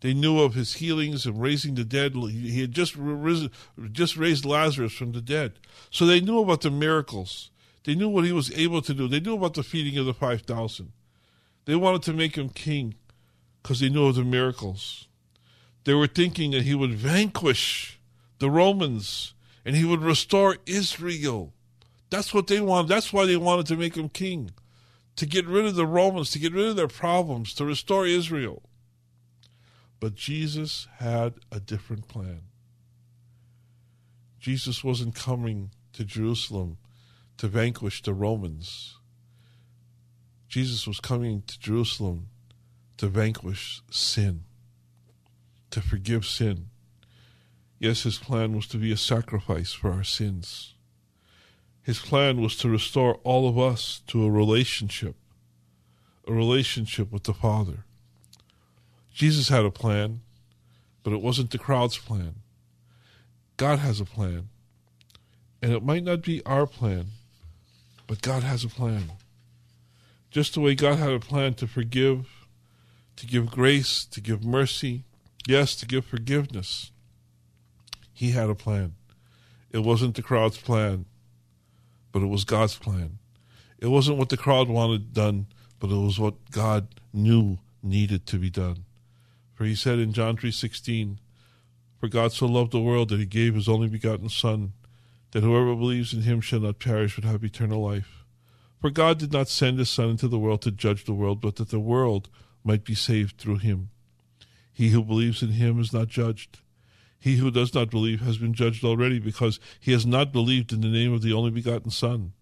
They 0.01 0.15
knew 0.15 0.41
of 0.41 0.55
his 0.55 0.77
healings 0.77 1.27
and 1.27 1.39
raising 1.39 1.75
the 1.75 1.85
dead. 1.85 2.15
He 2.15 2.63
had 2.63 2.73
just 2.73 2.97
risen, 2.97 3.51
just 3.93 4.17
raised 4.17 4.47
Lazarus 4.47 4.95
from 4.95 5.13
the 5.13 5.21
dead. 5.21 5.59
So 5.91 6.07
they 6.07 6.23
knew 6.23 6.41
about 6.41 6.63
the 6.63 6.71
miracles. 6.71 7.51
They 7.85 7.95
knew 7.95 8.09
what 8.09 8.25
he 8.25 8.33
was 8.33 8.51
able 8.53 8.81
to 8.81 8.95
do. 8.95 9.07
They 9.07 9.21
knew 9.21 9.35
about 9.35 9.53
the 9.53 9.63
feeding 9.63 9.99
of 9.99 10.07
the 10.07 10.15
5,000. 10.15 10.93
They 11.67 11.77
wanted 11.77 12.05
to 12.05 12.15
make 12.15 12.37
him 12.39 12.49
king 12.49 12.95
because 13.63 13.81
they 13.81 13.91
knew 13.91 14.07
of 14.07 14.15
the 14.15 14.25
miracles. 14.25 15.09
They 15.87 15.95
were 15.95 16.09
thinking 16.09 16.51
that 16.51 16.65
he 16.65 16.75
would 16.75 16.95
vanquish 16.95 18.01
the 18.41 18.51
Romans 18.51 19.35
and 19.65 19.77
he 19.77 19.85
would 19.85 20.03
restore 20.03 20.57
Israel. 20.67 21.53
That's 22.11 22.35
what 22.35 22.49
they 22.49 22.61
wanted. 22.61 22.89
That's 22.89 23.13
why 23.13 23.25
they 23.25 23.37
wanted 23.37 23.67
to 23.67 23.77
make 23.77 23.97
him 23.97 24.09
king. 24.09 24.51
To 25.15 25.27
get 25.27 25.47
rid 25.47 25.65
of 25.65 25.77
the 25.77 25.87
Romans, 25.87 26.33
to 26.33 26.41
get 26.41 26.53
rid 26.53 26.67
of 26.67 26.75
their 26.75 26.89
problems, 26.89 27.55
to 27.55 27.65
restore 27.65 28.05
Israel. 28.05 28.65
But 30.01 30.17
Jesus 30.17 30.89
had 30.99 31.35
a 31.53 31.61
different 31.61 32.09
plan. 32.09 32.41
Jesus 34.41 34.83
wasn't 34.83 35.15
coming 35.15 35.71
to 35.93 36.05
Jerusalem 36.05 36.79
to 37.37 37.47
vanquish 37.47 38.03
the 38.03 38.13
Romans. 38.13 38.97
Jesus 40.49 40.85
was 40.85 40.99
coming 40.99 41.43
to 41.47 41.61
Jerusalem 41.61 42.27
to 42.97 43.07
vanquish 43.07 43.83
sin 43.89 44.47
to 45.71 45.81
forgive 45.81 46.25
sin. 46.25 46.67
Yes, 47.79 48.05
his 48.05 48.19
plan 48.19 48.55
was 48.55 48.67
to 48.69 48.79
be 48.79 48.93
a 48.93 48.97
sacrifice 48.97 49.73
for 49.73 49.93
our 49.93 50.05
sins. 50.05 50.75
His 51.83 51.99
plan 51.99 52.41
was 52.41 52.57
to 52.59 52.69
restore 52.69 53.17
all 53.23 53.49
of 53.49 53.59
us 53.59 54.03
to 54.09 54.25
a 54.25 54.31
relationship, 54.31 55.15
a 56.27 56.33
relationship 56.33 57.13
with 57.13 57.25
the 57.25 57.35
Father. 57.35 57.85
Jesus 59.13 59.49
had 59.49 59.65
a 59.65 59.71
plan, 59.71 60.21
but 61.03 61.13
it 61.13 61.23
wasn't 61.23 61.51
the 61.51 61.59
crowd's 61.59 61.99
plan. 61.99 62.37
God 63.57 63.79
has 63.79 64.01
a 64.01 64.05
plan. 64.05 64.49
And 65.63 65.73
it 65.73 65.83
might 65.83 66.05
not 66.05 66.23
be 66.23 66.45
our 66.45 66.67
plan, 66.67 67.07
but 68.07 68.21
God 68.21 68.43
has 68.43 68.65
a 68.65 68.69
plan. 68.69 69.13
Just 70.31 70.55
the 70.55 70.61
way 70.61 70.75
God 70.75 70.99
had 70.99 71.13
a 71.13 71.21
plan 71.21 71.55
to 71.55 71.67
forgive, 71.67 72.47
to 73.17 73.27
give 73.27 73.51
grace, 73.51 74.05
to 74.07 74.21
give 74.21 74.45
mercy, 74.45 75.05
Yes, 75.47 75.77
to 75.77 75.87
give 75.87 76.05
forgiveness. 76.05 76.91
He 78.13 78.33
had 78.33 78.51
a 78.51 78.55
plan. 78.55 78.95
It 79.71 79.81
wasn't 79.81 80.17
the 80.17 80.23
crowd's 80.23 80.59
plan, 80.59 81.05
but 82.11 82.23
it 82.23 82.27
was 82.27 82.45
God's 82.45 82.77
plan. 82.77 83.19
It 83.79 83.89
wasn't 83.89 84.19
what 84.19 84.31
the 84.31 84.37
crowd 84.37 84.69
wanted 84.69 85.13
done, 85.13 85.47
but 85.79 85.91
it 85.91 85.97
was 85.97 86.19
what 86.19 86.51
God 86.51 86.89
knew 87.13 87.59
needed 87.83 88.27
to 88.27 88.39
be 88.39 88.51
done. 88.51 88.85
For 89.55 89.65
he 89.65 89.75
said 89.75 89.99
in 89.99 90.13
John 90.13 90.37
3:16, 90.37 91.21
"For 92.01 92.09
God 92.09 92.33
so 92.33 92.47
loved 92.47 92.73
the 92.73 92.81
world 92.81 93.11
that 93.11 93.21
he 93.21 93.27
gave 93.27 93.55
his 93.55 93.69
only 93.69 93.89
begotten 93.89 94.29
son, 94.29 94.73
that 95.31 95.43
whoever 95.43 95.77
believes 95.77 96.13
in 96.13 96.23
him 96.23 96.41
shall 96.41 96.61
not 96.61 96.79
perish 96.79 97.15
but 97.15 97.25
have 97.25 97.45
eternal 97.45 97.83
life." 97.83 98.25
For 98.81 98.91
God 98.91 99.19
did 99.19 99.33
not 99.33 99.49
send 99.49 99.79
his 99.79 99.91
son 99.91 100.11
into 100.11 100.29
the 100.29 100.39
world 100.39 100.63
to 100.63 100.71
judge 100.71 101.05
the 101.05 101.15
world, 101.15 101.41
but 101.41 101.57
that 101.57 101.69
the 101.69 101.81
world 101.81 102.29
might 102.65 102.85
be 102.85 102.95
saved 102.95 103.39
through 103.39 103.59
him. 103.59 103.91
He 104.77 104.91
who 104.91 105.03
believes 105.03 105.43
in 105.43 105.53
him 105.53 105.81
is 105.81 105.95
not 105.95 106.09
judged. 106.09 106.61
He 107.19 107.37
who 107.37 107.51
does 107.51 107.73
not 107.73 107.91
believe 107.91 108.21
has 108.21 108.37
been 108.37 108.53
judged 108.53 108.85
already 108.85 109.19
because 109.19 109.59
he 109.81 109.93
has 109.93 110.05
not 110.05 110.35
believed 110.35 110.71
in 110.71 110.83
the 110.83 110.89
name 110.89 111.15
of 111.15 111.23
the 111.23 111.33
only 111.33 111.51
begotten 111.51 111.91
Son. 111.91 112.35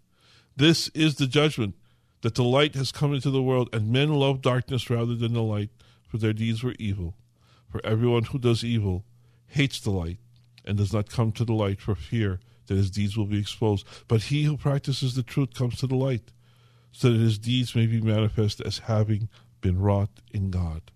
This 0.56 0.88
is 0.88 1.14
the 1.14 1.28
judgment 1.28 1.76
that 2.22 2.34
the 2.34 2.42
light 2.42 2.74
has 2.74 2.90
come 2.90 3.14
into 3.14 3.30
the 3.30 3.40
world, 3.40 3.68
and 3.72 3.92
men 3.92 4.12
love 4.12 4.42
darkness 4.42 4.90
rather 4.90 5.14
than 5.14 5.32
the 5.32 5.44
light, 5.44 5.70
for 6.08 6.18
their 6.18 6.32
deeds 6.32 6.64
were 6.64 6.74
evil. 6.76 7.14
For 7.68 7.80
everyone 7.86 8.24
who 8.24 8.40
does 8.40 8.64
evil 8.64 9.04
hates 9.46 9.78
the 9.78 9.92
light 9.92 10.18
and 10.64 10.76
does 10.76 10.92
not 10.92 11.08
come 11.08 11.30
to 11.30 11.44
the 11.44 11.54
light 11.54 11.80
for 11.80 11.94
fear 11.94 12.40
that 12.66 12.74
his 12.74 12.90
deeds 12.90 13.16
will 13.16 13.26
be 13.26 13.38
exposed. 13.38 13.86
But 14.08 14.24
he 14.24 14.42
who 14.42 14.56
practices 14.56 15.14
the 15.14 15.22
truth 15.22 15.54
comes 15.54 15.78
to 15.78 15.86
the 15.86 15.94
light, 15.94 16.32
so 16.90 17.12
that 17.12 17.20
his 17.20 17.38
deeds 17.38 17.76
may 17.76 17.86
be 17.86 18.00
manifest 18.00 18.60
as 18.60 18.78
having 18.78 19.28
been 19.60 19.78
wrought 19.78 20.10
in 20.32 20.50
God. 20.50 20.90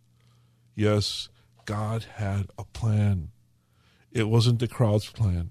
Yes, 0.79 1.29
God 1.65 2.05
had 2.05 2.51
a 2.57 2.63
plan. 2.63 3.33
It 4.13 4.29
wasn't 4.29 4.61
the 4.61 4.69
crowd's 4.69 5.11
plan. 5.11 5.51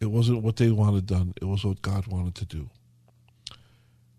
It 0.00 0.10
wasn't 0.10 0.42
what 0.42 0.56
they 0.56 0.70
wanted 0.70 1.06
done. 1.06 1.32
It 1.40 1.46
was 1.46 1.64
what 1.64 1.80
God 1.80 2.06
wanted 2.06 2.34
to 2.34 2.44
do. 2.44 2.68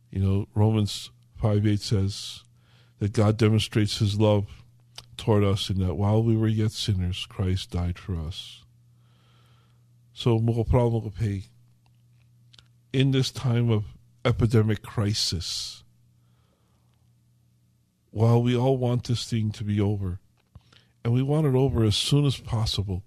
You 0.09 0.19
know, 0.19 0.47
Romans 0.55 1.11
5 1.39 1.67
8 1.67 1.79
says 1.79 2.43
that 2.97 3.13
God 3.13 3.37
demonstrates 3.37 3.99
his 3.99 4.19
love 4.19 4.47
toward 5.15 5.43
us 5.43 5.69
in 5.69 5.77
that 5.77 5.93
while 5.93 6.23
we 6.23 6.35
were 6.35 6.47
yet 6.47 6.71
sinners, 6.71 7.27
Christ 7.29 7.69
died 7.69 7.99
for 7.99 8.15
us. 8.15 8.63
So, 10.11 10.37
in 12.93 13.11
this 13.11 13.29
time 13.29 13.69
of 13.69 13.83
epidemic 14.25 14.81
crisis, 14.81 15.83
while 18.15 18.41
we 18.41 18.55
all 18.55 18.77
want 18.77 19.03
this 19.03 19.29
thing 19.29 19.51
to 19.51 19.61
be 19.65 19.81
over, 19.81 20.21
and 21.03 21.13
we 21.13 21.21
want 21.21 21.45
it 21.45 21.53
over 21.53 21.83
as 21.83 21.97
soon 21.97 22.25
as 22.25 22.37
possible, 22.37 23.03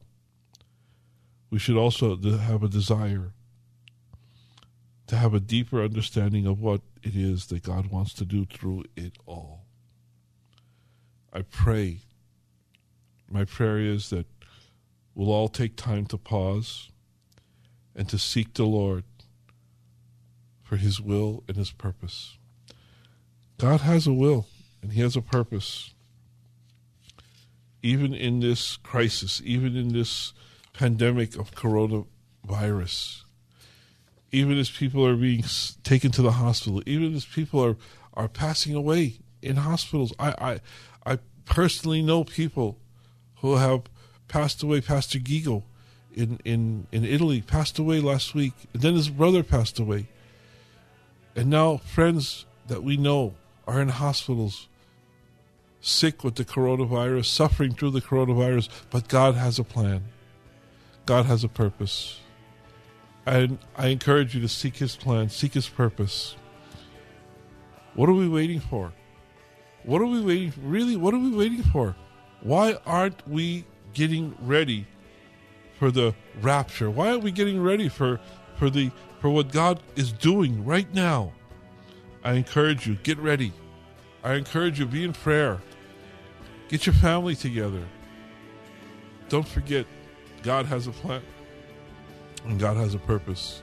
we 1.49 1.59
should 1.59 1.79
also 1.79 2.15
have 2.15 2.63
a 2.63 2.69
desire 2.69 3.33
to 5.07 5.17
have 5.17 5.33
a 5.33 5.41
deeper 5.41 5.83
understanding 5.83 6.45
of 6.47 6.61
what 6.61 6.83
it 7.03 7.17
is 7.17 7.47
that 7.47 7.63
God 7.63 7.87
wants 7.87 8.13
to 8.15 8.27
do 8.27 8.45
through 8.45 8.85
it 8.97 9.17
all. 9.25 9.65
I 11.33 11.41
pray, 11.41 12.01
my 13.31 13.47
prayer 13.47 13.79
is 13.79 14.11
that 14.11 14.27
we'll 15.15 15.33
all 15.33 15.49
take 15.49 15.75
time 15.75 16.05
to 16.09 16.19
pause 16.19 16.91
and 17.97 18.11
to 18.11 18.19
seek 18.19 18.53
the 18.53 18.67
Lord 18.67 19.05
for 20.63 20.77
His 20.77 21.01
will 21.01 21.45
and 21.49 21.57
His 21.57 21.73
purpose. 21.73 22.37
God 23.57 23.81
has 23.81 24.07
a 24.07 24.13
will 24.13 24.47
and 24.83 24.93
He 24.93 25.01
has 25.01 25.17
a 25.17 25.23
purpose. 25.23 25.95
Even 27.83 28.13
in 28.13 28.41
this 28.41 28.77
crisis, 28.79 29.41
even 29.45 29.77
in 29.77 29.93
this 29.93 30.33
pandemic 30.73 31.37
of 31.37 31.53
coronavirus, 31.53 33.23
even 34.33 34.59
as 34.59 34.71
people 34.71 35.07
are 35.07 35.17
being 35.17 35.45
taken 35.85 36.11
to 36.13 36.23
the 36.23 36.33
hospital, 36.33 36.83
even 36.87 37.15
as 37.15 37.25
people 37.25 37.65
are, 37.65 37.77
are 38.15 38.29
passing 38.29 38.75
away 38.75 39.21
in 39.43 39.57
hospitals. 39.57 40.13
I, 40.19 40.61
I, 41.07 41.13
I 41.13 41.19
personally 41.45 42.03
know 42.03 42.25
people 42.25 42.79
who 43.37 43.57
have 43.57 43.83
passed 44.27 44.63
away. 44.63 44.81
Pastor 44.81 45.19
Gigo 45.19 45.63
in, 46.15 46.39
in, 46.45 46.87
in 46.93 47.05
Italy 47.05 47.41
passed 47.41 47.79
away 47.79 48.01
last 48.01 48.35
week, 48.35 48.55
and 48.73 48.83
then 48.83 48.95
his 48.95 49.09
brother 49.09 49.43
passed 49.43 49.79
away. 49.79 50.09
And 51.35 51.49
now 51.49 51.77
friends 51.77 52.47
that 52.67 52.83
we 52.83 52.97
know 52.97 53.35
are 53.67 53.81
in 53.81 53.89
hospitals 53.89 54.68
sick 55.81 56.25
with 56.25 56.35
the 56.35 56.45
coronavirus, 56.45 57.27
suffering 57.27 57.75
through 57.75 57.91
the 57.91 58.01
coronavirus, 58.01 58.69
but 58.91 59.09
God 59.09 59.35
has 59.35 59.59
a 59.59 59.65
plan. 59.65 60.05
God 61.07 61.27
has 61.27 61.45
a 61.45 61.49
purpose. 61.49 62.21
And 63.25 63.59
I 63.77 63.89
encourage 63.89 64.35
you 64.35 64.41
to 64.41 64.49
seek 64.49 64.77
His 64.77 64.97
plan, 64.97 65.29
seek 65.29 65.55
His 65.55 65.69
purpose. 65.69 66.37
What 67.95 68.09
are 68.09 68.15
we 68.15 68.29
waiting 68.29 68.61
for? 68.61 68.93
What 69.85 70.01
are 70.01 70.07
we 70.07 70.21
waiting 70.21 70.51
for? 70.51 70.61
Really, 70.61 70.97
what 70.97 71.15
are 71.15 71.19
we 71.19 71.31
waiting 71.31 71.63
for? 71.63 71.97
Why 72.41 72.79
aren't 72.87 73.27
we 73.29 73.65
getting 73.95 74.37
ready 74.41 74.87
for 75.79 75.91
the 75.91 76.15
rapture? 76.41 76.91
Why 76.91 77.09
aren't 77.11 77.23
we 77.23 77.33
getting 77.33 77.63
ready 77.63 77.89
for, 77.89 78.21
for 78.57 78.71
the 78.71 78.91
for 79.21 79.31
what 79.31 79.51
God 79.51 79.81
is 79.97 80.13
doing 80.13 80.65
right 80.65 80.93
now? 80.95 81.33
I 82.23 82.35
encourage 82.35 82.87
you, 82.87 82.97
get 83.03 83.19
ready. 83.19 83.53
I 84.29 84.35
encourage 84.35 84.79
you, 84.79 84.85
be 84.85 85.05
in 85.05 85.15
prayer. 85.15 85.59
Get 86.69 86.85
your 86.85 86.95
family 86.95 87.35
together. 87.35 87.83
Don't 89.31 89.49
forget, 89.49 89.87
God 90.43 90.67
has 90.67 90.87
a 90.87 90.91
plan 90.91 91.23
and 92.45 92.61
God 92.61 92.77
has 92.77 92.93
a 92.93 92.99
purpose. 92.99 93.63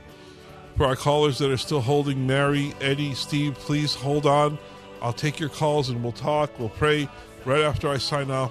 For 0.76 0.84
our 0.84 0.96
callers 0.96 1.38
that 1.38 1.52
are 1.52 1.56
still 1.56 1.80
holding, 1.80 2.26
Mary, 2.26 2.74
Eddie, 2.80 3.14
Steve, 3.14 3.54
please 3.54 3.94
hold 3.94 4.26
on. 4.26 4.58
I'll 5.00 5.12
take 5.12 5.38
your 5.38 5.50
calls 5.50 5.88
and 5.88 6.02
we'll 6.02 6.10
talk. 6.10 6.58
We'll 6.58 6.68
pray 6.68 7.08
right 7.44 7.62
after 7.62 7.88
I 7.88 7.98
sign 7.98 8.32
off 8.32 8.50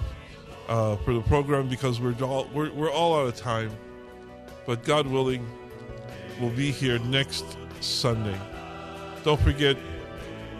uh, 0.68 0.96
for 0.96 1.12
the 1.12 1.20
program 1.20 1.68
because 1.68 2.00
we're 2.00 2.14
all 2.22 2.48
we're, 2.54 2.72
we're 2.72 2.90
all 2.90 3.20
out 3.20 3.26
of 3.26 3.36
time. 3.36 3.70
But 4.64 4.84
God 4.84 5.06
willing, 5.06 5.46
we'll 6.40 6.48
be 6.48 6.70
here 6.70 6.98
next 6.98 7.44
Sunday. 7.82 8.40
Don't 9.22 9.40
forget, 9.42 9.76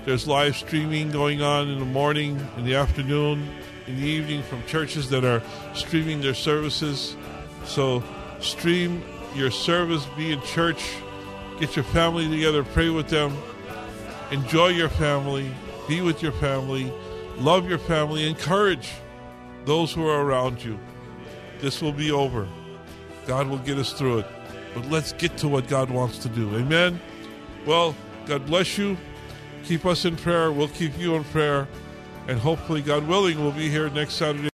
there's 0.07 0.29
live 0.29 0.57
streaming 0.57 1.11
going 1.11 1.43
on 1.43 1.69
in 1.69 1.81
the 1.81 1.85
morning, 1.85 2.41
in 2.57 2.65
the 2.65 2.77
afternoon, 2.77 3.47
in 3.89 3.97
the 3.97 4.07
evening 4.07 4.41
from 4.45 4.65
churches 4.65 5.11
that 5.11 5.25
are 5.25 5.43
streaming 5.75 6.21
their 6.21 6.33
services. 6.33 7.17
So 7.65 8.05
stream 8.39 9.03
your 9.35 9.51
service, 9.51 10.07
be 10.17 10.31
in 10.31 10.41
church, 10.43 10.95
get 11.59 11.75
your 11.75 11.85
family 11.87 12.31
together, 12.31 12.63
pray 12.63 12.89
with 12.89 13.09
them, 13.09 13.37
enjoy 14.31 14.69
your 14.69 14.89
family, 14.91 15.53
be 15.89 16.01
with 16.01 16.23
your 16.23 16.33
family, 16.33 16.93
love 17.39 17.69
your 17.69 17.79
family, 17.79 18.29
encourage 18.29 18.93
those 19.65 19.93
who 19.93 20.07
are 20.07 20.25
around 20.25 20.63
you. 20.63 20.79
This 21.59 21.83
will 21.83 21.93
be 21.93 22.13
over. 22.13 22.47
God 23.27 23.49
will 23.49 23.59
get 23.59 23.77
us 23.77 23.93
through 23.93 24.21
it. 24.21 24.27
But 24.73 24.89
let's 24.89 25.13
get 25.15 25.37
to 25.39 25.49
what 25.49 25.67
God 25.67 25.91
wants 25.91 26.19
to 26.19 26.29
do. 26.29 26.55
Amen. 26.55 27.01
Well, 27.67 27.97
God 28.27 28.47
bless 28.47 28.79
you. 28.79 28.97
Keep 29.67 29.85
us 29.85 30.05
in 30.05 30.17
prayer. 30.17 30.53
We'll 30.53 30.69
keep 30.69 30.97
you 30.97 31.17
in 31.17 31.25
prayer. 31.25 31.67
And 32.29 32.39
hopefully, 32.39 32.83
God 32.83 33.07
willing, 33.09 33.41
we'll 33.41 33.51
be 33.51 33.69
here 33.69 33.91
next 33.91 34.15
Saturday. 34.15 34.49